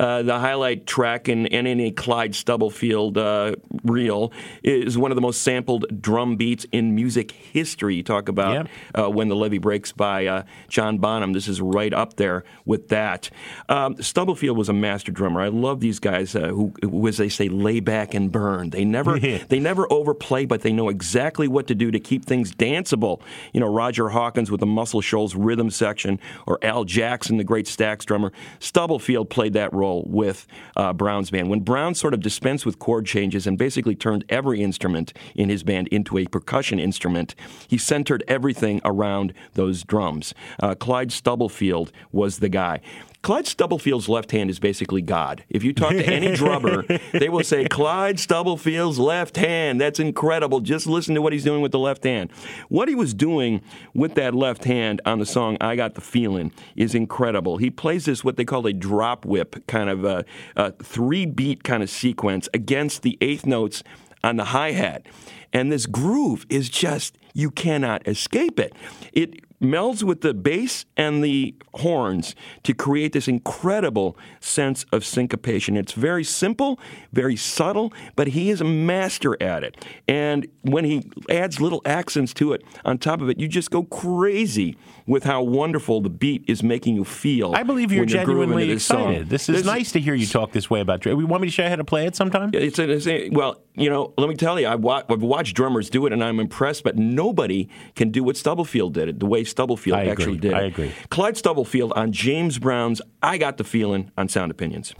Uh, 0.00 0.22
the 0.22 0.38
highlight 0.38 0.86
track 0.86 1.28
in, 1.28 1.44
in 1.44 1.66
any 1.66 1.90
Clyde 1.90 2.34
Stubblefield 2.34 3.18
uh, 3.18 3.54
reel 3.84 4.32
is 4.62 4.96
one 4.96 5.10
of 5.10 5.14
the 5.14 5.20
most 5.20 5.42
sampled 5.42 5.84
drum 6.00 6.36
beats 6.36 6.64
in 6.72 6.94
music 6.94 7.32
history. 7.32 7.96
You 7.96 8.02
talk 8.02 8.30
about 8.30 8.66
uh, 8.98 9.10
When 9.10 9.28
the 9.28 9.36
Levee 9.36 9.58
Breaks 9.58 9.92
by 9.92 10.24
uh, 10.24 10.44
John 10.68 10.96
Bonham. 10.96 11.34
This 11.34 11.48
is 11.48 11.60
right 11.60 11.92
up 11.92 12.14
there 12.14 12.44
with 12.64 12.88
that. 12.88 13.28
Um, 13.68 14.00
Stubblefield 14.00 14.56
was 14.56 14.70
a 14.70 14.72
master 14.72 15.12
drummer. 15.12 15.42
I 15.42 15.48
love 15.48 15.80
these 15.80 15.98
guys 15.98 16.34
uh, 16.34 16.48
who, 16.48 16.72
who, 16.80 17.06
as 17.06 17.18
they 17.18 17.28
say, 17.28 17.50
lay 17.50 17.80
back 17.80 18.14
and 18.14 18.32
burn. 18.32 18.70
They 18.70 18.86
never, 18.86 19.18
they 19.48 19.60
never 19.60 19.86
overplay, 19.92 20.46
but 20.46 20.62
they 20.62 20.72
know 20.72 20.88
exactly 20.88 21.46
what 21.46 21.66
to 21.66 21.74
do 21.74 21.90
to 21.90 22.00
keep 22.00 22.24
things 22.24 22.54
danceable. 22.54 23.20
You 23.52 23.60
know, 23.60 23.68
Roger 23.68 24.08
Hawkins 24.08 24.50
with 24.50 24.60
the 24.60 24.66
Muscle 24.66 25.02
Shoals 25.02 25.34
rhythm 25.34 25.68
section, 25.68 26.18
or 26.46 26.58
Al 26.62 26.84
Jackson, 26.84 27.36
the 27.36 27.44
great 27.44 27.66
Stax 27.66 28.06
drummer. 28.06 28.32
Stubblefield 28.60 29.28
played 29.28 29.52
that 29.52 29.74
role 29.74 29.89
with 30.06 30.46
uh, 30.76 30.92
Brown's 30.92 31.30
band. 31.30 31.50
When 31.50 31.60
Brown 31.60 31.94
sort 31.94 32.14
of 32.14 32.20
dispensed 32.20 32.64
with 32.66 32.78
chord 32.78 33.06
changes 33.06 33.46
and 33.46 33.58
basically 33.58 33.94
turned 33.94 34.24
every 34.28 34.62
instrument 34.62 35.12
in 35.34 35.48
his 35.48 35.62
band 35.62 35.88
into 35.88 36.18
a 36.18 36.26
percussion 36.26 36.78
instrument, 36.78 37.34
he 37.68 37.78
centered 37.78 38.24
everything 38.28 38.80
around 38.84 39.32
those 39.54 39.84
drums. 39.84 40.34
Uh, 40.60 40.74
Clyde 40.74 41.12
Stubblefield 41.12 41.92
was 42.12 42.38
the 42.38 42.48
guy. 42.48 42.80
Clyde 43.22 43.44
Stubblefield's 43.44 44.08
left 44.08 44.32
hand 44.32 44.48
is 44.48 44.58
basically 44.58 45.02
God. 45.02 45.44
If 45.50 45.62
you 45.62 45.74
talk 45.74 45.90
to 45.90 46.06
any 46.06 46.34
drummer, 46.36 46.84
they 47.12 47.28
will 47.28 47.44
say, 47.44 47.66
Clyde 47.66 48.16
Stubblefield's 48.16 48.98
left 48.98 49.36
hand. 49.36 49.78
That's 49.78 50.00
incredible. 50.00 50.60
Just 50.60 50.86
listen 50.86 51.14
to 51.14 51.22
what 51.22 51.34
he's 51.34 51.44
doing 51.44 51.60
with 51.60 51.72
the 51.72 51.78
left 51.78 52.04
hand. 52.04 52.30
What 52.68 52.88
he 52.88 52.94
was 52.94 53.12
doing 53.12 53.60
with 53.92 54.14
that 54.14 54.34
left 54.34 54.64
hand 54.64 55.02
on 55.04 55.18
the 55.18 55.26
song 55.26 55.58
I 55.60 55.76
Got 55.76 55.96
the 55.96 56.00
Feeling 56.00 56.50
is 56.76 56.94
incredible. 56.94 57.58
He 57.58 57.70
plays 57.70 58.06
this, 58.06 58.24
what 58.24 58.36
they 58.36 58.44
call 58.46 58.66
a 58.66 58.72
drop 58.72 59.26
whip, 59.26 59.66
kind 59.66 59.90
of 59.90 60.04
a, 60.04 60.24
a 60.56 60.72
three 60.72 61.26
beat 61.26 61.62
kind 61.62 61.82
of 61.82 61.90
sequence 61.90 62.48
against 62.54 63.02
the 63.02 63.18
eighth 63.20 63.44
notes 63.44 63.82
on 64.24 64.36
the 64.36 64.46
hi 64.46 64.72
hat. 64.72 65.04
And 65.52 65.70
this 65.70 65.84
groove 65.84 66.46
is 66.48 66.70
just, 66.70 67.18
you 67.34 67.50
cannot 67.50 68.06
escape 68.08 68.58
it. 68.58 68.72
It 69.12 69.44
melds 69.60 70.02
with 70.02 70.22
the 70.22 70.32
bass 70.34 70.86
and 70.96 71.22
the 71.22 71.54
horns 71.74 72.34
to 72.62 72.74
create 72.74 73.12
this 73.12 73.28
incredible 73.28 74.16
sense 74.40 74.84
of 74.92 75.04
syncopation. 75.04 75.76
It's 75.76 75.92
very 75.92 76.24
simple, 76.24 76.78
very 77.12 77.36
subtle, 77.36 77.92
but 78.16 78.28
he 78.28 78.50
is 78.50 78.60
a 78.60 78.64
master 78.64 79.40
at 79.42 79.62
it. 79.62 79.84
And 80.08 80.46
when 80.62 80.84
he 80.84 81.10
adds 81.28 81.60
little 81.60 81.82
accents 81.84 82.32
to 82.34 82.52
it 82.52 82.62
on 82.84 82.98
top 82.98 83.20
of 83.20 83.28
it, 83.28 83.38
you 83.38 83.48
just 83.48 83.70
go 83.70 83.82
crazy 83.84 84.76
with 85.06 85.24
how 85.24 85.42
wonderful 85.42 86.00
the 86.00 86.10
beat 86.10 86.44
is 86.46 86.62
making 86.62 86.94
you 86.94 87.04
feel. 87.04 87.54
I 87.54 87.62
believe 87.62 87.92
you're 87.92 88.06
genuinely 88.06 88.68
this 88.68 88.84
song. 88.84 89.10
excited. 89.10 89.28
This 89.28 89.48
is 89.48 89.64
nice 89.64 89.92
to 89.92 90.00
hear 90.00 90.14
you 90.14 90.26
talk 90.26 90.52
this 90.52 90.70
way 90.70 90.80
about. 90.80 91.04
We 91.04 91.24
want 91.24 91.42
me 91.42 91.48
to 91.48 91.52
show 91.52 91.64
you 91.64 91.68
how 91.68 91.76
to 91.76 91.84
play 91.84 92.06
it 92.06 92.16
sometime. 92.16 92.50
It's, 92.54 92.78
a, 92.78 92.88
it's 92.90 93.06
a- 93.06 93.28
well, 93.30 93.60
you 93.80 93.90
know, 93.90 94.12
let 94.18 94.28
me 94.28 94.34
tell 94.36 94.60
you, 94.60 94.66
I 94.66 94.74
wa- 94.76 95.02
I've 95.08 95.22
watched 95.22 95.56
drummers 95.56 95.90
do 95.90 96.06
it, 96.06 96.12
and 96.12 96.22
I'm 96.22 96.38
impressed. 96.38 96.84
But 96.84 96.96
nobody 96.96 97.68
can 97.96 98.10
do 98.10 98.22
what 98.22 98.36
Stubblefield 98.36 98.94
did 98.94 99.08
it, 99.08 99.18
the 99.20 99.26
way 99.26 99.42
Stubblefield 99.44 99.98
I 99.98 100.02
agree. 100.02 100.12
actually 100.12 100.38
did 100.38 100.52
it. 100.52 100.56
I 100.56 100.62
agree. 100.62 100.92
Clyde 101.10 101.36
Stubblefield 101.36 101.92
on 101.94 102.12
James 102.12 102.58
Brown's 102.58 103.00
"I 103.22 103.38
Got 103.38 103.56
the 103.56 103.64
Feeling" 103.64 104.10
on 104.16 104.28
Sound 104.28 104.50
Opinions. 104.50 104.94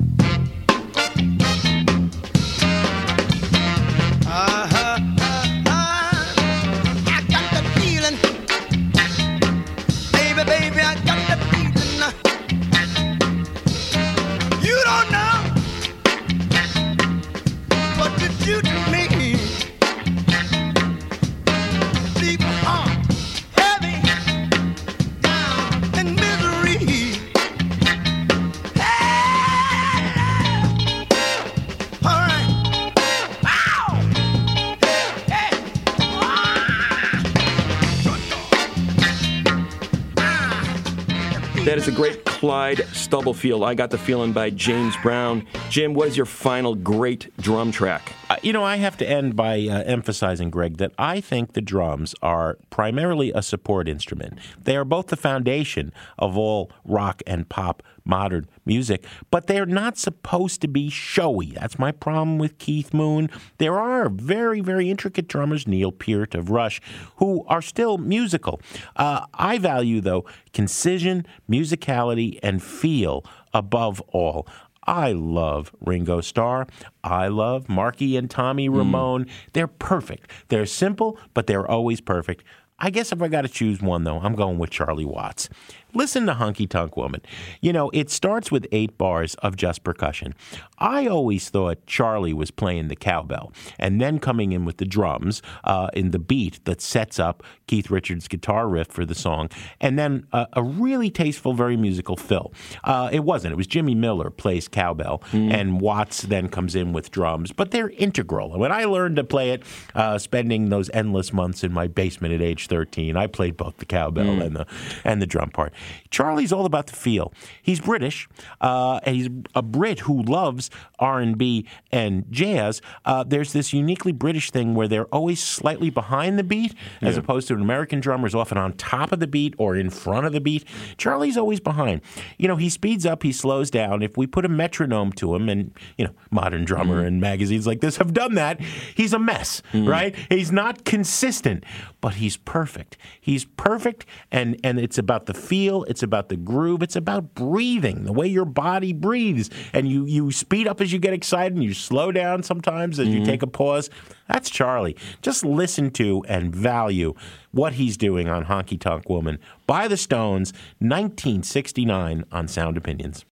Is 41.81 41.89
a 41.89 41.93
great 41.93 42.27
Clyde 42.27 42.87
Stubblefield. 42.93 43.65
I 43.65 43.73
got 43.73 43.91
the 43.91 43.97
feeling 43.97 44.35
by 44.35 44.51
James 44.51 44.95
Brown. 45.03 45.47
Jim, 45.71 45.95
what 45.95 46.09
is 46.09 46.17
your 46.17 46.27
final 46.27 46.75
great 46.75 47.35
drum 47.39 47.73
track? 47.73 48.13
Uh, 48.29 48.37
you 48.43 48.53
know, 48.53 48.63
I 48.63 48.77
have 48.77 48.99
to 48.99 49.09
end 49.09 49.35
by 49.35 49.61
uh, 49.61 49.83
emphasizing, 49.85 50.51
Greg, 50.51 50.77
that 50.77 50.93
I 50.99 51.23
think 51.23 51.55
the 51.55 51.63
drums 51.63 52.15
are 52.21 52.59
primarily 52.69 53.33
a 53.35 53.41
support 53.41 53.89
instrument. 53.89 54.39
They 54.63 54.77
are 54.77 54.85
both 54.85 55.07
the 55.07 55.17
foundation 55.17 55.91
of 56.19 56.37
all 56.37 56.71
rock 56.85 57.23
and 57.27 57.49
pop 57.49 57.83
modern 58.05 58.49
music, 58.65 59.05
but 59.31 59.47
they're 59.47 59.67
not 59.67 59.99
supposed 59.99 60.61
to 60.61 60.69
be 60.69 60.91
showy. 60.91 61.53
That's 61.53 61.79
my 61.79 61.93
problem 61.93 62.39
with 62.39 62.59
Keith 62.59 62.93
Moon. 62.95 63.31
There 63.59 63.79
are 63.79 64.09
very, 64.09 64.61
very 64.61 64.91
intricate 64.91 65.29
drummers, 65.29 65.67
Neil 65.67 65.93
Peart 65.93 66.35
of 66.35 66.51
Rush, 66.51 66.81
who 67.17 67.45
are 67.47 67.63
still 67.63 67.99
musical. 67.99 68.61
Uh, 68.97 69.27
I 69.35 69.59
value, 69.59 70.01
though, 70.01 70.25
concision, 70.53 71.27
musicality, 71.51 72.39
and 72.43 72.63
feel 72.63 73.25
above 73.53 74.01
all. 74.09 74.47
I 74.85 75.13
love 75.13 75.75
Ringo 75.81 76.21
Starr. 76.21 76.67
I 77.05 77.29
love 77.29 77.69
Marky 77.69 78.17
and 78.17 78.31
Tommy 78.31 78.69
Ramone. 78.69 79.27
They're 79.53 79.67
perfect. 79.67 80.31
They're 80.49 80.67
simple, 80.67 81.19
but 81.35 81.47
they're 81.47 81.71
always 81.71 82.01
perfect. 82.01 82.45
I 82.83 82.89
guess 82.89 83.13
if 83.13 83.21
I 83.21 83.29
got 83.29 83.43
to 83.43 83.49
choose 83.49 83.83
one, 83.83 84.05
though, 84.05 84.19
I'm 84.19 84.35
going 84.35 84.59
with 84.59 84.71
Charlie 84.71 85.05
Watts. 85.05 85.51
Listen 85.95 86.27
to 86.27 86.35
Honky 86.35 86.69
Tonk 86.69 86.97
Woman. 86.97 87.21
You 87.61 87.73
know, 87.73 87.91
it 87.91 88.11
starts 88.11 88.51
with 88.51 88.67
eight 88.73 88.97
bars 88.99 89.35
of 89.37 89.57
just 89.57 89.83
percussion. 89.85 90.35
I 90.79 91.07
always 91.07 91.49
thought 91.49 91.85
Charlie 91.87 92.33
was 92.33 92.51
playing 92.51 92.89
the 92.89 92.97
cowbell 92.97 93.53
and 93.79 94.01
then 94.01 94.19
coming 94.19 94.53
in 94.53 94.65
with 94.65 94.79
the 94.79 94.85
drums 94.85 95.43
uh, 95.65 95.89
in 95.95 96.11
the 96.11 96.19
beat 96.19 96.65
that 96.65 96.81
sets 96.81 97.19
up 97.19 97.43
Keith 97.67 97.91
Richards' 97.91 98.29
guitar 98.29 98.69
riff 98.69 98.89
for 98.89 99.05
the 99.05 99.15
song, 99.15 99.49
and 99.81 99.99
then 99.99 100.27
a, 100.33 100.47
a 100.55 100.63
really 100.63 101.11
tasteful, 101.11 101.53
very 101.55 101.77
musical 101.77 102.17
fill. 102.17 102.53
Uh, 102.85 103.09
it 103.13 103.21
wasn't. 103.21 103.53
It 103.53 103.57
was 103.57 103.67
Jimmy 103.67 103.95
Miller 103.95 104.31
plays 104.31 104.69
cowbell, 104.69 105.23
and 105.33 105.81
Watts 105.81 106.23
then 106.23 106.49
comes 106.49 106.75
in 106.75 106.93
with 106.93 107.11
drums, 107.11 107.53
but 107.53 107.71
they're 107.71 107.91
integral. 107.91 108.59
When 108.59 108.73
I 108.73 108.85
learned 108.85 109.17
to 109.17 109.25
play 109.25 109.51
it, 109.51 109.63
uh, 109.95 110.19
spending 110.19 110.71
those 110.71 110.91
endless 110.91 111.33
months 111.33 111.63
in 111.63 111.73
my 111.73 111.87
basement 111.87 112.35
at 112.35 112.41
age 112.43 112.67
13, 112.67 113.17
I 113.17 113.27
played 113.27 113.57
both 113.57 113.77
the 113.77 113.87
cowbell 113.87 114.41
and 114.43 114.57
the 114.57 114.67
and 115.05 115.21
the 115.23 115.27
drum 115.27 115.51
part. 115.51 115.73
Charlie's 116.11 116.53
all 116.53 116.67
about 116.67 116.87
the 116.87 116.97
feel. 116.97 117.33
He's 117.63 117.81
British, 117.81 118.29
uh, 118.61 119.01
and 119.05 119.17
he's 119.17 119.29
a 119.55 119.63
Brit 119.63 120.01
who 120.01 120.23
loves 120.23 120.71
R 120.99 121.21
and 121.21 122.25
jazz. 122.31 122.83
Uh, 123.05 123.25
there's 123.25 123.53
this 123.53 123.73
uniquely 123.73 124.13
British 124.13 124.51
thing 124.51 124.75
where 124.75 124.89
they're 124.89 125.07
always 125.07 125.43
slightly 125.43 125.91
behind 125.91 126.39
the 126.39 126.45
beat, 126.45 126.75
as 127.03 127.17
opposed 127.17 127.49
to 127.49 127.55
an 127.55 127.61
American 127.61 128.01
drummer 128.01 128.27
is 128.27 128.35
often 128.35 128.59
on 128.59 128.73
top 128.75 129.13
of 129.13 129.21
the 129.21 129.27
beat 129.27 129.55
or 129.59 129.77
in 129.77 129.91
front 129.91 130.27
of 130.27 130.33
the 130.33 130.41
beat. 130.41 130.65
Charlie's 130.97 131.37
always 131.37 131.61
behind. 131.61 132.01
You 132.39 132.49
know, 132.49 132.57
he 132.57 132.69
speeds 132.69 133.07
up, 133.07 133.23
he 133.23 133.33
slows 133.33 133.71
down. 133.71 134.03
If 134.03 134.17
we 134.17 134.27
put 134.27 134.45
a 134.45 134.49
metronome 134.49 135.13
to 135.13 135.35
him, 135.35 135.49
and 135.49 135.73
you 135.97 136.05
know, 136.07 136.13
modern 136.31 136.65
drummer 136.65 137.05
and 137.05 137.21
magazines 137.21 137.67
like 137.67 137.81
this 137.81 137.97
have 137.99 138.13
done 138.13 138.35
that, 138.35 138.61
he's 138.61 139.13
a 139.13 139.19
mess, 139.19 139.63
right? 139.75 140.15
He's 140.29 140.51
not 140.51 140.85
consistent, 140.85 141.65
but 142.01 142.15
he's 142.15 142.37
perfect. 142.37 142.97
He's 143.21 143.45
perfect, 143.45 144.07
and 144.33 144.59
and 144.65 144.79
it's 144.81 144.99
about 144.99 145.27
the 145.27 145.35
feel, 145.35 145.70
it's 145.85 146.03
about 146.03 146.29
the 146.29 146.37
groove, 146.37 146.83
it's 146.83 146.97
about 146.97 147.35
breathing, 147.35 148.05
the 148.05 148.13
way 148.13 148.27
your 148.27 148.45
body 148.45 148.93
breathes, 148.93 149.51
and 149.73 149.89
you 149.89 150.05
you 150.07 150.31
speed 150.31 150.69
up 150.69 150.81
as 150.81 150.93
you 150.93 150.99
get 150.99 151.13
excited, 151.13 151.55
and 151.55 151.65
you 151.65 151.75
slow 151.75 152.13
down 152.13 152.43
sometimes 152.43 152.99
as 152.99 153.09
you 153.09 153.17
mm-hmm. 153.17 153.25
take 153.25 153.43
a 153.43 153.47
pause. 153.47 153.91
That's 154.29 154.51
Charlie. 154.51 154.97
Just 155.23 155.45
listen 155.45 155.91
to 155.93 156.25
and 156.29 156.55
value 156.55 157.15
what 157.53 157.75
he's 157.75 157.97
doing 157.97 158.29
on 158.29 158.45
Honky 158.45 158.79
Tonk 158.79 159.09
Woman 159.09 159.39
by 159.67 159.89
the 159.89 159.97
Stones, 159.97 160.53
1969 160.79 162.25
on 162.31 162.49
Sound 162.49 162.77
Opinions. 162.77 163.25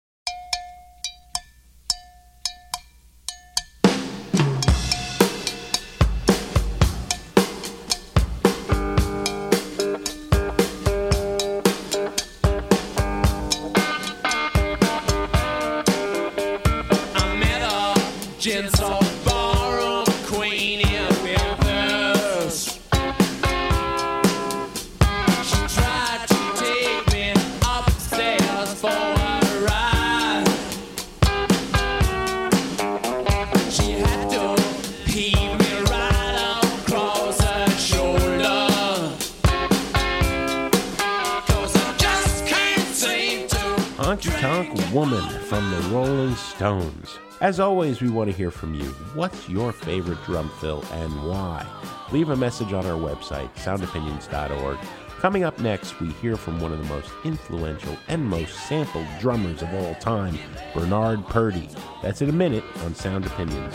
As 47.42 47.60
always, 47.60 48.00
we 48.00 48.08
want 48.08 48.30
to 48.30 48.36
hear 48.36 48.50
from 48.50 48.72
you. 48.72 48.86
What's 49.12 49.46
your 49.46 49.70
favorite 49.70 50.22
drum 50.24 50.50
fill 50.58 50.82
and 50.92 51.12
why? 51.28 51.66
Leave 52.10 52.30
a 52.30 52.36
message 52.36 52.72
on 52.72 52.86
our 52.86 52.98
website, 52.98 53.54
soundopinions.org. 53.56 54.78
Coming 55.18 55.44
up 55.44 55.58
next, 55.58 56.00
we 56.00 56.12
hear 56.12 56.38
from 56.38 56.58
one 56.60 56.72
of 56.72 56.78
the 56.78 56.88
most 56.88 57.10
influential 57.24 57.94
and 58.08 58.24
most 58.24 58.54
sampled 58.66 59.06
drummers 59.20 59.60
of 59.60 59.74
all 59.74 59.94
time, 59.96 60.38
Bernard 60.72 61.26
Purdie. 61.26 61.68
That's 62.02 62.22
in 62.22 62.30
a 62.30 62.32
minute 62.32 62.64
on 62.84 62.94
Sound 62.94 63.26
Opinions. 63.26 63.74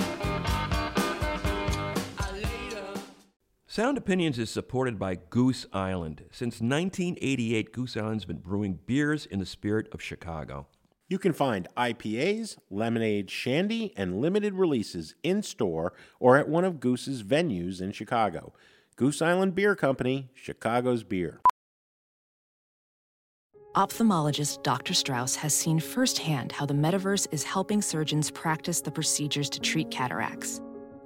Sound 3.67 3.95
Opinions 3.97 4.39
is 4.39 4.49
supported 4.49 4.97
by 4.97 5.15
Goose 5.29 5.67
Island. 5.71 6.23
Since 6.31 6.61
1988, 6.61 7.71
Goose 7.71 7.95
Island's 7.95 8.25
been 8.25 8.37
brewing 8.37 8.79
beers 8.87 9.27
in 9.27 9.37
the 9.37 9.45
spirit 9.45 9.87
of 9.93 10.01
Chicago. 10.01 10.65
You 11.11 11.19
can 11.19 11.33
find 11.33 11.67
IPAs, 11.75 12.55
lemonade, 12.69 13.29
shandy, 13.29 13.91
and 13.97 14.21
limited 14.21 14.53
releases 14.53 15.13
in 15.23 15.43
store 15.43 15.91
or 16.21 16.37
at 16.37 16.47
one 16.47 16.63
of 16.63 16.79
Goose's 16.79 17.21
venues 17.21 17.81
in 17.81 17.91
Chicago. 17.91 18.53
Goose 18.95 19.21
Island 19.21 19.53
Beer 19.53 19.75
Company, 19.75 20.29
Chicago's 20.33 21.03
beer. 21.03 21.41
Ophthalmologist 23.75 24.63
Dr. 24.63 24.93
Strauss 24.93 25.35
has 25.35 25.53
seen 25.53 25.81
firsthand 25.81 26.53
how 26.53 26.65
the 26.65 26.73
metaverse 26.73 27.27
is 27.33 27.43
helping 27.43 27.81
surgeons 27.81 28.31
practice 28.31 28.79
the 28.79 28.89
procedures 28.89 29.49
to 29.49 29.59
treat 29.59 29.91
cataracts. 29.91 30.61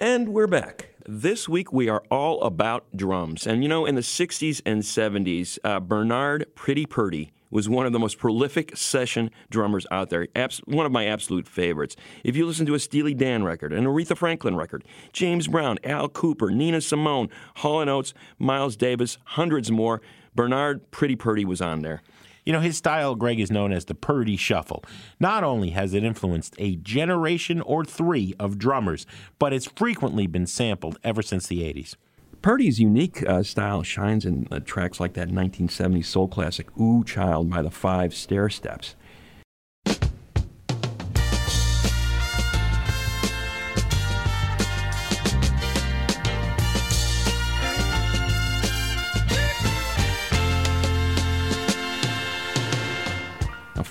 And 0.00 0.28
we're 0.28 0.46
back. 0.46 0.90
This 1.08 1.48
week 1.48 1.72
we 1.72 1.88
are 1.88 2.04
all 2.08 2.40
about 2.42 2.86
drums. 2.94 3.48
And 3.48 3.64
you 3.64 3.68
know, 3.68 3.84
in 3.84 3.96
the 3.96 4.00
60s 4.00 4.62
and 4.64 4.82
70s, 4.82 5.58
uh, 5.64 5.80
Bernard 5.80 6.46
Pretty 6.54 6.86
Purdie 6.86 7.32
was 7.50 7.68
one 7.68 7.84
of 7.84 7.92
the 7.92 7.98
most 7.98 8.16
prolific 8.16 8.76
session 8.76 9.28
drummers 9.50 9.88
out 9.90 10.08
there. 10.08 10.28
Abs- 10.36 10.60
one 10.66 10.86
of 10.86 10.92
my 10.92 11.06
absolute 11.06 11.48
favorites. 11.48 11.96
If 12.22 12.36
you 12.36 12.46
listen 12.46 12.64
to 12.66 12.74
a 12.74 12.78
Steely 12.78 13.12
Dan 13.12 13.42
record, 13.42 13.72
an 13.72 13.86
Aretha 13.86 14.16
Franklin 14.16 14.54
record, 14.54 14.84
James 15.12 15.48
Brown, 15.48 15.78
Al 15.82 16.08
Kooper, 16.08 16.54
Nina 16.54 16.80
Simone, 16.80 17.28
Hall 17.56 17.80
& 17.80 17.88
Oates, 17.88 18.14
Miles 18.38 18.76
Davis, 18.76 19.18
hundreds 19.24 19.68
more, 19.68 20.00
Bernard 20.32 20.92
Pretty 20.92 21.16
Purdie 21.16 21.44
was 21.44 21.60
on 21.60 21.82
there. 21.82 22.02
You 22.48 22.54
know, 22.54 22.60
his 22.60 22.78
style, 22.78 23.14
Greg, 23.14 23.40
is 23.40 23.50
known 23.50 23.74
as 23.74 23.84
the 23.84 23.94
Purdie 23.94 24.38
Shuffle. 24.38 24.82
Not 25.20 25.44
only 25.44 25.68
has 25.72 25.92
it 25.92 26.02
influenced 26.02 26.54
a 26.56 26.76
generation 26.76 27.60
or 27.60 27.84
three 27.84 28.34
of 28.40 28.58
drummers, 28.58 29.04
but 29.38 29.52
it's 29.52 29.66
frequently 29.66 30.26
been 30.26 30.46
sampled 30.46 30.98
ever 31.04 31.20
since 31.20 31.46
the 31.46 31.60
80s. 31.60 31.96
Purdie's 32.40 32.80
unique 32.80 33.22
uh, 33.28 33.42
style 33.42 33.82
shines 33.82 34.24
in 34.24 34.48
uh, 34.50 34.60
tracks 34.60 34.98
like 34.98 35.12
that 35.12 35.28
1970s 35.28 36.06
soul 36.06 36.26
classic 36.26 36.74
Ooh 36.80 37.04
Child 37.04 37.50
by 37.50 37.60
the 37.60 37.70
Five 37.70 38.12
Stairsteps. 38.12 38.94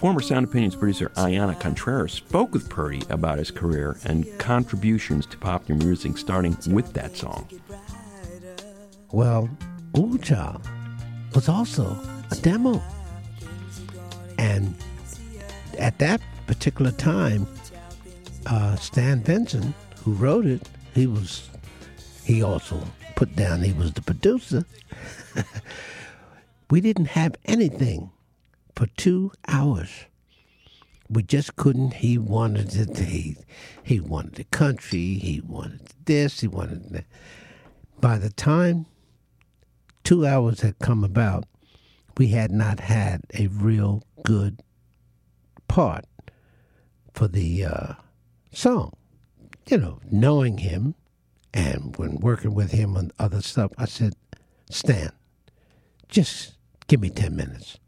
Former 0.07 0.21
Sound 0.21 0.45
Opinions 0.45 0.73
producer 0.73 1.11
Ayana 1.17 1.59
Contreras 1.59 2.13
spoke 2.13 2.53
with 2.53 2.69
Purdie 2.69 3.03
about 3.09 3.39
his 3.39 3.51
career 3.51 3.99
and 4.05 4.25
contributions 4.39 5.25
to 5.25 5.37
popular 5.37 5.83
music, 5.83 6.17
starting 6.17 6.55
with 6.69 6.93
that 6.93 7.17
song. 7.17 7.45
Well, 9.11 9.49
Ooh 9.97 10.17
was 11.35 11.49
also 11.49 11.99
a 12.31 12.35
demo. 12.35 12.81
And 14.37 14.73
at 15.77 15.99
that 15.99 16.21
particular 16.45 16.91
time, 16.91 17.45
uh, 18.45 18.77
Stan 18.77 19.21
Vincent, 19.23 19.75
who 20.05 20.13
wrote 20.13 20.45
it, 20.45 20.69
he 20.93 21.05
was, 21.05 21.49
he 22.23 22.41
also 22.41 22.81
put 23.17 23.35
down 23.35 23.61
he 23.61 23.73
was 23.73 23.91
the 23.91 24.01
producer. 24.01 24.63
we 26.69 26.79
didn't 26.79 27.07
have 27.07 27.35
anything 27.43 28.09
for 28.77 28.85
two 28.95 29.31
hours. 29.47 30.05
We 31.09 31.23
just 31.23 31.55
couldn't. 31.55 31.95
He 31.95 32.19
wanted 32.19 32.75
it. 32.75 32.95
He, 32.99 33.35
he 33.83 33.99
wanted 33.99 34.35
the 34.35 34.43
country. 34.43 35.15
He 35.15 35.41
wanted 35.43 35.81
this. 36.05 36.41
He 36.41 36.47
wanted 36.47 36.91
that. 36.91 37.05
By 37.99 38.19
the 38.19 38.29
time 38.29 38.85
two 40.03 40.27
hours 40.27 40.61
had 40.61 40.77
come 40.77 41.03
about, 41.03 41.45
we 42.17 42.27
had 42.27 42.51
not 42.51 42.81
had 42.81 43.21
a 43.33 43.47
real 43.47 44.03
good 44.23 44.61
part 45.67 46.05
for 47.15 47.27
the 47.27 47.65
uh, 47.65 47.93
song. 48.51 48.93
You 49.67 49.79
know, 49.79 49.99
knowing 50.11 50.59
him 50.59 50.93
and 51.51 51.95
when 51.97 52.17
working 52.17 52.53
with 52.53 52.73
him 52.73 52.95
on 52.95 53.11
other 53.17 53.41
stuff, 53.41 53.71
I 53.75 53.85
said, 53.85 54.13
Stan, 54.69 55.13
just 56.09 56.53
give 56.87 57.01
me 57.01 57.09
10 57.09 57.35
minutes. 57.35 57.79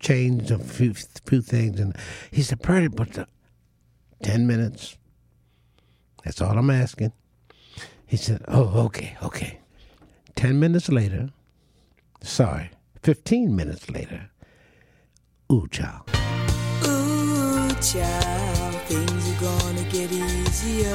Change 0.00 0.50
a 0.50 0.58
few, 0.58 0.94
few 0.94 1.40
things. 1.42 1.80
And 1.80 1.96
he 2.30 2.42
said, 2.42 2.62
Pretty, 2.62 2.88
but 2.88 3.28
10 4.22 4.46
minutes. 4.46 4.96
That's 6.24 6.40
all 6.40 6.58
I'm 6.58 6.70
asking. 6.70 7.12
He 8.06 8.16
said, 8.16 8.42
Oh, 8.48 8.84
okay, 8.86 9.16
okay. 9.22 9.60
10 10.34 10.58
minutes 10.60 10.88
later, 10.88 11.30
sorry, 12.22 12.70
15 13.02 13.54
minutes 13.54 13.90
later, 13.90 14.30
ooh, 15.52 15.66
child. 15.68 16.08
Ooh, 16.84 17.68
child, 17.82 18.74
things 18.86 19.28
are 19.28 19.40
gonna 19.40 19.82
get 19.90 20.12
easier. 20.12 20.94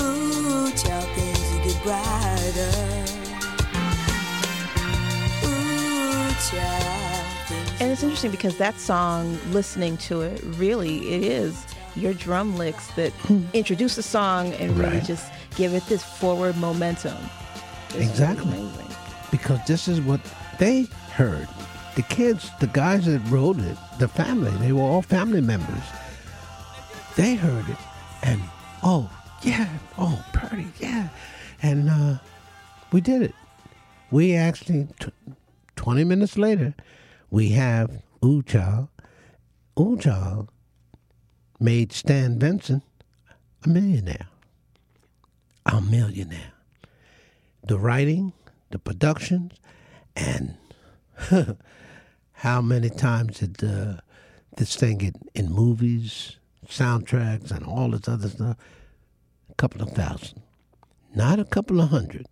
Ooh, 0.00 0.70
child, 0.72 1.08
things 1.16 1.40
will 1.50 1.64
get 1.64 1.82
brighter. 1.82 3.04
Ooh, 5.46 6.34
child. 6.50 7.03
It's 7.94 8.02
interesting 8.02 8.32
because 8.32 8.56
that 8.56 8.76
song, 8.80 9.38
listening 9.52 9.96
to 9.98 10.22
it, 10.22 10.42
really, 10.56 11.14
it 11.14 11.22
is 11.22 11.64
your 11.94 12.12
drum 12.12 12.56
licks 12.56 12.88
that 12.96 13.12
introduce 13.52 13.94
the 13.94 14.02
song 14.02 14.52
and 14.54 14.76
really 14.76 14.96
Right. 14.96 15.04
just 15.04 15.30
give 15.54 15.74
it 15.74 15.86
this 15.86 16.02
forward 16.02 16.56
momentum. 16.56 17.16
It's 17.90 17.98
Exactly. 18.10 18.48
amazing. 18.48 18.88
Because 19.30 19.60
this 19.68 19.86
is 19.86 20.00
what 20.00 20.18
they 20.58 20.88
heard. 21.12 21.46
The 21.94 22.02
kids, 22.02 22.50
the 22.58 22.66
guys 22.66 23.06
that 23.06 23.20
wrote 23.30 23.60
it, 23.60 23.76
the 24.00 24.08
family, 24.08 24.50
they 24.58 24.72
were 24.72 24.82
all 24.82 25.00
family 25.02 25.40
members. 25.40 25.84
They 27.14 27.36
heard 27.36 27.68
it 27.68 27.78
and, 28.24 28.40
oh, 28.82 29.08
yeah, 29.44 29.68
oh, 29.98 30.20
pretty, 30.32 30.66
yeah. 30.80 31.10
And 31.62 31.88
uh, 31.88 32.18
we 32.90 33.00
did 33.00 33.22
it. 33.22 33.36
We 34.10 34.34
actually, 34.34 34.88
t- 34.98 35.12
20 35.76 36.02
minutes 36.02 36.36
later, 36.36 36.74
we 37.34 37.48
have 37.48 38.00
Ooh 38.24 38.44
Child. 38.44 38.88
Made 41.58 41.92
Stan 41.92 42.38
Vincent 42.38 42.84
a 43.64 43.68
millionaire. 43.68 44.28
A 45.66 45.80
millionaire. 45.80 46.52
The 47.64 47.76
writing, 47.76 48.34
the 48.70 48.78
productions, 48.78 49.54
and 50.14 50.56
how 52.34 52.62
many 52.62 52.88
times 52.88 53.40
did 53.40 53.64
uh, 53.64 53.96
this 54.56 54.76
thing 54.76 54.98
get 54.98 55.16
in 55.34 55.50
movies, 55.50 56.36
soundtracks, 56.68 57.50
and 57.50 57.66
all 57.66 57.90
this 57.90 58.06
other 58.06 58.28
stuff? 58.28 58.56
A 59.50 59.54
couple 59.56 59.82
of 59.82 59.90
thousand. 59.90 60.40
Not 61.16 61.40
a 61.40 61.44
couple 61.44 61.80
of 61.80 61.88
hundred, 61.88 62.26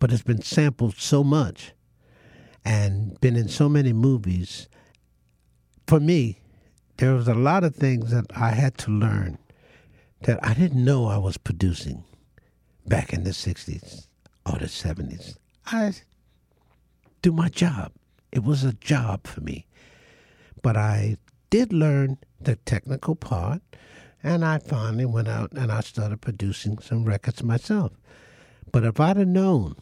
but 0.00 0.10
it's 0.10 0.22
been 0.22 0.42
sampled 0.42 0.96
so 0.96 1.22
much 1.22 1.72
and 2.68 3.18
been 3.22 3.34
in 3.34 3.48
so 3.48 3.66
many 3.66 3.94
movies. 3.94 4.68
For 5.86 5.98
me, 5.98 6.40
there 6.98 7.14
was 7.14 7.26
a 7.26 7.34
lot 7.34 7.64
of 7.64 7.74
things 7.74 8.10
that 8.10 8.26
I 8.36 8.50
had 8.50 8.76
to 8.78 8.90
learn 8.90 9.38
that 10.22 10.38
I 10.44 10.52
didn't 10.52 10.84
know 10.84 11.06
I 11.06 11.16
was 11.16 11.38
producing 11.38 12.04
back 12.86 13.14
in 13.14 13.24
the 13.24 13.30
60s 13.30 14.08
or 14.44 14.58
the 14.58 14.66
70s. 14.66 15.38
I 15.64 15.94
do 17.22 17.32
my 17.32 17.48
job. 17.48 17.92
It 18.32 18.44
was 18.44 18.64
a 18.64 18.74
job 18.74 19.26
for 19.26 19.40
me. 19.40 19.64
But 20.60 20.76
I 20.76 21.16
did 21.48 21.72
learn 21.72 22.18
the 22.38 22.56
technical 22.56 23.14
part 23.14 23.62
And 24.22 24.44
I 24.44 24.58
finally 24.58 25.06
went 25.06 25.28
out 25.28 25.52
and 25.52 25.70
I 25.70 25.80
started 25.80 26.20
producing 26.20 26.78
some 26.78 27.04
records 27.04 27.42
myself. 27.42 27.92
But 28.72 28.84
if 28.84 29.00
I'd 29.00 29.16
have 29.16 29.28
known 29.28 29.76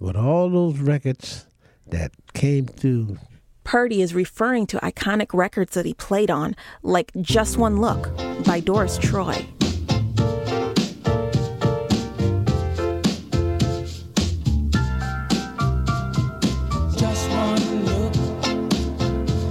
with 0.00 0.16
all 0.16 0.50
those 0.50 0.78
records 0.78 1.46
that 1.86 2.12
came 2.34 2.66
through 2.66 3.18
Purdie 3.64 4.02
is 4.02 4.14
referring 4.14 4.66
to 4.68 4.78
iconic 4.78 5.32
records 5.32 5.74
that 5.74 5.86
he 5.86 5.94
played 5.94 6.30
on, 6.30 6.56
like 6.82 7.12
Just 7.20 7.56
One 7.56 7.80
Look 7.80 8.10
by 8.44 8.60
Doris 8.60 8.98
Troy. 8.98 9.46
Just 16.96 17.30
one 17.30 17.84
look, 17.86 18.16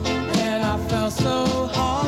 and 0.06 0.64
I 0.64 0.78
felt 0.90 1.14
so 1.14 1.68
hard. 1.74 2.08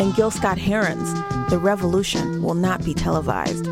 And 0.00 0.14
Gil 0.16 0.30
Scott 0.30 0.58
Heron's 0.58 1.12
The 1.50 1.58
Revolution 1.58 2.42
Will 2.42 2.54
Not 2.54 2.84
Be 2.84 2.94
Televised. 2.94 3.66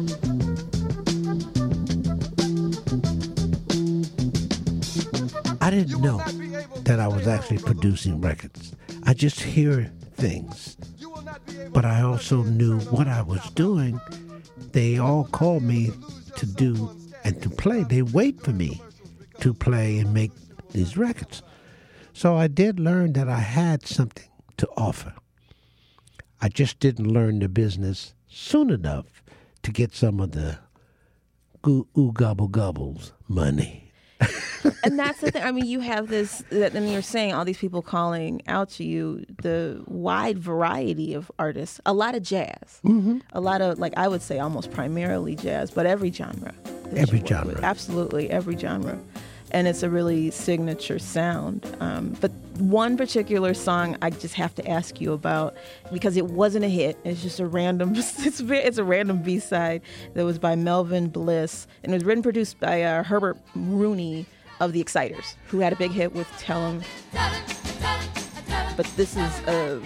I 5.69 5.71
didn't 5.71 6.01
know 6.01 6.17
that 6.85 6.99
I 6.99 7.09
was 7.09 7.29
actually 7.29 7.59
producing 7.59 8.23
records. 8.23 8.75
I 9.03 9.13
just 9.13 9.39
hear 9.39 9.93
things. 10.15 10.79
But 11.75 11.85
I 11.85 12.01
also 12.01 12.43
knew 12.43 12.81
what 12.89 13.07
I 13.07 13.21
was 13.21 13.51
doing. 13.51 14.01
They 14.73 14.97
all 14.97 15.25
called 15.25 15.63
me 15.63 15.91
to 16.37 16.47
do 16.47 16.91
and 17.23 17.43
to 17.43 17.51
play. 17.51 17.83
They 17.83 18.01
wait 18.01 18.41
for 18.41 18.53
me 18.53 18.81
to 19.41 19.53
play 19.53 19.99
and 19.99 20.15
make 20.15 20.31
these 20.71 20.97
records. 20.97 21.43
So 22.15 22.35
I 22.35 22.47
did 22.47 22.81
learn 22.81 23.13
that 23.13 23.29
I 23.29 23.41
had 23.41 23.87
something 23.87 24.31
to 24.57 24.67
offer. 24.75 25.13
I 26.41 26.49
just 26.49 26.81
didn't 26.81 27.13
learn 27.13 27.41
the 27.41 27.49
business 27.51 28.15
soon 28.27 28.71
enough 28.71 29.23
to 29.65 29.71
get 29.71 29.95
some 29.95 30.19
of 30.19 30.33
the 30.33 30.61
goo 31.61 31.87
gobble 32.15 32.49
gobbles 32.49 33.13
money. 33.29 33.88
And 34.83 34.99
that's 34.99 35.21
the 35.21 35.31
thing. 35.31 35.43
I 35.43 35.53
mean, 35.53 35.67
you 35.67 35.81
have 35.81 36.09
this, 36.09 36.43
and 36.51 36.91
you're 36.91 37.03
saying 37.03 37.33
all 37.35 37.45
these 37.45 37.59
people 37.59 37.83
calling 37.83 38.43
out 38.49 38.69
to 38.71 38.85
you 38.85 39.25
the 39.43 39.83
wide 39.87 40.39
variety 40.39 41.15
of 41.15 41.31
artists, 41.39 41.81
a 41.87 41.93
lot 41.93 42.15
of 42.15 42.23
jazz, 42.23 42.81
Mhm. 42.85 43.23
a 43.33 43.41
lot 43.41 43.61
of, 43.61 43.79
like, 43.79 43.95
I 43.97 44.09
would 44.09 44.23
say 44.23 44.39
almost 44.39 44.71
primarily 44.71 45.35
jazz, 45.37 45.71
but 45.71 45.87
every 45.87 46.11
genre. 46.11 46.53
Every 46.97 47.23
genre. 47.25 47.55
with. 47.55 47.63
Absolutely, 47.65 48.31
every 48.31 48.57
genre. 48.57 48.99
And 49.51 49.67
it's 49.67 49.83
a 49.83 49.91
really 49.91 50.31
signature 50.31 50.99
sound. 50.99 51.67
Um, 51.81 52.17
but 52.21 52.31
one 52.59 52.97
particular 52.97 53.55
song 53.55 53.97
I 54.03 54.11
just 54.11 54.35
have 54.35 54.55
to 54.57 54.69
ask 54.69 55.01
you 55.01 55.13
about 55.13 55.57
because 55.93 56.17
it 56.17 56.27
wasn't 56.27 56.65
a 56.65 56.69
hit. 56.69 56.99
It's 57.05 57.23
just 57.23 57.41
a 57.41 57.47
random. 57.47 57.95
It's 57.97 58.41
it's 58.51 58.79
a 58.79 58.85
random 58.85 59.23
B 59.23 59.39
side 59.39 59.83
that 60.15 60.25
was 60.25 60.39
by 60.39 60.57
Melvin 60.57 61.09
Bliss 61.09 61.67
and 61.83 61.93
it 61.93 61.97
was 61.97 62.05
written 62.05 62.23
produced 62.23 62.61
by 62.61 62.83
uh, 62.83 63.03
Herbert 63.03 63.39
Rooney 63.55 64.27
of 64.61 64.73
the 64.73 64.81
Exciters, 64.81 65.37
who 65.47 65.61
had 65.61 65.73
a 65.73 65.77
big 65.77 65.93
hit 65.93 66.13
with 66.15 66.29
"Tell 66.39 66.61
'Em." 66.61 66.83
But 68.77 68.87
this 68.97 69.17
is 69.17 69.41
a 69.49 69.81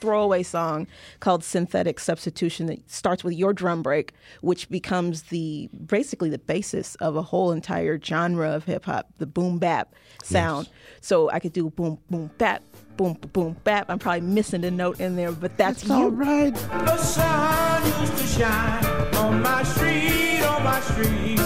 throwaway 0.00 0.42
song 0.42 0.86
called 1.20 1.42
"Synthetic 1.44 1.98
Substitution" 2.00 2.66
that 2.66 2.90
starts 2.90 3.24
with 3.24 3.34
your 3.34 3.52
drum 3.52 3.82
break, 3.82 4.12
which 4.40 4.68
becomes 4.68 5.22
the 5.24 5.68
basically 5.86 6.30
the 6.30 6.38
basis 6.38 6.94
of 6.96 7.16
a 7.16 7.22
whole 7.22 7.52
entire 7.52 7.98
genre 8.00 8.50
of 8.50 8.64
hip 8.64 8.84
hop, 8.84 9.08
the 9.18 9.26
boom 9.26 9.58
bap 9.58 9.94
sound. 10.22 10.68
So 11.00 11.30
I 11.30 11.38
could 11.38 11.52
do 11.52 11.70
boom 11.70 11.98
boom 12.10 12.30
bap, 12.38 12.62
boom 12.96 13.14
boom 13.32 13.56
bap. 13.64 13.86
I'm 13.90 13.98
probably 13.98 14.22
missing 14.22 14.64
a 14.64 14.70
note 14.70 15.00
in 15.00 15.16
there, 15.16 15.32
but 15.32 15.56
that's, 15.56 15.82
That's 15.82 15.90
all 15.90 16.02
you. 16.04 16.08
right. 16.08 16.54
The 16.54 16.96
sun 16.96 18.00
used 18.00 18.16
to 18.18 18.26
shine 18.26 18.84
on 19.16 19.42
my 19.42 19.62
street, 19.62 20.42
on 20.42 20.62
my 20.64 20.80
street. 20.80 21.36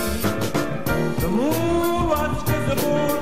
The 1.20 1.28
moon 1.28 2.08
was 2.08 2.42
visible 2.42 3.20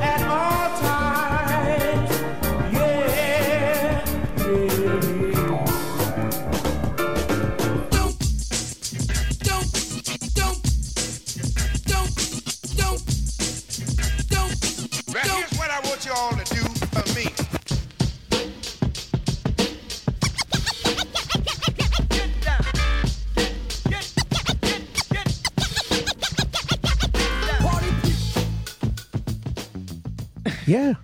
Yeah. 30.68 30.94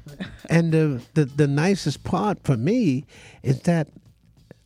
And 0.50 0.72
the, 0.72 1.00
the 1.14 1.24
the 1.24 1.46
nicest 1.46 2.04
part 2.04 2.38
for 2.44 2.56
me 2.56 3.04
is 3.42 3.60
that 3.62 3.88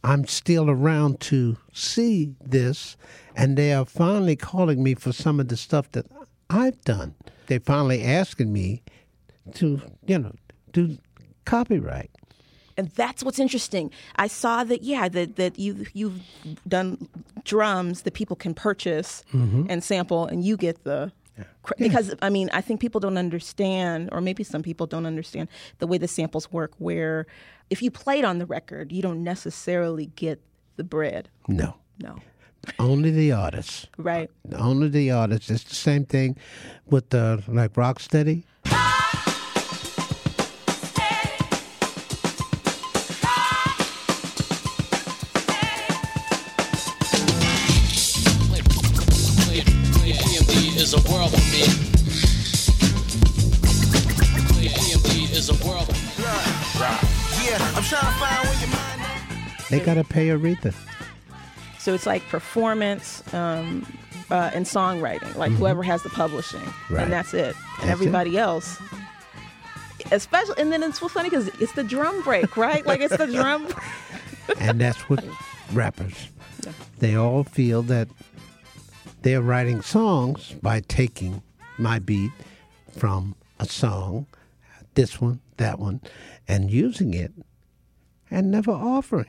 I'm 0.05 0.27
still 0.27 0.69
around 0.71 1.21
to 1.31 1.57
see 1.73 2.35
this 2.45 2.97
and 3.37 3.57
they 3.57 3.73
are 3.73 3.85
finally 3.87 4.37
calling 4.37 4.83
me 4.83 4.95
for 4.95 5.13
some 5.13 5.41
of 5.41 5.49
the 5.49 5.57
stuff 5.57 5.91
that 5.93 6.07
I've 6.51 6.81
done. 6.85 7.15
They're 7.47 7.61
finally 7.61 8.03
asking 8.03 8.53
me 8.53 8.83
to, 9.55 9.81
you 10.07 10.19
know, 10.19 10.35
do 10.73 10.99
copyright. 11.45 12.11
and 12.77 12.89
that's 12.95 13.25
what's 13.25 13.39
interesting. 13.41 13.91
I 14.17 14.29
saw 14.29 14.65
that 14.65 14.83
yeah 14.83 15.09
that 15.09 15.35
that 15.37 15.59
you 15.59 15.87
you've 15.95 16.21
done 16.69 17.09
drums 17.45 18.03
that 18.03 18.15
people 18.15 18.37
can 18.37 18.55
purchase 18.55 19.25
Mhm. 19.33 19.67
and 19.71 19.83
sample, 19.83 20.27
and 20.31 20.45
you 20.45 20.57
get 20.57 20.85
the 20.85 21.11
cr- 21.63 21.75
because 21.79 22.15
I 22.23 22.31
mean 22.31 22.49
I 22.53 22.61
think 22.61 22.81
people 22.81 23.01
don't 23.01 23.19
understand, 23.19 24.09
or 24.13 24.21
maybe 24.21 24.45
some 24.45 24.63
people 24.63 24.87
don't 24.87 25.07
understand 25.07 25.49
the 25.79 25.87
way 25.87 25.99
the 25.99 26.09
samples 26.09 26.51
work. 26.53 26.73
Where 26.79 27.27
if 27.71 27.83
you 27.83 27.91
played 27.91 28.25
on 28.25 28.39
the 28.39 28.47
record, 28.47 28.93
you 28.93 29.03
don't 29.03 29.23
necessarily 29.23 30.07
get 30.17 30.41
the 30.77 30.85
bread. 30.85 31.29
No. 31.49 31.75
No, 32.01 32.17
Only 32.79 33.11
the 33.11 33.33
artists. 33.33 33.89
right? 33.97 34.31
Only 34.57 34.89
the 34.89 35.11
artists. 35.11 35.51
It's 35.51 35.65
the 35.65 35.75
same 35.75 36.05
thing 36.05 36.37
with 36.87 37.11
the 37.11 37.43
like 37.49 37.73
Rocksteady. 37.75 38.45
They 59.71 59.81
gotta 59.81 60.05
pay 60.05 60.29
Aretha. 60.29 60.75
So 61.79 61.95
it's 61.95 62.07
like 62.07 62.23
performance 62.29 63.23
um, 63.35 63.87
uh, 64.31 64.51
and 64.55 64.67
songwriting, 64.67 65.35
like 65.37 65.53
Mhm. 65.53 65.57
whoever 65.57 65.83
has 65.83 66.03
the 66.03 66.11
publishing, 66.11 66.61
Right. 66.91 67.05
and 67.05 67.13
that's 67.13 67.33
it. 67.35 67.55
That's 67.55 67.83
and 67.83 67.91
everybody 67.91 68.37
else, 68.37 68.79
especially, 70.13 70.55
and 70.59 70.73
then 70.73 70.83
it's 70.83 71.01
so 71.01 71.09
funny 71.09 71.29
because 71.31 71.49
it's 71.61 71.73
the 71.73 71.85
drum 71.85 72.23
break, 72.23 72.57
right? 72.57 72.85
like 72.87 73.01
it's 73.01 73.17
the 73.17 73.27
drum. 73.27 73.69
and 74.61 74.81
that's 74.81 75.09
what 75.09 75.25
rappers 75.73 76.29
they 76.99 77.15
all 77.15 77.45
feel 77.45 77.83
that 77.83 78.09
they're 79.23 79.43
writing 79.43 79.83
songs 79.83 80.55
by 80.63 80.81
taking 80.81 81.43
my 81.79 81.99
beat 81.99 82.33
from 82.97 83.35
a 83.61 83.67
song 83.67 84.27
this 84.95 85.21
one 85.21 85.41
that 85.59 85.79
one 85.79 86.01
and 86.49 86.71
using 86.71 87.13
it 87.15 87.33
and 88.31 88.51
never 88.51 88.71
offering 88.73 89.29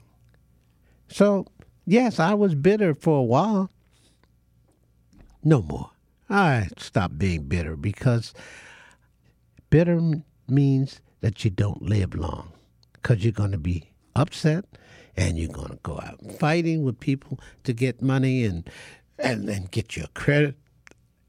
so 1.09 1.45
yes 1.85 2.19
i 2.19 2.33
was 2.33 2.55
bitter 2.55 2.93
for 2.93 3.19
a 3.19 3.23
while 3.23 3.69
no 5.43 5.61
more 5.61 5.89
i 6.29 6.67
stopped 6.77 7.17
being 7.17 7.43
bitter 7.43 7.75
because 7.75 8.33
bitter 9.69 9.99
means 10.47 11.01
that 11.21 11.43
you 11.43 11.51
don't 11.51 11.81
live 11.81 12.15
long 12.15 12.51
because 12.93 13.23
you're 13.23 13.31
going 13.31 13.51
to 13.51 13.57
be 13.57 13.89
upset 14.15 14.65
and 15.15 15.37
you're 15.37 15.51
going 15.51 15.69
to 15.69 15.79
go 15.83 15.99
out 16.03 16.19
fighting 16.39 16.83
with 16.83 16.99
people 16.99 17.39
to 17.63 17.73
get 17.73 18.01
money 18.01 18.45
and 18.45 18.69
and 19.17 19.49
then 19.49 19.67
get 19.71 19.97
your 19.97 20.07
credit. 20.13 20.55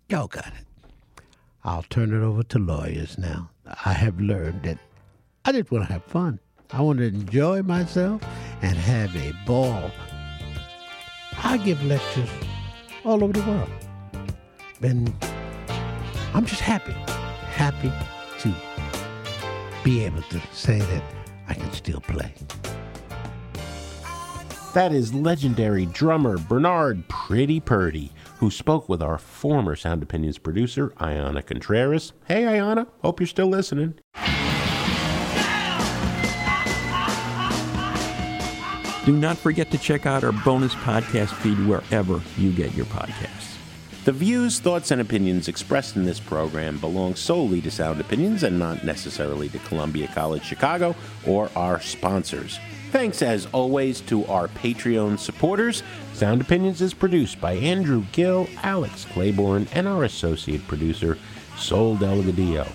Y'all 0.08 0.28
got 0.28 0.46
it. 0.46 1.24
I'll 1.64 1.82
turn 1.82 2.14
it 2.14 2.24
over 2.24 2.42
to 2.44 2.58
lawyers 2.58 3.18
now. 3.18 3.50
I 3.84 3.92
have 3.92 4.20
learned 4.20 4.62
that 4.62 4.78
I 5.44 5.52
just 5.52 5.70
want 5.70 5.86
to 5.86 5.92
have 5.92 6.04
fun. 6.04 6.38
I 6.72 6.82
want 6.82 6.98
to 6.98 7.06
enjoy 7.06 7.62
myself 7.62 8.22
and 8.62 8.76
have 8.76 9.14
a 9.16 9.32
ball. 9.44 9.90
I 11.42 11.56
give 11.56 11.84
lectures 11.84 12.28
all 13.04 13.24
over 13.24 13.32
the 13.32 13.42
world. 13.42 13.70
And 14.82 15.12
I'm 16.32 16.46
just 16.46 16.60
happy, 16.60 16.92
happy 16.92 17.92
to 18.40 18.54
be 19.82 20.04
able 20.04 20.22
to 20.22 20.40
say 20.52 20.78
that 20.78 21.02
I 21.48 21.54
can 21.54 21.72
still 21.72 22.00
play. 22.00 22.32
That 24.72 24.92
is 24.92 25.12
legendary 25.12 25.86
drummer 25.86 26.38
Bernard 26.38 27.08
Pretty 27.08 27.58
Purdie, 27.58 28.12
who 28.38 28.52
spoke 28.52 28.88
with 28.88 29.02
our 29.02 29.18
former 29.18 29.74
Sound 29.74 30.04
Opinions 30.04 30.38
producer, 30.38 30.90
Ayana 31.00 31.44
Contreras. 31.44 32.12
Hey, 32.26 32.42
Ayana, 32.44 32.86
hope 33.02 33.18
you're 33.18 33.26
still 33.26 33.48
listening. 33.48 33.98
Do 39.06 39.16
not 39.16 39.38
forget 39.38 39.70
to 39.70 39.78
check 39.78 40.04
out 40.04 40.24
our 40.24 40.32
bonus 40.32 40.74
podcast 40.74 41.32
feed 41.36 41.58
wherever 41.66 42.20
you 42.36 42.52
get 42.52 42.74
your 42.74 42.84
podcasts. 42.86 43.56
The 44.04 44.12
views, 44.12 44.58
thoughts, 44.58 44.90
and 44.90 45.00
opinions 45.00 45.48
expressed 45.48 45.96
in 45.96 46.04
this 46.04 46.20
program 46.20 46.78
belong 46.78 47.14
solely 47.14 47.60
to 47.62 47.70
Sound 47.70 48.00
Opinions 48.00 48.42
and 48.42 48.58
not 48.58 48.84
necessarily 48.84 49.48
to 49.50 49.58
Columbia 49.60 50.08
College 50.08 50.42
Chicago 50.42 50.94
or 51.26 51.50
our 51.56 51.80
sponsors. 51.80 52.58
Thanks, 52.92 53.22
as 53.22 53.46
always, 53.52 54.00
to 54.02 54.26
our 54.26 54.48
Patreon 54.48 55.18
supporters. 55.18 55.82
Sound 56.12 56.40
Opinions 56.40 56.82
is 56.82 56.92
produced 56.92 57.40
by 57.40 57.52
Andrew 57.54 58.04
Gill, 58.12 58.48
Alex 58.62 59.06
Claiborne, 59.06 59.66
and 59.72 59.86
our 59.86 60.04
associate 60.04 60.66
producer, 60.66 61.16
Sol 61.56 61.96
Delgadillo. 61.96 62.66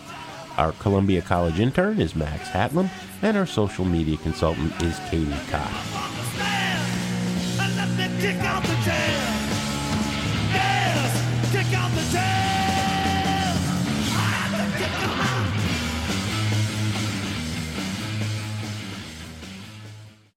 Our 0.58 0.72
Columbia 0.74 1.22
College 1.22 1.60
intern 1.60 2.00
is 2.00 2.16
Max 2.16 2.50
Hatlam, 2.50 2.90
and 3.22 3.36
our 3.36 3.46
social 3.46 3.84
media 3.86 4.18
consultant 4.18 4.72
is 4.82 4.98
Katie 5.10 5.32
Cox. 5.50 5.72